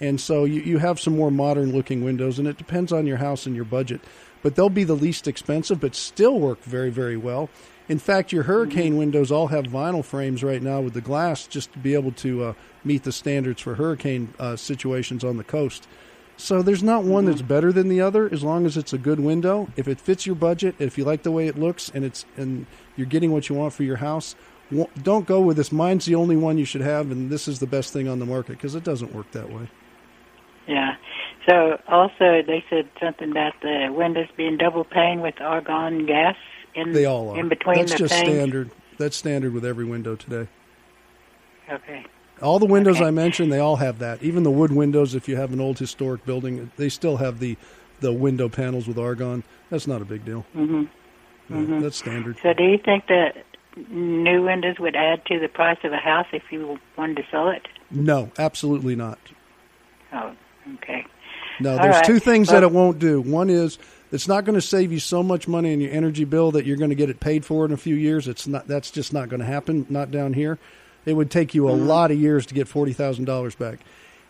and 0.00 0.20
so 0.20 0.44
you, 0.44 0.60
you 0.60 0.78
have 0.78 1.00
some 1.00 1.16
more 1.16 1.30
modern 1.30 1.72
looking 1.72 2.04
windows, 2.04 2.38
and 2.38 2.46
it 2.48 2.58
depends 2.58 2.92
on 2.92 3.06
your 3.06 3.16
house 3.16 3.46
and 3.46 3.56
your 3.56 3.64
budget. 3.64 4.00
But 4.42 4.56
they'll 4.56 4.68
be 4.68 4.84
the 4.84 4.94
least 4.94 5.26
expensive, 5.26 5.80
but 5.80 5.94
still 5.94 6.38
work 6.38 6.62
very 6.64 6.90
very 6.90 7.16
well. 7.16 7.48
In 7.88 7.98
fact, 7.98 8.32
your 8.32 8.44
hurricane 8.44 8.96
windows 8.96 9.30
all 9.30 9.48
have 9.48 9.64
vinyl 9.64 10.04
frames 10.04 10.42
right 10.42 10.62
now 10.62 10.80
with 10.80 10.94
the 10.94 11.02
glass, 11.02 11.46
just 11.46 11.72
to 11.74 11.78
be 11.78 11.94
able 11.94 12.12
to 12.12 12.44
uh, 12.44 12.52
meet 12.82 13.02
the 13.02 13.12
standards 13.12 13.60
for 13.60 13.74
hurricane 13.74 14.32
uh, 14.38 14.56
situations 14.56 15.22
on 15.22 15.36
the 15.36 15.44
coast. 15.44 15.86
So 16.36 16.62
there's 16.62 16.82
not 16.82 17.04
one 17.04 17.26
that's 17.26 17.42
better 17.42 17.72
than 17.72 17.88
the 17.88 18.00
other 18.00 18.28
as 18.32 18.42
long 18.42 18.66
as 18.66 18.76
it's 18.76 18.92
a 18.92 18.98
good 18.98 19.20
window. 19.20 19.68
If 19.76 19.86
it 19.86 20.00
fits 20.00 20.26
your 20.26 20.34
budget, 20.34 20.74
if 20.78 20.98
you 20.98 21.04
like 21.04 21.22
the 21.22 21.30
way 21.30 21.46
it 21.46 21.58
looks 21.58 21.90
and 21.94 22.04
it's 22.04 22.24
and 22.36 22.66
you're 22.96 23.06
getting 23.06 23.30
what 23.30 23.48
you 23.48 23.54
want 23.54 23.72
for 23.72 23.84
your 23.84 23.96
house, 23.96 24.34
don't 25.02 25.26
go 25.26 25.40
with 25.40 25.56
this 25.56 25.70
mine's 25.70 26.06
the 26.06 26.16
only 26.16 26.36
one 26.36 26.58
you 26.58 26.64
should 26.64 26.80
have 26.80 27.12
and 27.12 27.30
this 27.30 27.46
is 27.46 27.60
the 27.60 27.66
best 27.66 27.92
thing 27.92 28.08
on 28.08 28.18
the 28.18 28.26
market 28.26 28.52
because 28.52 28.74
it 28.74 28.82
doesn't 28.82 29.14
work 29.14 29.30
that 29.30 29.52
way. 29.52 29.68
Yeah. 30.66 30.96
So 31.48 31.80
also 31.86 32.42
they 32.44 32.64
said 32.68 32.88
something 33.00 33.30
about 33.30 33.52
the 33.62 33.88
windows 33.92 34.28
being 34.36 34.56
double 34.56 34.84
pane 34.84 35.20
with 35.20 35.40
argon 35.40 36.06
gas 36.06 36.36
in 36.74 36.92
They 36.92 37.04
all 37.04 37.30
are. 37.30 37.38
in 37.40 37.48
between 37.48 37.76
That's 37.78 37.94
just 37.94 38.14
panes. 38.14 38.28
standard. 38.28 38.70
That's 38.98 39.16
standard 39.16 39.52
with 39.52 39.64
every 39.64 39.84
window 39.84 40.14
today. 40.16 40.48
Okay. 41.70 42.04
All 42.42 42.58
the 42.58 42.66
windows 42.66 42.96
Okay. 42.96 43.06
I 43.06 43.10
mentioned, 43.10 43.52
they 43.52 43.58
all 43.60 43.76
have 43.76 43.98
that. 44.00 44.22
Even 44.22 44.42
the 44.42 44.50
wood 44.50 44.72
windows, 44.72 45.14
if 45.14 45.28
you 45.28 45.36
have 45.36 45.52
an 45.52 45.60
old 45.60 45.78
historic 45.78 46.24
building, 46.26 46.70
they 46.76 46.88
still 46.88 47.16
have 47.18 47.38
the 47.40 47.56
the 48.00 48.12
window 48.12 48.48
panels 48.48 48.86
with 48.86 48.98
argon. 48.98 49.44
That's 49.70 49.86
not 49.86 50.02
a 50.02 50.04
big 50.04 50.24
deal. 50.24 50.44
Mm-hmm. 50.54 50.84
Yeah, 51.72 51.80
That's 51.80 51.96
standard. 51.96 52.36
So 52.42 52.52
do 52.52 52.64
you 52.64 52.76
think 52.76 53.06
that 53.06 53.36
new 53.88 54.42
windows 54.42 54.76
would 54.78 54.96
add 54.96 55.24
to 55.26 55.38
the 55.38 55.48
price 55.48 55.78
of 55.84 55.92
a 55.92 55.96
house 55.96 56.26
if 56.32 56.42
you 56.50 56.78
wanted 56.98 57.16
to 57.18 57.22
sell 57.30 57.48
it? 57.50 57.66
No, 57.90 58.30
absolutely 58.38 58.94
not. 58.96 59.18
Oh, 60.12 60.32
okay. 60.74 61.06
No, 61.60 61.72
All 61.72 61.78
there's 61.82 61.94
right. 61.96 62.04
two 62.04 62.18
things 62.18 62.48
that 62.48 62.62
it 62.62 62.72
won't 62.72 62.98
do. 62.98 63.20
One 63.20 63.48
is 63.48 63.78
it's 64.14 64.28
not 64.28 64.44
going 64.44 64.54
to 64.54 64.60
save 64.62 64.92
you 64.92 65.00
so 65.00 65.22
much 65.22 65.46
money 65.48 65.72
in 65.72 65.80
your 65.80 65.92
energy 65.92 66.24
bill 66.24 66.52
that 66.52 66.64
you're 66.64 66.76
going 66.76 66.90
to 66.90 66.96
get 66.96 67.10
it 67.10 67.20
paid 67.20 67.44
for 67.44 67.64
in 67.66 67.72
a 67.72 67.76
few 67.76 67.94
years. 67.96 68.28
It's 68.28 68.46
not. 68.46 68.66
That's 68.68 68.90
just 68.90 69.12
not 69.12 69.28
going 69.28 69.40
to 69.40 69.46
happen. 69.46 69.86
Not 69.90 70.10
down 70.10 70.32
here. 70.32 70.58
It 71.04 71.12
would 71.14 71.30
take 71.30 71.54
you 71.54 71.68
a 71.68 71.72
Mm-hmm. 71.72 71.86
lot 71.86 72.10
of 72.10 72.18
years 72.18 72.46
to 72.46 72.54
get 72.54 72.68
forty 72.68 72.92
thousand 72.94 73.26
dollars 73.26 73.54
back, 73.54 73.80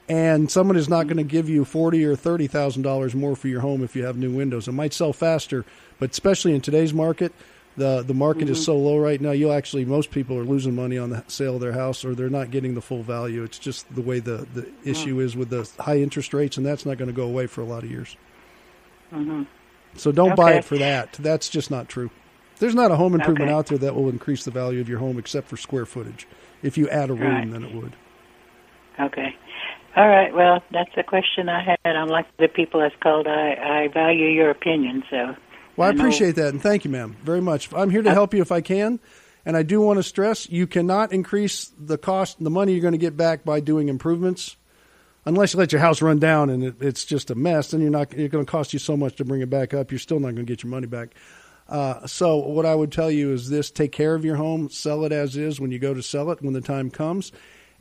and 0.08 0.50
someone 0.50 0.76
is 0.76 0.88
not 0.88 1.06
going 1.06 1.18
to 1.18 1.22
give 1.22 1.48
you 1.48 1.64
forty 1.64 2.04
or 2.04 2.16
thirty 2.16 2.46
thousand 2.48 2.82
dollars 2.82 3.14
more 3.14 3.36
for 3.36 3.46
your 3.48 3.60
home 3.60 3.84
if 3.84 3.94
you 3.94 4.04
have 4.04 4.16
new 4.16 4.34
windows. 4.34 4.66
It 4.66 4.72
might 4.72 4.92
sell 4.92 5.12
faster, 5.12 5.64
but 6.00 6.10
especially 6.10 6.54
in 6.54 6.60
today's 6.62 6.92
market. 6.92 7.32
The, 7.76 8.02
the 8.02 8.14
market 8.14 8.48
is 8.48 8.58
Mm-hmm. 8.58 8.64
so 8.66 8.76
low 8.78 8.98
right 8.98 9.20
now. 9.20 9.32
You'll 9.32 9.52
actually 9.52 9.84
most 9.84 10.12
people 10.12 10.38
are 10.38 10.44
losing 10.44 10.76
money 10.76 10.96
on 10.96 11.10
the 11.10 11.24
sale 11.26 11.56
of 11.56 11.60
their 11.60 11.72
house, 11.72 12.04
or 12.04 12.14
they're 12.14 12.30
not 12.30 12.52
getting 12.52 12.74
the 12.74 12.80
full 12.80 13.02
value. 13.02 13.42
It's 13.42 13.58
just 13.58 13.92
the 13.92 14.00
way 14.00 14.20
the, 14.20 14.46
the 14.54 14.68
issue 14.84 15.18
is 15.20 15.36
with 15.36 15.50
the 15.50 15.68
high 15.82 15.98
interest 15.98 16.32
rates, 16.32 16.56
and 16.56 16.64
that's 16.64 16.86
not 16.86 16.98
going 16.98 17.08
to 17.10 17.12
go 17.14 17.24
away 17.24 17.48
for 17.48 17.62
a 17.62 17.64
lot 17.64 17.82
of 17.82 17.90
years. 17.90 18.16
So 19.96 20.12
don't 20.12 20.36
buy 20.36 20.54
it 20.54 20.64
for 20.64 20.76
that. 20.78 21.12
That's 21.14 21.48
just 21.48 21.70
not 21.70 21.88
true. 21.88 22.10
There's 22.58 22.74
not 22.74 22.90
a 22.90 22.96
home 22.96 23.14
improvement 23.14 23.50
Okay. 23.50 23.56
out 23.58 23.66
there 23.66 23.78
that 23.78 23.94
will 23.94 24.08
increase 24.08 24.44
the 24.44 24.50
value 24.50 24.80
of 24.80 24.88
your 24.88 24.98
home 24.98 25.18
except 25.18 25.48
for 25.48 25.56
square 25.56 25.86
footage. 25.86 26.26
If 26.62 26.78
you 26.78 26.88
add 26.88 27.10
a 27.10 27.14
room, 27.14 27.34
Right. 27.34 27.50
then 27.50 27.64
it 27.64 27.74
would. 27.74 27.92
Okay. 29.00 29.34
All 29.96 30.08
right. 30.08 30.34
Well, 30.34 30.62
that's 30.72 30.90
the 30.96 31.02
question 31.02 31.48
I 31.48 31.62
had. 31.62 31.78
I'm 31.96 32.08
like 32.08 32.26
the 32.38 32.48
people 32.48 32.80
that's 32.80 32.94
called. 33.00 33.26
I, 33.26 33.54
I 33.84 33.88
value 33.92 34.26
your 34.26 34.50
opinion. 34.50 35.02
So. 35.10 35.36
Well, 35.76 35.88
I 35.88 35.92
know- 35.92 36.00
appreciate 36.00 36.36
that, 36.36 36.48
and 36.48 36.62
thank 36.62 36.84
you, 36.84 36.90
ma'am, 36.90 37.16
very 37.24 37.40
much. 37.40 37.72
I'm 37.72 37.90
here 37.90 38.02
to 38.02 38.10
uh, 38.10 38.14
help 38.14 38.34
you 38.34 38.40
if 38.42 38.52
I 38.52 38.60
can, 38.60 39.00
and 39.44 39.56
I 39.56 39.62
do 39.64 39.80
want 39.80 39.98
to 39.98 40.02
stress 40.04 40.48
you 40.48 40.66
cannot 40.68 41.12
increase 41.12 41.72
the 41.78 41.98
cost, 41.98 42.42
the 42.42 42.50
money 42.50 42.72
you're 42.72 42.80
going 42.82 42.92
to 42.92 42.98
get 42.98 43.16
back 43.16 43.44
by 43.44 43.58
doing 43.60 43.88
improvements, 43.88 44.56
unless 45.24 45.54
you 45.54 45.58
let 45.58 45.72
your 45.72 45.80
house 45.80 46.02
run 46.02 46.18
down 46.18 46.50
and 46.50 46.64
it, 46.64 46.76
it's 46.80 47.04
just 47.04 47.30
a 47.30 47.34
mess. 47.34 47.70
Then 47.70 47.80
you're 47.80 47.90
not. 47.90 48.12
It's 48.12 48.32
going 48.32 48.44
to 48.44 48.50
cost 48.50 48.72
you 48.72 48.78
so 48.78 48.96
much 48.96 49.16
to 49.16 49.24
bring 49.24 49.40
it 49.40 49.50
back 49.50 49.74
up. 49.74 49.90
You're 49.90 49.98
still 49.98 50.20
not 50.20 50.34
going 50.34 50.46
to 50.46 50.52
get 50.52 50.62
your 50.62 50.70
money 50.70 50.86
back. 50.86 51.14
Uh, 51.68 52.06
so 52.06 52.36
what 52.36 52.66
I 52.66 52.74
would 52.74 52.92
tell 52.92 53.10
you 53.10 53.32
is 53.32 53.48
this: 53.48 53.70
take 53.70 53.92
care 53.92 54.14
of 54.14 54.24
your 54.24 54.36
home, 54.36 54.68
sell 54.68 55.04
it 55.04 55.12
as 55.12 55.36
is 55.36 55.60
when 55.60 55.70
you 55.70 55.78
go 55.78 55.94
to 55.94 56.02
sell 56.02 56.30
it 56.30 56.42
when 56.42 56.52
the 56.52 56.60
time 56.60 56.90
comes. 56.90 57.32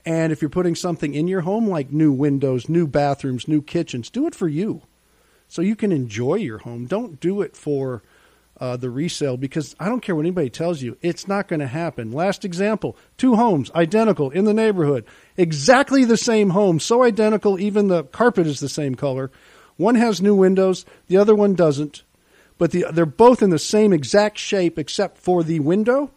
And 0.05 0.33
if 0.33 0.41
you're 0.41 0.49
putting 0.49 0.75
something 0.75 1.13
in 1.13 1.27
your 1.27 1.41
home 1.41 1.67
like 1.67 1.91
new 1.91 2.11
windows, 2.11 2.67
new 2.67 2.87
bathrooms, 2.87 3.47
new 3.47 3.61
kitchens, 3.61 4.09
do 4.09 4.27
it 4.27 4.35
for 4.35 4.49
you 4.49 4.83
so 5.47 5.61
you 5.61 5.75
can 5.75 5.91
enjoy 5.91 6.35
your 6.35 6.57
home. 6.59 6.87
Don't 6.87 7.19
do 7.19 7.41
it 7.41 7.55
for 7.55 8.03
uh, 8.59 8.77
the 8.77 8.89
resale 8.89 9.37
because 9.37 9.75
I 9.79 9.89
don't 9.89 10.01
care 10.01 10.15
what 10.15 10.21
anybody 10.25 10.49
tells 10.49 10.81
you, 10.81 10.97
it's 11.01 11.27
not 11.27 11.47
going 11.47 11.59
to 11.59 11.67
happen. 11.67 12.11
Last 12.11 12.45
example 12.45 12.95
two 13.17 13.35
homes, 13.35 13.71
identical 13.71 14.29
in 14.29 14.45
the 14.45 14.53
neighborhood, 14.53 15.05
exactly 15.37 16.05
the 16.05 16.17
same 16.17 16.51
home, 16.51 16.79
so 16.79 17.03
identical, 17.03 17.59
even 17.59 17.87
the 17.87 18.03
carpet 18.03 18.47
is 18.47 18.59
the 18.59 18.69
same 18.69 18.95
color. 18.95 19.31
One 19.75 19.95
has 19.95 20.21
new 20.21 20.35
windows, 20.35 20.85
the 21.07 21.17
other 21.17 21.35
one 21.35 21.55
doesn't, 21.55 22.03
but 22.57 22.71
the, 22.71 22.85
they're 22.91 23.05
both 23.05 23.41
in 23.41 23.49
the 23.49 23.59
same 23.59 23.91
exact 23.91 24.37
shape 24.37 24.77
except 24.77 25.17
for 25.17 25.43
the 25.43 25.59
window. 25.59 26.11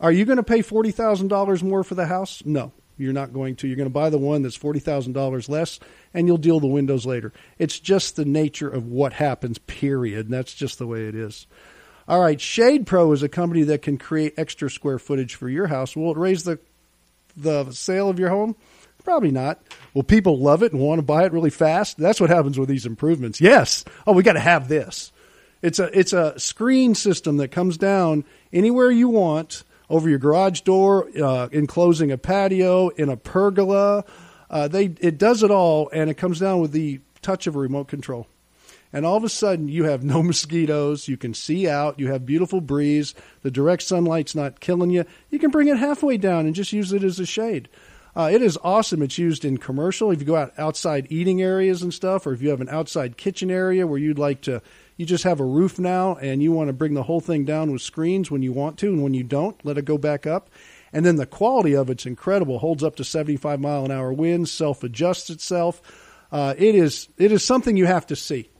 Are 0.00 0.12
you 0.12 0.24
going 0.24 0.36
to 0.38 0.42
pay 0.42 0.60
$40,000 0.60 1.62
more 1.62 1.84
for 1.84 1.94
the 1.94 2.06
house? 2.06 2.42
No. 2.46 2.72
You're 3.00 3.14
not 3.14 3.32
going 3.32 3.56
to. 3.56 3.66
You're 3.66 3.78
going 3.78 3.88
to 3.88 3.92
buy 3.92 4.10
the 4.10 4.18
one 4.18 4.42
that's 4.42 4.54
forty 4.54 4.78
thousand 4.78 5.14
dollars 5.14 5.48
less, 5.48 5.80
and 6.12 6.26
you'll 6.26 6.36
deal 6.36 6.60
the 6.60 6.66
windows 6.66 7.06
later. 7.06 7.32
It's 7.58 7.80
just 7.80 8.16
the 8.16 8.26
nature 8.26 8.68
of 8.68 8.88
what 8.88 9.14
happens. 9.14 9.56
Period. 9.56 10.26
And 10.26 10.34
that's 10.34 10.52
just 10.52 10.78
the 10.78 10.86
way 10.86 11.06
it 11.06 11.14
is. 11.14 11.46
All 12.10 12.18
right, 12.18 12.40
Shade 12.40 12.88
Pro 12.88 13.12
is 13.12 13.22
a 13.22 13.28
company 13.28 13.62
that 13.62 13.82
can 13.82 13.96
create 13.96 14.34
extra 14.36 14.68
square 14.68 14.98
footage 14.98 15.36
for 15.36 15.48
your 15.48 15.68
house. 15.68 15.94
Will 15.94 16.10
it 16.10 16.16
raise 16.16 16.42
the 16.42 16.58
the 17.36 17.70
sale 17.70 18.10
of 18.10 18.18
your 18.18 18.30
home? 18.30 18.56
Probably 19.04 19.30
not. 19.30 19.62
Will 19.94 20.02
people 20.02 20.36
love 20.36 20.64
it 20.64 20.72
and 20.72 20.82
want 20.82 20.98
to 20.98 21.04
buy 21.04 21.24
it 21.24 21.32
really 21.32 21.50
fast? 21.50 21.98
That's 21.98 22.20
what 22.20 22.28
happens 22.28 22.58
with 22.58 22.68
these 22.68 22.84
improvements. 22.84 23.40
Yes. 23.40 23.84
Oh, 24.08 24.12
we 24.12 24.24
got 24.24 24.32
to 24.32 24.40
have 24.40 24.66
this. 24.66 25.12
It's 25.62 25.78
a 25.78 25.96
it's 25.96 26.12
a 26.12 26.36
screen 26.36 26.96
system 26.96 27.36
that 27.36 27.52
comes 27.52 27.76
down 27.76 28.24
anywhere 28.52 28.90
you 28.90 29.08
want 29.08 29.62
over 29.88 30.08
your 30.08 30.18
garage 30.18 30.62
door, 30.62 31.08
uh, 31.16 31.48
enclosing 31.52 32.10
a 32.10 32.18
patio, 32.18 32.88
in 32.88 33.08
a 33.08 33.16
pergola. 33.16 34.04
Uh, 34.50 34.66
they 34.66 34.86
it 34.98 35.16
does 35.16 35.44
it 35.44 35.52
all, 35.52 35.88
and 35.92 36.10
it 36.10 36.14
comes 36.14 36.40
down 36.40 36.58
with 36.58 36.72
the 36.72 36.98
touch 37.22 37.46
of 37.46 37.54
a 37.54 37.58
remote 37.60 37.86
control. 37.86 38.26
And 38.92 39.06
all 39.06 39.16
of 39.16 39.24
a 39.24 39.28
sudden, 39.28 39.68
you 39.68 39.84
have 39.84 40.02
no 40.02 40.22
mosquitoes. 40.22 41.08
You 41.08 41.16
can 41.16 41.34
see 41.34 41.68
out. 41.68 41.98
You 41.98 42.10
have 42.12 42.26
beautiful 42.26 42.60
breeze. 42.60 43.14
The 43.42 43.50
direct 43.50 43.82
sunlight's 43.82 44.34
not 44.34 44.60
killing 44.60 44.90
you. 44.90 45.04
You 45.30 45.38
can 45.38 45.50
bring 45.50 45.68
it 45.68 45.76
halfway 45.76 46.16
down 46.16 46.46
and 46.46 46.54
just 46.54 46.72
use 46.72 46.92
it 46.92 47.04
as 47.04 47.18
a 47.20 47.26
shade. 47.26 47.68
Uh, 48.16 48.28
it 48.32 48.42
is 48.42 48.58
awesome. 48.64 49.02
It's 49.02 49.18
used 49.18 49.44
in 49.44 49.58
commercial. 49.58 50.10
If 50.10 50.20
you 50.20 50.26
go 50.26 50.36
out 50.36 50.52
outside 50.58 51.06
eating 51.10 51.40
areas 51.40 51.82
and 51.82 51.94
stuff, 51.94 52.26
or 52.26 52.32
if 52.32 52.42
you 52.42 52.50
have 52.50 52.60
an 52.60 52.68
outside 52.68 53.16
kitchen 53.16 53.50
area 53.50 53.86
where 53.86 53.98
you'd 53.98 54.18
like 54.18 54.40
to 54.42 54.62
you 55.00 55.06
just 55.06 55.24
have 55.24 55.40
a 55.40 55.44
roof 55.44 55.78
now 55.78 56.16
and 56.16 56.42
you 56.42 56.52
want 56.52 56.68
to 56.68 56.74
bring 56.74 56.92
the 56.92 57.02
whole 57.02 57.20
thing 57.20 57.46
down 57.46 57.72
with 57.72 57.80
screens 57.80 58.30
when 58.30 58.42
you 58.42 58.52
want 58.52 58.78
to, 58.80 58.88
and 58.88 59.02
when 59.02 59.14
you 59.14 59.24
don't, 59.24 59.56
let 59.64 59.78
it 59.78 59.86
go 59.86 59.96
back 59.96 60.26
up. 60.26 60.50
And 60.92 61.06
then 61.06 61.16
the 61.16 61.24
quality 61.24 61.74
of 61.74 61.88
it's 61.88 62.04
incredible. 62.04 62.58
Holds 62.58 62.84
up 62.84 62.96
to 62.96 63.04
75 63.04 63.60
mile 63.60 63.86
an 63.86 63.90
hour 63.90 64.12
winds, 64.12 64.52
self 64.52 64.84
adjusts 64.84 65.30
itself. 65.30 65.80
Uh, 66.30 66.52
it 66.58 66.74
is 66.74 67.08
it 67.16 67.32
is 67.32 67.42
something 67.42 67.78
you 67.78 67.86
have 67.86 68.06
to 68.08 68.16
see, 68.16 68.50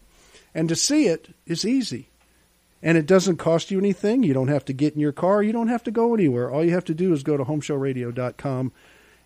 and 0.55 0.69
to 0.69 0.77
see 0.77 1.07
it 1.07 1.35
is 1.47 1.65
easy, 1.65 2.09
and 2.83 2.97
it 2.99 3.07
doesn't 3.07 3.37
cost 3.37 3.71
you 3.71 3.79
anything. 3.79 4.23
You 4.23 4.35
don't 4.35 4.49
have 4.49 4.65
to 4.67 4.73
get 4.73 4.95
in 4.95 5.01
your 5.01 5.13
car. 5.13 5.43
You 5.43 5.53
don't 5.53 5.69
have 5.69 5.85
to 5.85 5.91
go 5.91 6.15
anywhere. 6.15 6.51
All 6.51 6.65
you 6.65 6.73
have 6.73 6.85
to 6.87 6.95
do 6.95 7.13
is 7.13 7.23
go 7.23 7.37
to 7.37 7.45
homeshowradio.com 7.45 8.73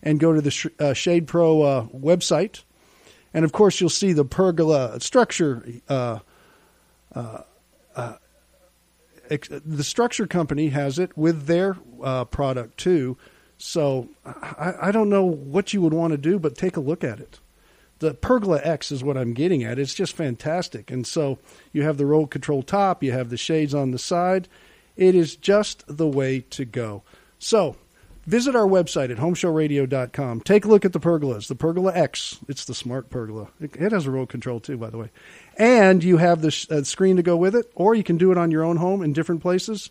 and 0.02 0.20
go 0.20 0.32
to 0.32 0.40
the 0.40 0.70
uh, 0.78 0.92
Shade 0.92 1.26
Pro 1.26 1.62
uh, 1.62 1.86
website, 1.86 2.62
and 3.32 3.44
of 3.44 3.52
course 3.52 3.80
you'll 3.80 3.90
see 3.90 4.12
the 4.12 4.24
pergola 4.24 5.00
structure 5.00 5.66
uh, 5.88 6.18
uh, 7.14 7.42
uh, 7.96 8.14
the 9.30 9.84
structure 9.84 10.26
company 10.26 10.68
has 10.68 10.98
it 10.98 11.16
with 11.16 11.46
their 11.46 11.76
uh, 12.02 12.24
product 12.24 12.76
too. 12.76 13.16
So 13.56 14.08
I, 14.26 14.74
I, 14.82 14.92
don't 14.92 15.08
know 15.08 15.24
what 15.24 15.72
you 15.72 15.80
would 15.80 15.94
want 15.94 16.10
to 16.10 16.18
do, 16.18 16.38
but 16.38 16.56
take 16.56 16.76
a 16.76 16.80
look 16.80 17.02
at 17.02 17.20
it. 17.20 17.38
The 18.04 18.12
Pergola 18.12 18.60
X 18.62 18.92
is 18.92 19.02
what 19.02 19.16
I'm 19.16 19.32
getting 19.32 19.64
at. 19.64 19.78
It's 19.78 19.94
just 19.94 20.14
fantastic. 20.14 20.90
And 20.90 21.06
so 21.06 21.38
you 21.72 21.84
have 21.84 21.96
the 21.96 22.04
roll 22.04 22.26
control 22.26 22.62
top, 22.62 23.02
you 23.02 23.12
have 23.12 23.30
the 23.30 23.38
shades 23.38 23.74
on 23.74 23.92
the 23.92 23.98
side. 23.98 24.46
It 24.94 25.14
is 25.14 25.36
just 25.36 25.84
the 25.88 26.06
way 26.06 26.40
to 26.50 26.66
go. 26.66 27.02
So 27.38 27.76
Visit 28.26 28.56
our 28.56 28.66
website 28.66 29.10
at 29.10 29.18
homeshowradio.com. 29.18 30.40
Take 30.40 30.64
a 30.64 30.68
look 30.68 30.84
at 30.84 30.94
the 30.94 31.00
pergolas. 31.00 31.46
The 31.48 31.54
Pergola 31.54 31.94
X. 31.94 32.38
It's 32.48 32.64
the 32.64 32.74
smart 32.74 33.10
pergola. 33.10 33.48
It, 33.60 33.92
has 33.92 34.06
a 34.06 34.10
remote 34.10 34.30
control 34.30 34.60
too, 34.60 34.78
by 34.78 34.88
the 34.88 34.96
way. 34.96 35.10
And 35.58 36.02
you 36.02 36.16
have 36.16 36.40
the 36.40 36.50
sh- 36.50 36.66
uh, 36.70 36.84
screen 36.84 37.16
to 37.16 37.22
go 37.22 37.36
with 37.36 37.54
it, 37.54 37.70
or 37.74 37.94
you 37.94 38.02
can 38.02 38.16
do 38.16 38.32
it 38.32 38.38
on 38.38 38.50
your 38.50 38.64
own 38.64 38.78
home 38.78 39.02
in 39.02 39.12
different 39.12 39.42
places. 39.42 39.90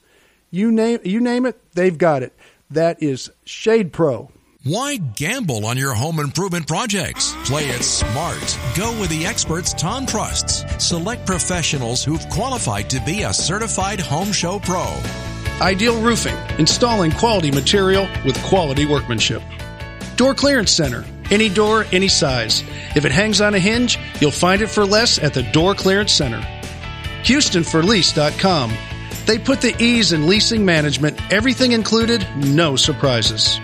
You 0.49 0.71
name 0.71 0.99
you 1.03 1.19
name 1.19 1.45
it, 1.45 1.59
they've 1.73 1.97
got 1.97 2.23
it. 2.23 2.35
That 2.71 3.01
is 3.03 3.29
Shade 3.45 3.93
Pro. 3.93 4.31
Why 4.65 4.95
gamble 4.95 5.65
on 5.65 5.77
your 5.77 5.93
home 5.93 6.19
improvement 6.21 6.67
projects? 6.67 7.35
Play 7.43 7.65
it 7.65 7.83
smart. 7.83 8.57
Go 8.77 8.97
with 8.97 9.09
the 9.09 9.25
experts 9.25 9.73
Tom 9.73 10.05
trusts. 10.05 10.63
Select 10.81 11.27
professionals 11.27 12.01
who've 12.01 12.25
qualified 12.29 12.89
to 12.91 13.01
be 13.01 13.23
a 13.23 13.33
certified 13.33 13.99
home 13.99 14.31
show 14.31 14.59
pro. 14.59 14.97
Ideal 15.59 16.01
Roofing, 16.01 16.37
installing 16.59 17.11
quality 17.11 17.51
material 17.51 18.07
with 18.23 18.41
quality 18.43 18.85
workmanship. 18.85 19.43
Door 20.15 20.35
Clearance 20.35 20.71
Center, 20.71 21.03
any 21.29 21.49
door, 21.49 21.85
any 21.91 22.07
size. 22.07 22.63
If 22.95 23.03
it 23.03 23.11
hangs 23.11 23.41
on 23.41 23.55
a 23.55 23.59
hinge, 23.59 23.99
you'll 24.21 24.31
find 24.31 24.61
it 24.61 24.69
for 24.69 24.85
less 24.85 25.19
at 25.19 25.33
the 25.33 25.43
Door 25.43 25.75
Clearance 25.75 26.13
Center. 26.13 26.39
HoustonForLease.com. 27.23 28.71
They 29.25 29.39
put 29.39 29.59
the 29.59 29.75
ease 29.83 30.13
in 30.13 30.25
leasing 30.25 30.63
management, 30.63 31.19
everything 31.33 31.73
included, 31.73 32.25
no 32.37 32.77
surprises. 32.77 33.59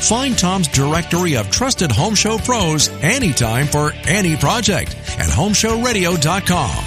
Find 0.00 0.38
Tom's 0.38 0.68
directory 0.68 1.36
of 1.36 1.50
trusted 1.50 1.90
home 1.90 2.14
show 2.14 2.38
pros 2.38 2.88
anytime 3.02 3.66
for 3.66 3.92
any 4.06 4.36
project 4.36 4.94
at 5.18 5.30
homeshowradio.com. 5.30 6.84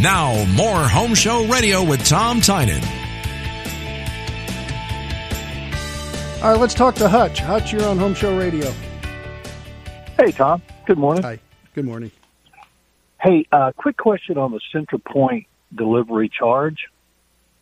Now, 0.00 0.44
more 0.54 0.88
Home 0.88 1.14
Show 1.14 1.44
Radio 1.46 1.82
with 1.84 2.04
Tom 2.06 2.40
Tynan. 2.40 2.82
All 6.42 6.50
right, 6.50 6.58
let's 6.60 6.74
talk 6.74 6.94
to 6.96 7.08
Hutch. 7.08 7.38
Hutch, 7.40 7.72
you're 7.72 7.84
on 7.84 7.98
Home 7.98 8.14
Show 8.14 8.36
Radio. 8.36 8.72
Hey, 10.18 10.32
Tom. 10.32 10.62
Good 10.86 10.98
morning. 10.98 11.22
Hi. 11.22 11.38
Good 11.74 11.84
morning. 11.84 12.10
Hey, 13.20 13.46
uh, 13.52 13.72
quick 13.76 13.96
question 13.96 14.38
on 14.38 14.50
the 14.50 14.60
CenterPoint 14.74 15.46
delivery 15.74 16.28
charge. 16.28 16.88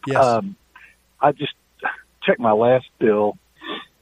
Yes. 0.06 0.24
Um, 0.24 0.56
I 1.20 1.32
just 1.32 1.52
checked 2.22 2.40
my 2.40 2.52
last 2.52 2.86
bill, 2.98 3.36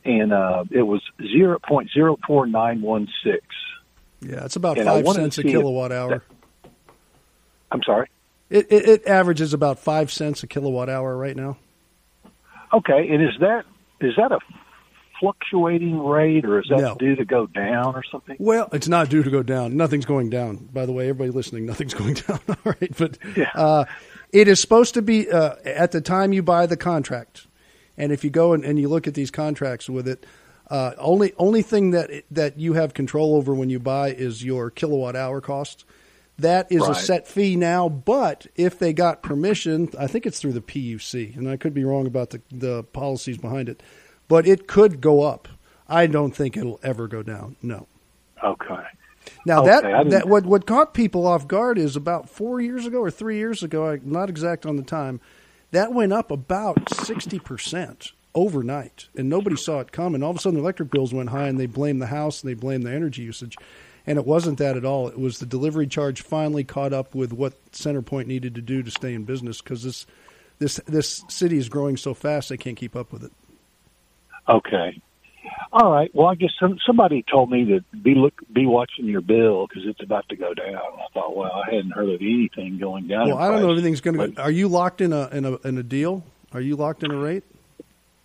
and 0.08 0.32
uh, 0.32 0.64
it 0.70 0.82
was 0.82 1.02
zero 1.20 1.58
point 1.58 1.90
zero 1.92 2.16
four 2.26 2.46
nine 2.46 2.80
one 2.80 3.08
six. 3.22 3.44
Yeah, 4.20 4.44
it's 4.44 4.56
about 4.56 4.78
and 4.78 4.86
five 4.86 5.06
cents 5.06 5.38
a 5.38 5.42
kilowatt 5.42 5.92
hour. 5.92 6.08
That, 6.64 6.72
I'm 7.70 7.82
sorry. 7.84 8.08
It, 8.50 8.66
it, 8.70 8.88
it 8.88 9.06
averages 9.06 9.52
about 9.52 9.78
five 9.78 10.10
cents 10.10 10.42
a 10.42 10.46
kilowatt 10.46 10.88
hour 10.88 11.16
right 11.16 11.36
now. 11.36 11.58
Okay, 12.72 13.08
and 13.10 13.22
is 13.22 13.38
that 13.40 13.64
is 14.00 14.14
that 14.16 14.32
a 14.32 14.38
fluctuating 15.20 15.98
rate, 15.98 16.44
or 16.46 16.60
is 16.60 16.68
that 16.70 16.80
no. 16.80 16.94
due 16.94 17.16
to 17.16 17.24
go 17.24 17.46
down 17.46 17.94
or 17.94 18.02
something? 18.10 18.36
Well, 18.38 18.68
it's 18.72 18.88
not 18.88 19.10
due 19.10 19.22
to 19.22 19.30
go 19.30 19.42
down. 19.42 19.76
Nothing's 19.76 20.06
going 20.06 20.30
down. 20.30 20.68
By 20.72 20.86
the 20.86 20.92
way, 20.92 21.08
everybody 21.10 21.30
listening, 21.30 21.66
nothing's 21.66 21.94
going 21.94 22.14
down. 22.14 22.40
All 22.48 22.56
right, 22.64 22.94
but 22.96 23.18
yeah. 23.36 23.50
uh, 23.54 23.84
it 24.32 24.48
is 24.48 24.58
supposed 24.60 24.94
to 24.94 25.02
be 25.02 25.30
uh, 25.30 25.56
at 25.64 25.92
the 25.92 26.00
time 26.00 26.32
you 26.32 26.42
buy 26.42 26.64
the 26.64 26.76
contract, 26.76 27.46
and 27.98 28.12
if 28.12 28.24
you 28.24 28.30
go 28.30 28.54
and, 28.54 28.64
and 28.64 28.78
you 28.78 28.88
look 28.88 29.06
at 29.06 29.14
these 29.14 29.30
contracts 29.30 29.88
with 29.88 30.08
it. 30.08 30.24
Uh, 30.70 30.92
only 30.98 31.32
only 31.38 31.62
thing 31.62 31.92
that 31.92 32.10
that 32.30 32.58
you 32.58 32.74
have 32.74 32.92
control 32.92 33.36
over 33.36 33.54
when 33.54 33.70
you 33.70 33.78
buy 33.78 34.10
is 34.10 34.44
your 34.44 34.70
kilowatt 34.70 35.16
hour 35.16 35.40
cost. 35.40 35.86
That 36.38 36.70
is 36.70 36.82
right. 36.82 36.90
a 36.90 36.94
set 36.94 37.26
fee 37.26 37.56
now, 37.56 37.88
but 37.88 38.46
if 38.54 38.78
they 38.78 38.92
got 38.92 39.22
permission, 39.22 39.88
I 39.98 40.06
think 40.06 40.26
it's 40.26 40.38
through 40.38 40.52
the 40.52 40.60
PUC, 40.60 41.36
and 41.36 41.48
I 41.48 41.56
could 41.56 41.74
be 41.74 41.84
wrong 41.84 42.06
about 42.06 42.30
the, 42.30 42.42
the 42.50 42.84
policies 42.84 43.38
behind 43.38 43.68
it 43.68 43.82
but 44.28 44.46
it 44.46 44.68
could 44.68 45.00
go 45.00 45.22
up. 45.22 45.48
I 45.88 46.06
don't 46.06 46.36
think 46.36 46.56
it'll 46.56 46.78
ever 46.82 47.08
go 47.08 47.22
down. 47.22 47.56
No. 47.62 47.88
Okay. 48.44 48.84
Now 49.44 49.62
okay, 49.62 49.70
that 49.70 50.10
that 50.10 50.28
what 50.28 50.46
what 50.46 50.66
caught 50.66 50.94
people 50.94 51.26
off 51.26 51.48
guard 51.48 51.76
is 51.76 51.96
about 51.96 52.28
four 52.30 52.60
years 52.60 52.86
ago 52.86 53.00
or 53.00 53.10
three 53.10 53.36
years 53.36 53.62
ago. 53.62 53.86
I'm 53.88 54.02
not 54.04 54.30
exact 54.30 54.64
on 54.64 54.76
the 54.76 54.82
time. 54.82 55.20
That 55.70 55.92
went 55.92 56.12
up 56.12 56.30
about 56.30 56.92
sixty 56.94 57.38
percent 57.38 58.12
overnight, 58.34 59.08
and 59.16 59.28
nobody 59.28 59.56
saw 59.56 59.80
it 59.80 59.92
coming. 59.92 60.22
All 60.22 60.30
of 60.30 60.36
a 60.36 60.40
sudden, 60.40 60.58
electric 60.58 60.90
bills 60.90 61.12
went 61.12 61.30
high, 61.30 61.48
and 61.48 61.58
they 61.58 61.66
blamed 61.66 62.00
the 62.00 62.06
house 62.06 62.42
and 62.42 62.50
they 62.50 62.54
blamed 62.54 62.84
the 62.84 62.92
energy 62.92 63.22
usage. 63.22 63.56
And 64.06 64.18
it 64.18 64.24
wasn't 64.24 64.58
that 64.58 64.76
at 64.76 64.86
all. 64.86 65.08
It 65.08 65.18
was 65.18 65.38
the 65.38 65.46
delivery 65.46 65.86
charge 65.86 66.22
finally 66.22 66.64
caught 66.64 66.94
up 66.94 67.14
with 67.14 67.32
what 67.32 67.52
CenterPoint 67.72 68.26
needed 68.26 68.54
to 68.54 68.62
do 68.62 68.82
to 68.82 68.90
stay 68.90 69.12
in 69.12 69.24
business 69.24 69.60
because 69.60 69.82
this 69.82 70.06
this 70.58 70.80
this 70.86 71.22
city 71.28 71.58
is 71.58 71.68
growing 71.68 71.98
so 71.98 72.14
fast 72.14 72.48
they 72.48 72.56
can't 72.56 72.76
keep 72.76 72.96
up 72.96 73.12
with 73.12 73.24
it. 73.24 73.32
Okay. 74.48 75.02
All 75.72 75.92
right. 75.92 76.10
Well, 76.14 76.26
I 76.26 76.34
guess 76.34 76.50
some, 76.58 76.78
somebody 76.86 77.24
told 77.30 77.50
me 77.50 77.64
to 77.66 77.84
be 77.96 78.14
look 78.14 78.34
be 78.52 78.66
watching 78.66 79.06
your 79.06 79.20
bill 79.20 79.66
because 79.66 79.84
it's 79.86 80.02
about 80.02 80.28
to 80.30 80.36
go 80.36 80.54
down. 80.54 80.76
I 80.76 81.06
thought, 81.12 81.36
well, 81.36 81.52
I 81.52 81.74
hadn't 81.74 81.92
heard 81.92 82.08
of 82.08 82.20
anything 82.20 82.78
going 82.78 83.06
down. 83.06 83.28
Well, 83.28 83.38
I 83.38 83.48
don't 83.48 83.60
know 83.60 83.70
if 83.70 83.78
anything's 83.78 84.00
going 84.00 84.34
to. 84.34 84.42
Are 84.42 84.50
you 84.50 84.68
locked 84.68 85.00
in 85.00 85.12
a 85.12 85.28
in 85.28 85.44
a 85.44 85.56
in 85.66 85.78
a 85.78 85.82
deal? 85.82 86.24
Are 86.52 86.60
you 86.60 86.76
locked 86.76 87.02
in 87.02 87.10
a 87.10 87.16
rate? 87.16 87.44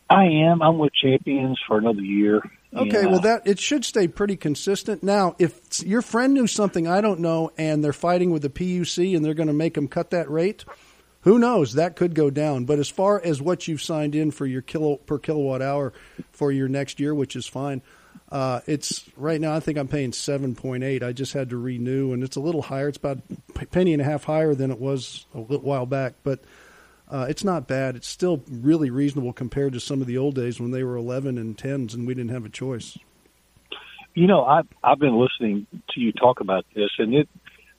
I 0.09 0.25
am. 0.25 0.61
I'm 0.61 0.77
with 0.77 0.93
Champions 0.93 1.59
for 1.67 1.77
another 1.77 2.01
year. 2.01 2.41
Okay, 2.75 3.05
well 3.05 3.19
that 3.19 3.45
it 3.45 3.59
should 3.59 3.85
stay 3.85 4.07
pretty 4.07 4.35
consistent. 4.35 5.03
Now, 5.03 5.35
if 5.37 5.85
your 5.85 6.01
friend 6.01 6.33
knew 6.33 6.47
something 6.47 6.87
I 6.87 7.01
don't 7.01 7.19
know, 7.19 7.51
and 7.57 7.83
they're 7.83 7.93
fighting 7.93 8.31
with 8.31 8.41
the 8.41 8.49
PUC, 8.49 9.15
and 9.15 9.23
they're 9.23 9.35
going 9.35 9.47
to 9.47 9.53
make 9.53 9.75
them 9.75 9.87
cut 9.87 10.09
that 10.09 10.29
rate, 10.29 10.65
who 11.23 11.39
knows? 11.39 11.73
That 11.73 11.95
could 11.95 12.15
go 12.15 12.29
down. 12.29 12.65
But 12.65 12.79
as 12.79 12.89
far 12.89 13.21
as 13.21 13.41
what 13.41 13.67
you've 13.67 13.81
signed 13.81 14.15
in 14.15 14.31
for 14.31 14.45
your 14.45 14.61
kilo 14.61 14.97
per 14.97 15.17
kilowatt 15.19 15.61
hour 15.61 15.93
for 16.31 16.51
your 16.51 16.67
next 16.67 16.99
year, 16.99 17.15
which 17.15 17.35
is 17.35 17.47
fine, 17.47 17.81
uh, 18.29 18.61
it's 18.67 19.09
right 19.15 19.39
now. 19.39 19.55
I 19.55 19.59
think 19.59 19.77
I'm 19.77 19.87
paying 19.87 20.11
seven 20.11 20.55
point 20.55 20.83
eight. 20.83 21.03
I 21.03 21.11
just 21.13 21.33
had 21.33 21.49
to 21.51 21.57
renew, 21.57 22.13
and 22.13 22.23
it's 22.23 22.35
a 22.35 22.41
little 22.41 22.61
higher. 22.63 22.87
It's 22.87 22.97
about 22.97 23.19
a 23.59 23.65
penny 23.65 23.93
and 23.93 24.01
a 24.01 24.05
half 24.05 24.25
higher 24.25 24.53
than 24.53 24.71
it 24.71 24.79
was 24.79 25.25
a 25.33 25.39
little 25.39 25.61
while 25.61 25.85
back, 25.85 26.13
but. 26.23 26.39
Uh, 27.11 27.27
it's 27.29 27.43
not 27.43 27.67
bad. 27.67 27.95
It's 27.95 28.07
still 28.07 28.41
really 28.49 28.89
reasonable 28.89 29.33
compared 29.33 29.73
to 29.73 29.79
some 29.79 30.01
of 30.01 30.07
the 30.07 30.17
old 30.17 30.33
days 30.33 30.59
when 30.59 30.71
they 30.71 30.83
were 30.83 30.95
11 30.95 31.37
and 31.37 31.55
10s 31.55 31.93
and 31.93 32.07
we 32.07 32.15
didn't 32.15 32.31
have 32.31 32.45
a 32.45 32.49
choice. 32.49 32.97
you 34.15 34.25
know, 34.25 34.43
I've 34.45 34.67
I've 34.83 34.99
been 34.99 35.19
listening 35.19 35.67
to 35.91 35.99
you 35.99 36.11
talk 36.11 36.39
about 36.39 36.65
this, 36.73 36.89
and 36.97 37.13
it. 37.13 37.29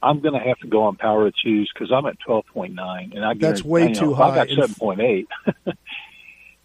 I'm 0.05 0.21
going 0.21 0.35
to 0.35 0.47
have 0.47 0.59
to 0.59 0.69
go 0.69 0.85
on 0.85 0.97
power 0.97 1.31
to 1.31 1.37
choose 1.37 1.71
because 1.73 1.91
I'm 1.93 2.07
at 2.07 2.17
12.9, 2.27 3.15
and 3.15 3.25
I 3.25 3.35
get 3.35 3.41
That's 3.41 3.65
way 3.65 3.85
you 3.85 3.89
know, 3.89 4.01
too 4.01 4.13
if 4.13 4.21
I 4.21 4.31
high. 4.31 4.47
got 4.47 4.49
7.8. 4.49 5.27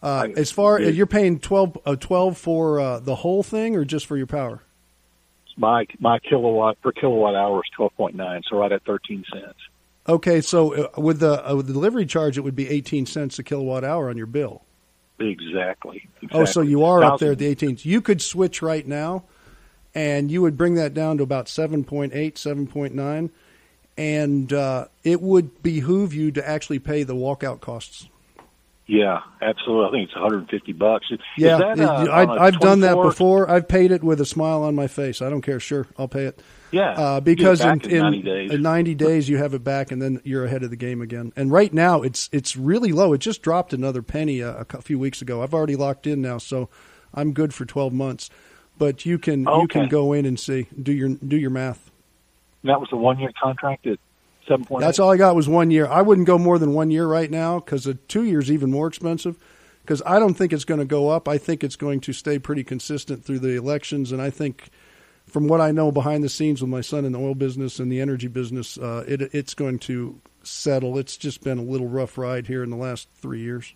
Uh, 0.02 0.30
as 0.38 0.50
far 0.50 0.80
as 0.80 0.96
you're 0.96 1.06
paying 1.06 1.38
12, 1.40 1.78
uh, 1.86 1.94
12 1.98 2.38
for 2.38 2.80
uh, 2.80 3.00
the 3.02 3.16
whole 3.16 3.44
thing 3.44 3.76
or 3.76 3.84
just 3.84 4.06
for 4.06 4.16
your 4.16 4.26
power? 4.26 4.62
my 5.60 5.86
my 6.00 6.20
kilowatt 6.20 6.82
per 6.82 6.92
kilowatt 6.92 7.36
hour 7.36 7.62
is 7.64 7.70
12.9, 7.78 8.42
so 8.50 8.58
right 8.58 8.72
at 8.72 8.84
13 8.86 9.26
cents. 9.32 9.58
Okay, 10.08 10.42
so 10.42 10.74
uh, 10.74 11.02
with 11.02 11.20
the 11.20 11.48
uh, 11.48 11.56
with 11.56 11.68
the 11.68 11.74
delivery 11.74 12.06
charge, 12.06 12.38
it 12.38 12.42
would 12.42 12.56
be 12.56 12.68
18 12.68 13.06
cents 13.06 13.38
a 13.38 13.44
kilowatt 13.44 13.84
hour 13.84 14.10
on 14.10 14.18
your 14.18 14.26
bill. 14.26 14.64
Exactly. 15.20 16.08
Oh, 16.32 16.46
so 16.46 16.62
you 16.62 16.86
are 16.86 17.04
up 17.04 17.20
there 17.20 17.34
at 17.34 17.40
the 17.40 17.46
18. 17.46 17.80
You 17.82 18.00
could 18.00 18.22
switch 18.22 18.62
right 18.62 18.88
now, 18.88 19.26
and 19.96 20.32
you 20.32 20.42
would 20.42 20.58
bring 20.58 20.76
that 20.76 20.94
down 20.94 21.18
to 21.18 21.24
about 21.24 21.48
7.8, 21.48 22.12
7.9, 22.12 23.30
and 23.98 24.54
uh, 24.54 24.86
it 25.04 25.22
would 25.22 25.62
behoove 25.64 26.14
you 26.14 26.32
to 26.32 26.48
actually 26.48 26.80
pay 26.80 27.04
the 27.04 27.16
walkout 27.16 27.60
costs. 27.60 28.08
Yeah, 28.90 29.20
absolutely. 29.40 29.88
I 29.88 29.92
think 29.92 30.10
it's 30.10 30.16
150 30.16 30.74
bucks. 30.74 31.06
Is 31.12 31.20
Yeah, 31.38 31.58
that, 31.58 31.80
uh, 31.80 32.06
I, 32.12 32.48
I've 32.48 32.60
done 32.60 32.80
that 32.80 32.96
before. 32.96 33.48
I've 33.48 33.68
paid 33.68 33.92
it 33.92 34.04
with 34.04 34.20
a 34.20 34.26
smile 34.26 34.64
on 34.64 34.74
my 34.74 34.88
face. 34.88 35.22
I 35.22 35.30
don't 35.30 35.44
care. 35.44 35.60
Sure, 35.60 35.86
I'll 35.96 36.08
pay 36.08 36.26
it. 36.26 36.42
Yeah, 36.72 36.94
uh, 36.94 36.94
you 36.94 36.96
get 36.96 37.18
it 37.18 37.24
because 37.24 37.62
in, 37.62 37.82
in 37.82 38.02
90 38.02 38.22
days. 38.24 38.52
in 38.52 38.62
90 38.64 38.96
days 38.96 39.30
you 39.30 39.38
have 39.38 39.54
it 39.54 39.64
back, 39.64 39.92
and 39.92 40.02
then 40.02 40.22
you're 40.24 40.44
ahead 40.44 40.64
of 40.64 40.72
the 40.72 40.76
game 40.76 41.02
again. 41.02 41.32
And 41.36 41.52
right 41.52 41.72
now 41.72 42.02
it's 42.02 42.30
it's 42.32 42.58
really 42.58 42.92
low. 42.92 43.14
It 43.14 43.20
just 43.20 43.44
dropped 43.44 43.74
another 43.74 44.02
penny 44.02 44.40
a, 44.40 44.66
a 44.72 44.82
few 44.82 44.98
weeks 44.98 45.22
ago. 45.22 45.44
I've 45.44 45.54
already 45.54 45.76
locked 45.76 46.08
in 46.08 46.20
now, 46.20 46.40
so 46.40 46.68
I'm 47.14 47.34
good 47.34 47.54
for 47.54 47.66
12 47.66 47.94
months. 47.94 48.32
But 48.80 49.06
you 49.06 49.20
can 49.20 49.44
you 49.44 49.68
can 49.70 49.88
go 49.90 50.14
in 50.14 50.26
and 50.26 50.40
see 50.40 50.66
do 50.82 50.92
your 50.92 51.10
do 51.10 51.38
your 51.38 51.52
math. 51.52 51.92
That 52.64 52.80
was 52.80 52.90
a 52.92 52.98
one 52.98 53.20
year 53.20 53.32
contract 53.40 53.86
at 53.86 54.00
7.8. 54.50 54.80
That's 54.80 55.00
all 55.00 55.12
I 55.12 55.18
got 55.18 55.36
was 55.36 55.48
one 55.48 55.72
year. 55.72 55.88
I 55.88 56.02
wouldn't 56.02 56.28
go 56.28 56.38
more 56.38 56.58
than 56.58 56.74
one 56.74 56.90
year 56.92 57.06
right 57.06 57.30
now 57.30 57.60
because 57.60 57.86
a 57.86 57.94
two 57.94 58.24
years 58.24 58.52
even 58.52 58.72
more 58.72 58.88
expensive. 58.88 59.38
Because 59.82 60.02
I 60.06 60.20
don't 60.20 60.36
think 60.36 60.54
it's 60.54 60.66
going 60.66 60.80
to 60.80 60.86
go 60.86 61.10
up. 61.10 61.28
I 61.28 61.38
think 61.38 61.64
it's 61.64 61.76
going 61.76 62.00
to 62.02 62.14
stay 62.14 62.38
pretty 62.38 62.64
consistent 62.64 63.26
through 63.26 63.40
the 63.40 63.56
elections, 63.56 64.12
and 64.12 64.22
I 64.22 64.30
think, 64.30 64.70
from 65.26 65.48
what 65.48 65.62
I 65.62 65.72
know 65.72 65.92
behind 65.92 66.24
the 66.24 66.30
scenes 66.30 66.62
with 66.62 66.70
my 66.70 66.82
son 66.82 67.06
in 67.06 67.14
the 67.14 67.20
oil 67.20 67.34
business 67.34 67.80
and 67.80 67.92
the 67.92 68.00
energy 68.00 68.28
business, 68.28 68.78
uh, 68.78 69.04
it, 69.08 69.34
it's 69.34 69.56
going 69.56 69.80
to 69.80 70.20
settle. 70.44 71.00
It's 71.00 71.18
just 71.18 71.44
been 71.44 71.58
a 71.58 71.64
little 71.64 71.88
rough 71.88 72.20
ride 72.20 72.46
here 72.46 72.62
in 72.62 72.70
the 72.70 72.76
last 72.76 73.10
three 73.20 73.40
years. 73.40 73.74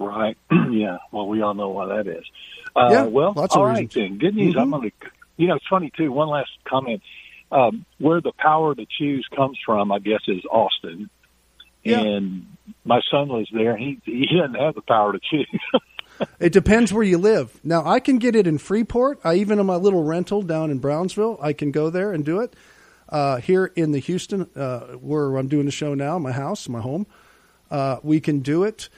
Right. 0.00 0.36
yeah. 0.70 0.98
Well, 1.12 1.28
we 1.28 1.42
all 1.42 1.54
know 1.54 1.68
why 1.68 1.86
that 1.96 2.06
is. 2.08 2.24
Uh, 2.74 2.88
Yeah, 2.90 3.02
well, 3.04 3.34
lots 3.36 3.54
all 3.54 3.64
right 3.66 3.88
then. 3.92 4.18
Good 4.18 4.34
news. 4.34 4.56
I'm 4.58 4.68
Mhm. 4.68 4.70
going 4.70 4.90
to, 4.90 5.06
you 5.36 5.46
know, 5.48 5.54
it's 5.56 5.66
funny 5.68 5.92
too. 5.96 6.10
One 6.10 6.28
last 6.28 6.50
comment. 6.64 7.02
Um, 7.52 7.84
where 7.98 8.20
the 8.20 8.32
power 8.38 8.74
to 8.74 8.86
choose 8.98 9.26
comes 9.36 9.58
from, 9.66 9.90
I 9.92 9.98
guess, 9.98 10.20
is 10.28 10.42
Austin. 10.50 11.10
Yeah. 11.84 12.00
And 12.00 12.46
my 12.84 13.00
son 13.10 13.28
lives 13.28 13.50
there. 13.52 13.76
He 13.76 13.98
he 14.04 14.26
doesn't 14.38 14.54
have 14.54 14.74
the 14.74 14.82
power 14.82 15.12
to 15.12 15.20
choose. 15.20 15.46
It 16.38 16.52
depends 16.52 16.92
where 16.92 17.02
you 17.02 17.16
live. 17.16 17.58
Now, 17.64 17.82
I 17.86 17.98
can 17.98 18.18
get 18.18 18.36
it 18.36 18.46
in 18.46 18.58
Freeport. 18.58 19.20
I 19.24 19.36
even 19.36 19.58
in 19.58 19.64
my 19.64 19.76
little 19.76 20.02
rental 20.04 20.42
down 20.42 20.70
in 20.70 20.78
Brownsville, 20.78 21.38
I 21.40 21.54
can 21.54 21.70
go 21.70 21.88
there 21.88 22.12
and 22.12 22.26
do 22.26 22.40
it. 22.40 22.54
Uh, 23.08 23.38
here 23.38 23.72
in 23.74 23.92
the 23.92 24.00
Houston, 24.00 24.46
uh, 24.54 24.80
where 25.00 25.34
I'm 25.38 25.48
doing 25.48 25.64
the 25.64 25.70
show 25.72 25.94
now, 25.94 26.18
my 26.18 26.32
house, 26.32 26.68
my 26.68 26.82
home, 26.82 27.06
uh, 27.70 28.00
we 28.02 28.20
can 28.20 28.40
do 28.40 28.64
it. 28.64 28.90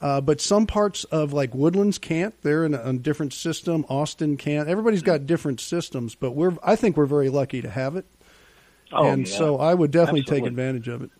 Uh, 0.00 0.20
but 0.20 0.40
some 0.40 0.66
parts 0.66 1.04
of 1.04 1.32
like 1.32 1.54
Woodlands 1.54 1.98
can't. 1.98 2.40
They're 2.42 2.64
in 2.64 2.74
a, 2.74 2.82
a 2.82 2.92
different 2.92 3.32
system. 3.32 3.84
Austin 3.88 4.36
can't. 4.36 4.68
Everybody's 4.68 5.02
got 5.02 5.26
different 5.26 5.60
systems, 5.60 6.14
but 6.14 6.32
we're 6.32 6.56
I 6.62 6.76
think 6.76 6.96
we're 6.96 7.06
very 7.06 7.30
lucky 7.30 7.62
to 7.62 7.70
have 7.70 7.96
it. 7.96 8.06
Oh, 8.92 9.06
and 9.06 9.28
yeah. 9.28 9.36
so 9.36 9.58
I 9.58 9.74
would 9.74 9.90
definitely 9.90 10.22
take 10.22 10.44
advantage 10.44 10.88
of 10.88 11.02
it. 11.02 11.10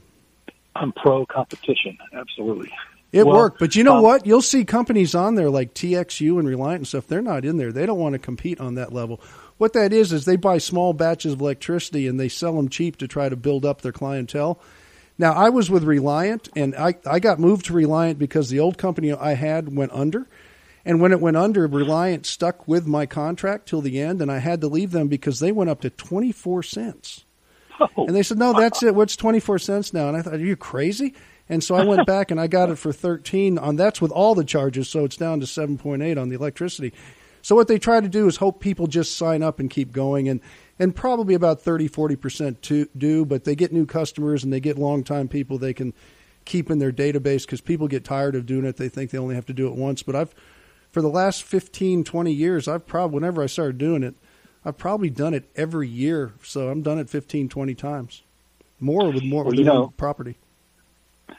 I'm 0.74 0.92
pro 0.92 1.26
competition. 1.26 1.98
Absolutely. 2.12 2.70
It 3.10 3.26
Well, 3.26 3.36
worked, 3.36 3.58
but 3.58 3.74
you 3.74 3.84
know 3.84 3.96
um, 3.96 4.02
what? 4.02 4.26
You'll 4.26 4.42
see 4.42 4.64
companies 4.64 5.14
on 5.14 5.34
there 5.34 5.48
like 5.48 5.72
TXU 5.72 6.38
and 6.38 6.46
Reliant 6.46 6.80
and 6.80 6.86
stuff. 6.86 7.06
They're 7.06 7.22
not 7.22 7.44
in 7.44 7.56
there. 7.56 7.72
They 7.72 7.86
don't 7.86 7.98
want 7.98 8.12
to 8.12 8.18
compete 8.18 8.60
on 8.60 8.74
that 8.74 8.92
level. 8.92 9.20
What 9.56 9.72
that 9.72 9.92
is 9.92 10.12
is 10.12 10.24
they 10.24 10.36
buy 10.36 10.58
small 10.58 10.92
batches 10.92 11.32
of 11.32 11.40
electricity 11.40 12.06
and 12.06 12.20
they 12.20 12.28
sell 12.28 12.54
them 12.54 12.68
cheap 12.68 12.96
to 12.98 13.08
try 13.08 13.28
to 13.28 13.36
build 13.36 13.64
up 13.64 13.80
their 13.80 13.92
clientele. 13.92 14.60
Now, 15.18 15.32
I 15.32 15.48
was 15.48 15.68
with 15.68 15.82
Reliant, 15.82 16.48
and 16.54 16.76
I, 16.76 16.94
I 17.04 17.18
got 17.18 17.40
moved 17.40 17.66
to 17.66 17.72
Reliant 17.72 18.18
because 18.18 18.50
the 18.50 18.60
old 18.60 18.78
company 18.78 19.12
I 19.12 19.34
had 19.34 19.74
went 19.74 19.92
under. 19.92 20.28
And 20.84 21.00
when 21.00 21.12
it 21.12 21.20
went 21.20 21.36
under, 21.36 21.66
Reliant 21.66 22.24
stuck 22.24 22.68
with 22.68 22.86
my 22.86 23.04
contract 23.04 23.68
till 23.68 23.80
the 23.80 24.00
end, 24.00 24.22
and 24.22 24.30
I 24.30 24.38
had 24.38 24.60
to 24.60 24.68
leave 24.68 24.92
them 24.92 25.08
because 25.08 25.40
they 25.40 25.50
went 25.50 25.70
up 25.70 25.80
to 25.80 25.90
24 25.90 26.62
cents. 26.62 27.24
Oh, 27.80 28.06
and 28.06 28.14
they 28.14 28.22
said, 28.22 28.38
no, 28.38 28.52
that's 28.52 28.82
it. 28.82 28.94
What's 28.94 29.16
24 29.16 29.58
cents 29.58 29.92
now? 29.92 30.08
And 30.08 30.16
I 30.16 30.22
thought, 30.22 30.34
are 30.34 30.38
you 30.38 30.56
crazy? 30.56 31.14
And 31.48 31.62
so 31.62 31.74
I 31.74 31.84
went 31.84 32.06
back 32.08 32.30
and 32.30 32.40
I 32.40 32.46
got 32.46 32.70
it 32.70 32.76
for 32.76 32.92
13 32.92 33.58
on 33.58 33.76
that's 33.76 34.00
with 34.00 34.10
all 34.10 34.34
the 34.34 34.44
charges. 34.44 34.88
So 34.88 35.04
it's 35.04 35.16
down 35.16 35.40
to 35.40 35.46
7.8 35.46 36.20
on 36.20 36.28
the 36.28 36.36
electricity. 36.36 36.92
So 37.42 37.54
what 37.54 37.68
they 37.68 37.78
try 37.78 38.00
to 38.00 38.08
do 38.08 38.26
is 38.26 38.36
hope 38.36 38.60
people 38.60 38.86
just 38.86 39.16
sign 39.16 39.42
up 39.42 39.58
and 39.60 39.70
keep 39.70 39.92
going. 39.92 40.28
And, 40.28 40.40
and 40.78 40.94
probably 40.94 41.34
about 41.34 41.60
30, 41.60 41.88
40% 41.88 42.60
to, 42.62 42.88
do, 42.96 43.24
but 43.24 43.44
they 43.44 43.54
get 43.54 43.72
new 43.72 43.86
customers 43.86 44.44
and 44.44 44.52
they 44.52 44.60
get 44.60 44.78
long-time 44.78 45.28
people 45.28 45.58
they 45.58 45.72
can 45.72 45.92
keep 46.44 46.70
in 46.70 46.78
their 46.78 46.92
database 46.92 47.42
because 47.42 47.60
people 47.60 47.88
get 47.88 48.04
tired 48.04 48.34
of 48.34 48.46
doing 48.46 48.64
it. 48.64 48.76
They 48.76 48.88
think 48.88 49.10
they 49.10 49.18
only 49.18 49.34
have 49.34 49.46
to 49.46 49.52
do 49.52 49.66
it 49.68 49.74
once. 49.74 50.02
But 50.02 50.16
I've, 50.16 50.34
for 50.90 51.02
the 51.02 51.08
last 51.08 51.42
15, 51.42 52.04
20 52.04 52.32
years, 52.32 52.66
I've 52.68 52.86
probably, 52.86 53.14
whenever 53.16 53.42
I 53.42 53.46
started 53.46 53.78
doing 53.78 54.02
it, 54.02 54.14
I've 54.64 54.76
probably 54.78 55.10
done 55.10 55.34
it 55.34 55.48
every 55.56 55.88
year. 55.88 56.32
So 56.42 56.68
I'm 56.68 56.82
done 56.82 56.98
it 56.98 57.08
15, 57.08 57.48
20 57.48 57.74
times. 57.74 58.22
More 58.80 59.10
with 59.10 59.24
more 59.24 59.42
Well, 59.44 59.50
with 59.50 59.58
you 59.58 59.64
know- 59.64 59.92
property. 59.96 60.36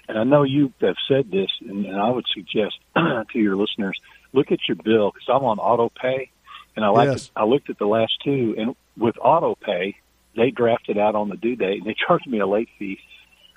and 0.07 0.17
I 0.17 0.23
know 0.23 0.43
you 0.43 0.73
have 0.81 0.95
said 1.07 1.31
this, 1.31 1.49
and, 1.61 1.85
and 1.85 1.95
I 1.99 2.09
would 2.09 2.25
suggest 2.33 2.77
to 2.95 3.25
your 3.39 3.55
listeners 3.55 3.97
look 4.33 4.51
at 4.51 4.59
your 4.67 4.77
bill 4.83 5.11
because 5.11 5.27
I'm 5.29 5.43
on 5.43 5.59
auto 5.59 5.89
pay, 6.01 6.29
and 6.75 6.85
I 6.85 6.89
like 6.89 7.09
Yes. 7.09 7.31
I 7.35 7.43
looked 7.45 7.69
at 7.69 7.77
the 7.79 7.85
last 7.87 8.13
two, 8.23 8.55
and 8.57 8.75
with 8.97 9.15
auto 9.21 9.55
pay, 9.55 9.95
they 10.35 10.51
drafted 10.51 10.97
out 10.97 11.15
on 11.15 11.29
the 11.29 11.35
due 11.37 11.55
date, 11.55 11.79
and 11.79 11.85
they 11.87 11.95
charged 12.07 12.27
me 12.27 12.39
a 12.39 12.47
late 12.47 12.69
fee. 12.77 12.99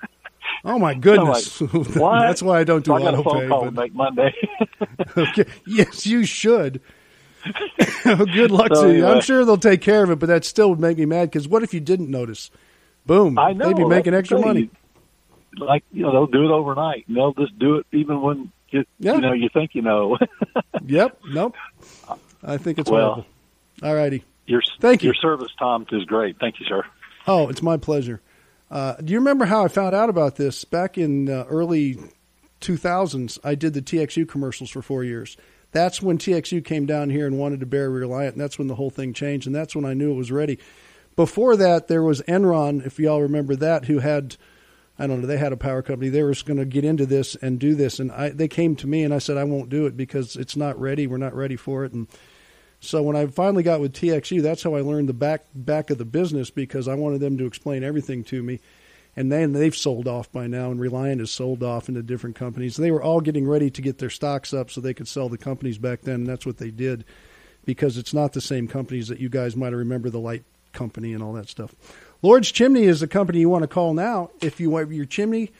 Oh 0.65 0.77
my 0.79 0.93
goodness! 1.07 1.59
Like? 1.61 2.21
That's 2.27 2.41
why 2.43 2.59
I 2.59 2.63
don't 2.65 2.83
do 2.85 2.89
So 2.91 2.95
I 2.95 3.01
got 3.01 3.13
a 3.13 3.17
auto 3.17 3.29
phone 3.29 3.41
pay. 3.41 3.47
call 3.47 3.65
but- 3.65 3.73
make 3.73 3.93
Monday. 3.95 4.33
okay. 5.17 5.45
Yes, 5.65 6.05
you 6.05 6.25
should. 6.25 6.81
Good 8.03 8.51
luck 8.51 8.73
So 8.73 8.87
to 8.87 8.93
you. 8.95 9.05
I'm 9.05 9.17
uh, 9.17 9.21
sure 9.21 9.43
they'll 9.45 9.57
take 9.57 9.81
care 9.81 10.03
of 10.03 10.09
it, 10.11 10.19
but 10.19 10.27
that 10.27 10.45
still 10.45 10.69
would 10.69 10.79
make 10.79 10.97
me 10.97 11.05
mad 11.05 11.29
because 11.31 11.47
what 11.47 11.63
if 11.63 11.73
you 11.73 11.79
didn't 11.79 12.09
notice? 12.09 12.49
Boom! 13.05 13.37
I 13.37 13.51
know 13.53 13.67
They'd 13.67 13.75
be 13.77 13.85
making 13.85 14.13
extra 14.13 14.39
money. 14.39 14.69
like 15.57 15.83
you 15.91 16.03
know, 16.03 16.11
they'll 16.11 16.27
do 16.27 16.45
it 16.45 16.51
overnight, 16.51 17.05
and 17.07 17.17
they'll 17.17 17.33
just 17.33 17.57
do 17.59 17.75
it 17.77 17.85
even 17.91 18.21
when 18.21 18.51
you, 18.73 18.85
Yeah. 18.99 19.15
you 19.15 19.21
know 19.21 19.33
you 19.33 19.49
think 19.53 19.75
you 19.75 19.81
know. 19.81 20.17
Yep. 20.85 21.19
Nope. 21.31 21.55
I 22.43 22.57
think 22.57 22.77
it's 22.77 22.89
Well. 22.91 23.25
All 23.81 23.95
righty. 23.95 24.23
your 24.45 24.61
Thank 24.81 25.01
you. 25.03 25.07
Your 25.07 25.13
service, 25.15 25.51
Tom, 25.57 25.85
is 25.91 26.03
great. 26.03 26.37
Thank 26.39 26.59
you, 26.59 26.65
sir. 26.65 26.83
Oh, 27.25 27.47
it's 27.47 27.61
my 27.61 27.77
pleasure. 27.77 28.19
Uh, 28.69 28.95
do 28.95 29.13
you 29.13 29.19
remember 29.19 29.45
how 29.45 29.63
I 29.63 29.67
found 29.69 29.95
out 29.95 30.09
about 30.09 30.35
this 30.35 30.65
back 30.65 30.97
in 30.97 31.29
uh, 31.29 31.45
early 31.47 31.97
2000s? 32.61 33.39
I 33.43 33.55
did 33.55 33.73
the 33.73 33.81
TXU 33.81 34.27
commercials 34.27 34.69
for 34.69 34.81
four 34.81 35.03
years. 35.03 35.37
That's 35.71 36.01
when 36.01 36.17
TXU 36.17 36.63
came 36.65 36.85
down 36.85 37.09
here 37.09 37.25
and 37.25 37.39
wanted 37.39 37.59
to 37.61 37.65
bury 37.65 37.89
Reliant, 37.89 38.33
and 38.35 38.41
that's 38.41 38.59
when 38.59 38.67
the 38.67 38.75
whole 38.75 38.89
thing 38.89 39.13
changed, 39.13 39.47
and 39.47 39.55
that's 39.55 39.75
when 39.75 39.85
I 39.85 39.93
knew 39.93 40.11
it 40.11 40.15
was 40.17 40.31
ready. 40.31 40.59
Before 41.15 41.55
that, 41.55 41.87
there 41.87 42.03
was 42.03 42.21
Enron, 42.23 42.85
if 42.85 42.99
y'all 42.99 43.21
remember 43.21 43.55
that, 43.55 43.85
who 43.85 43.99
had, 43.99 44.35
I 44.99 45.07
don't 45.07 45.21
know, 45.21 45.27
they 45.27 45.37
had 45.37 45.53
a 45.53 45.57
power 45.57 45.81
company. 45.81 46.09
They 46.09 46.21
were 46.23 46.35
going 46.45 46.57
to 46.57 46.65
get 46.65 46.85
into 46.85 47.05
this 47.05 47.35
and 47.35 47.59
do 47.59 47.73
this, 47.75 47.99
and 47.99 48.11
I, 48.11 48.29
they 48.29 48.47
came 48.47 48.75
to 48.77 48.87
me, 48.87 49.03
and 49.03 49.13
I 49.13 49.17
said, 49.17 49.37
I 49.37 49.43
won't 49.43 49.69
do 49.69 49.85
it 49.85 49.97
because 49.97 50.35
it's 50.35 50.55
not 50.55 50.79
ready. 50.79 51.07
We're 51.07 51.17
not 51.17 51.35
ready 51.35 51.55
for 51.55 51.83
it, 51.83 51.93
and 51.93 52.07
so 52.83 53.01
when 53.01 53.15
I 53.15 53.27
finally 53.27 53.63
got 53.63 53.79
with 53.79 53.93
TXU, 53.93 54.41
that's 54.41 54.61
how 54.61 54.75
I 54.75 54.81
learned 54.81 55.07
the 55.07 55.13
back 55.13 55.45
back 55.55 55.89
of 55.89 55.97
the 55.97 56.05
business 56.05 56.49
because 56.49 56.89
I 56.89 56.95
wanted 56.95 57.21
them 57.21 57.37
to 57.37 57.45
explain 57.45 57.81
everything 57.81 58.25
to 58.25 58.43
me. 58.43 58.59
And 59.15 59.31
then 59.31 59.53
they've 59.53 59.75
sold 59.75 60.07
off 60.07 60.31
by 60.31 60.47
now, 60.47 60.69
and 60.69 60.81
Reliant 60.81 61.19
has 61.19 61.31
sold 61.31 61.63
off 61.63 61.87
into 61.87 62.03
different 62.03 62.35
companies. 62.35 62.75
They 62.75 62.91
were 62.91 63.01
all 63.01 63.21
getting 63.21 63.47
ready 63.47 63.69
to 63.69 63.81
get 63.81 63.99
their 63.99 64.09
stocks 64.09 64.53
up 64.53 64.69
so 64.69 64.81
they 64.81 64.93
could 64.93 65.07
sell 65.07 65.29
the 65.29 65.37
companies 65.37 65.77
back 65.77 66.01
then, 66.01 66.15
and 66.15 66.27
that's 66.27 66.45
what 66.45 66.57
they 66.57 66.71
did 66.71 67.05
because 67.63 67.97
it's 67.97 68.13
not 68.13 68.33
the 68.33 68.41
same 68.41 68.67
companies 68.67 69.07
that 69.07 69.19
you 69.19 69.29
guys 69.29 69.55
might 69.55 69.69
remember, 69.69 70.09
the 70.09 70.19
light 70.19 70.43
company 70.73 71.13
and 71.13 71.23
all 71.23 71.33
that 71.33 71.47
stuff. 71.47 71.73
Lord's 72.23 72.51
Chimney 72.53 72.85
is 72.85 73.01
the 73.01 73.07
company 73.07 73.39
you 73.39 73.49
want 73.49 73.63
to 73.63 73.67
call 73.67 73.93
now 73.93 74.31
if 74.41 74.59
you 74.61 74.69
want 74.69 74.89
your 74.91 75.05
chimney 75.05 75.51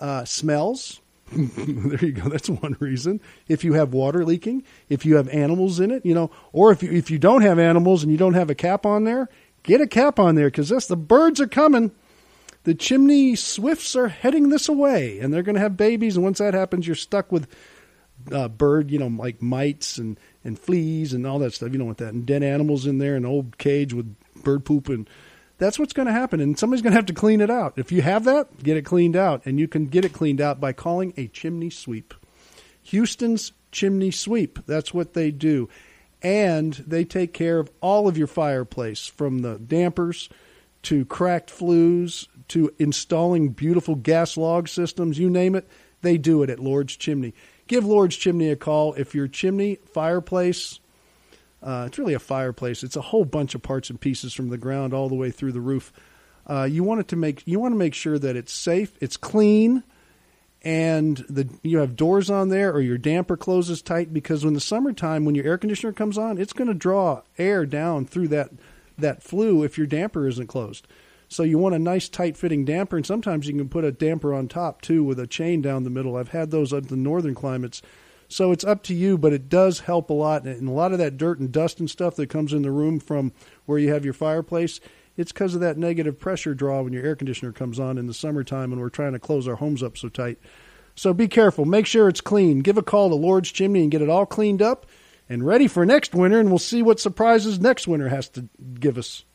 uh, 0.00 0.24
smells. 0.24 1.00
there 1.32 2.04
you 2.04 2.12
go. 2.12 2.28
That's 2.28 2.50
one 2.50 2.76
reason. 2.80 3.20
If 3.46 3.62
you 3.62 3.74
have 3.74 3.94
water 3.94 4.24
leaking, 4.24 4.64
if 4.88 5.06
you 5.06 5.14
have 5.16 5.28
animals 5.28 5.78
in 5.78 5.92
it, 5.92 6.04
you 6.04 6.12
know, 6.12 6.32
or 6.52 6.72
if 6.72 6.82
you, 6.82 6.90
if 6.90 7.08
you 7.10 7.20
don't 7.20 7.42
have 7.42 7.60
animals 7.60 8.02
and 8.02 8.10
you 8.10 8.18
don't 8.18 8.34
have 8.34 8.50
a 8.50 8.54
cap 8.54 8.84
on 8.84 9.04
there, 9.04 9.28
get 9.62 9.80
a 9.80 9.86
cap 9.86 10.18
on 10.18 10.34
there 10.34 10.50
because 10.50 10.68
the 10.88 10.96
birds 10.96 11.40
are 11.40 11.46
coming. 11.46 11.92
The 12.64 12.74
chimney 12.74 13.36
swifts 13.36 13.94
are 13.94 14.08
heading 14.08 14.48
this 14.48 14.68
away, 14.68 15.20
and 15.20 15.32
they're 15.32 15.42
going 15.42 15.54
to 15.54 15.60
have 15.60 15.76
babies. 15.76 16.16
And 16.16 16.24
once 16.24 16.38
that 16.38 16.52
happens, 16.52 16.86
you're 16.86 16.96
stuck 16.96 17.30
with 17.30 17.48
uh, 18.30 18.48
bird, 18.48 18.90
you 18.90 18.98
know, 18.98 19.06
like 19.06 19.40
mites 19.40 19.98
and 19.98 20.18
and 20.44 20.58
fleas 20.58 21.12
and 21.12 21.26
all 21.26 21.38
that 21.38 21.54
stuff. 21.54 21.72
You 21.72 21.78
don't 21.78 21.86
want 21.86 21.98
that, 21.98 22.12
and 22.12 22.26
dead 22.26 22.42
animals 22.42 22.86
in 22.86 22.98
there, 22.98 23.14
an 23.14 23.24
old 23.24 23.56
cage 23.58 23.94
with 23.94 24.14
bird 24.42 24.64
poop, 24.64 24.88
and 24.88 25.08
that's 25.62 25.78
what's 25.78 25.92
going 25.92 26.06
to 26.06 26.12
happen. 26.12 26.40
And 26.40 26.58
somebody's 26.58 26.82
going 26.82 26.92
to 26.92 26.98
have 26.98 27.06
to 27.06 27.12
clean 27.12 27.40
it 27.40 27.50
out. 27.50 27.74
If 27.76 27.92
you 27.92 28.02
have 28.02 28.24
that, 28.24 28.62
get 28.62 28.76
it 28.76 28.82
cleaned 28.82 29.16
out, 29.16 29.42
and 29.44 29.58
you 29.60 29.68
can 29.68 29.86
get 29.86 30.04
it 30.04 30.12
cleaned 30.12 30.40
out 30.40 30.60
by 30.60 30.72
calling 30.72 31.14
a 31.16 31.28
chimney 31.28 31.70
sweep. 31.70 32.14
Houston's 32.82 33.52
chimney 33.70 34.10
sweep. 34.10 34.58
That's 34.66 34.92
what 34.92 35.14
they 35.14 35.30
do, 35.30 35.68
and 36.20 36.74
they 36.74 37.04
take 37.04 37.32
care 37.32 37.58
of 37.58 37.70
all 37.80 38.08
of 38.08 38.18
your 38.18 38.26
fireplace 38.26 39.06
from 39.06 39.40
the 39.40 39.58
dampers 39.58 40.28
to 40.82 41.04
cracked 41.04 41.48
flues 41.48 42.28
to 42.48 42.74
installing 42.78 43.50
beautiful 43.50 43.94
gas 43.94 44.36
log 44.36 44.66
systems. 44.66 45.18
You 45.18 45.30
name 45.30 45.54
it, 45.54 45.68
they 46.02 46.18
do 46.18 46.42
it 46.42 46.50
at 46.50 46.58
Lord's 46.58 46.96
Chimney 46.96 47.34
give 47.72 47.84
Lord's 47.86 48.16
Chimney 48.16 48.50
a 48.50 48.56
call. 48.56 48.92
If 48.94 49.14
your 49.14 49.28
chimney, 49.28 49.78
fireplace, 49.94 50.78
uh, 51.62 51.84
it's 51.86 51.98
really 51.98 52.14
a 52.14 52.18
fireplace. 52.18 52.82
It's 52.82 52.96
a 52.96 53.00
whole 53.00 53.24
bunch 53.24 53.54
of 53.54 53.62
parts 53.62 53.90
and 53.90 54.00
pieces 54.00 54.34
from 54.34 54.48
the 54.48 54.58
ground 54.58 54.92
all 54.92 55.08
the 55.08 55.14
way 55.14 55.30
through 55.30 55.52
the 55.52 55.60
roof. 55.60 55.92
Uh, 56.46 56.64
you 56.64 56.82
want 56.82 57.00
it 57.00 57.08
to 57.08 57.16
make 57.16 57.46
you 57.46 57.60
want 57.60 57.72
to 57.72 57.78
make 57.78 57.94
sure 57.94 58.18
that 58.18 58.36
it's 58.36 58.52
safe, 58.52 58.96
it's 59.00 59.16
clean, 59.16 59.84
and 60.62 61.18
the 61.28 61.48
you 61.62 61.78
have 61.78 61.94
doors 61.94 62.30
on 62.30 62.48
there 62.48 62.72
or 62.72 62.80
your 62.80 62.98
damper 62.98 63.36
closes 63.36 63.80
tight 63.80 64.12
because 64.12 64.44
when 64.44 64.54
the 64.54 64.60
summertime 64.60 65.24
when 65.24 65.36
your 65.36 65.46
air 65.46 65.58
conditioner 65.58 65.92
comes 65.92 66.18
on, 66.18 66.38
it's 66.38 66.52
going 66.52 66.68
to 66.68 66.74
draw 66.74 67.22
air 67.38 67.64
down 67.64 68.06
through 68.06 68.28
that 68.28 68.50
that 68.98 69.22
flue 69.22 69.62
if 69.62 69.78
your 69.78 69.86
damper 69.86 70.26
isn't 70.26 70.48
closed. 70.48 70.86
So 71.28 71.44
you 71.44 71.56
want 71.56 71.74
a 71.74 71.78
nice 71.78 72.08
tight 72.08 72.36
fitting 72.36 72.64
damper, 72.64 72.96
and 72.96 73.06
sometimes 73.06 73.46
you 73.46 73.54
can 73.54 73.68
put 73.68 73.84
a 73.84 73.92
damper 73.92 74.34
on 74.34 74.48
top 74.48 74.82
too 74.82 75.02
with 75.02 75.18
a 75.18 75.26
chain 75.26 75.62
down 75.62 75.84
the 75.84 75.90
middle. 75.90 76.16
I've 76.16 76.28
had 76.28 76.50
those 76.50 76.72
up 76.72 76.82
in 76.82 76.88
the 76.88 76.96
northern 76.96 77.34
climates. 77.34 77.80
So 78.32 78.50
it's 78.50 78.64
up 78.64 78.82
to 78.84 78.94
you, 78.94 79.18
but 79.18 79.34
it 79.34 79.50
does 79.50 79.80
help 79.80 80.08
a 80.08 80.14
lot. 80.14 80.44
And 80.44 80.66
a 80.66 80.72
lot 80.72 80.92
of 80.92 80.98
that 80.98 81.18
dirt 81.18 81.38
and 81.38 81.52
dust 81.52 81.80
and 81.80 81.90
stuff 81.90 82.16
that 82.16 82.30
comes 82.30 82.54
in 82.54 82.62
the 82.62 82.70
room 82.70 82.98
from 82.98 83.32
where 83.66 83.78
you 83.78 83.92
have 83.92 84.06
your 84.06 84.14
fireplace, 84.14 84.80
it's 85.18 85.32
because 85.32 85.54
of 85.54 85.60
that 85.60 85.76
negative 85.76 86.18
pressure 86.18 86.54
draw 86.54 86.80
when 86.80 86.94
your 86.94 87.04
air 87.04 87.14
conditioner 87.14 87.52
comes 87.52 87.78
on 87.78 87.98
in 87.98 88.06
the 88.06 88.14
summertime 88.14 88.72
and 88.72 88.80
we're 88.80 88.88
trying 88.88 89.12
to 89.12 89.18
close 89.18 89.46
our 89.46 89.56
homes 89.56 89.82
up 89.82 89.98
so 89.98 90.08
tight. 90.08 90.38
So 90.94 91.12
be 91.12 91.28
careful. 91.28 91.66
Make 91.66 91.84
sure 91.84 92.08
it's 92.08 92.22
clean. 92.22 92.60
Give 92.60 92.78
a 92.78 92.82
call 92.82 93.10
to 93.10 93.14
Lord's 93.14 93.52
Chimney 93.52 93.82
and 93.82 93.90
get 93.90 94.00
it 94.00 94.08
all 94.08 94.24
cleaned 94.24 94.62
up 94.62 94.86
and 95.28 95.46
ready 95.46 95.68
for 95.68 95.84
next 95.84 96.14
winter, 96.14 96.40
and 96.40 96.48
we'll 96.48 96.58
see 96.58 96.82
what 96.82 97.00
surprises 97.00 97.60
next 97.60 97.86
winter 97.86 98.08
has 98.08 98.30
to 98.30 98.48
give 98.80 98.96
us. 98.96 99.26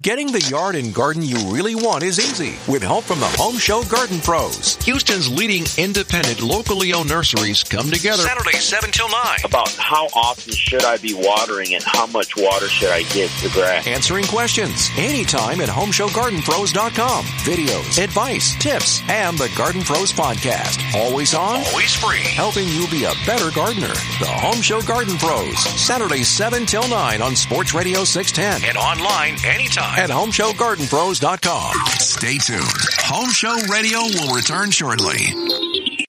Getting 0.00 0.30
the 0.30 0.40
yard 0.42 0.76
and 0.76 0.94
garden 0.94 1.22
you 1.22 1.36
really 1.52 1.74
want 1.74 2.04
is 2.04 2.20
easy 2.20 2.56
with 2.70 2.82
help 2.82 3.02
from 3.02 3.18
the 3.18 3.26
Home 3.34 3.58
Show 3.58 3.82
Garden 3.82 4.20
Pros. 4.20 4.76
Houston's 4.84 5.28
leading 5.28 5.64
independent, 5.76 6.40
locally 6.40 6.92
owned 6.92 7.08
nurseries 7.08 7.64
come 7.64 7.90
together 7.90 8.22
Saturday 8.22 8.58
7 8.58 8.92
till 8.92 9.08
9. 9.08 9.38
About 9.44 9.68
how 9.72 10.06
often 10.14 10.52
should 10.54 10.84
I 10.84 10.98
be 10.98 11.14
watering 11.14 11.74
and 11.74 11.82
how 11.82 12.06
much 12.06 12.36
water 12.36 12.68
should 12.68 12.90
I 12.90 13.02
give 13.10 13.28
the 13.42 13.50
grass? 13.52 13.88
Answering 13.88 14.24
questions 14.26 14.88
anytime 14.96 15.60
at 15.60 15.68
HomeshowGardenPros.com. 15.68 17.24
Videos, 17.42 18.02
advice, 18.02 18.54
tips, 18.62 19.02
and 19.08 19.36
the 19.36 19.50
Garden 19.58 19.82
Pros 19.82 20.12
podcast. 20.12 20.78
Always 20.94 21.34
on, 21.34 21.60
always 21.66 21.92
free, 21.92 22.22
helping 22.22 22.68
you 22.68 22.86
be 22.86 23.02
a 23.04 23.12
better 23.26 23.50
gardener. 23.50 23.92
The 24.20 24.30
Home 24.30 24.62
Show 24.62 24.80
Garden 24.80 25.18
Pros. 25.18 25.58
Saturday 25.58 26.22
7 26.22 26.66
till 26.66 26.86
9 26.88 27.20
on 27.20 27.34
Sports 27.34 27.74
Radio 27.74 28.04
610 28.04 28.68
and 28.68 28.78
online 28.78 29.34
anytime 29.48 29.98
at 29.98 30.10
HomeshowGardenPros.com. 30.10 31.74
Stay 31.98 32.38
tuned. 32.38 32.62
Home 33.04 33.30
Show 33.30 33.56
Radio 33.72 34.00
will 34.00 34.34
return 34.34 34.70
shortly. 34.70 36.07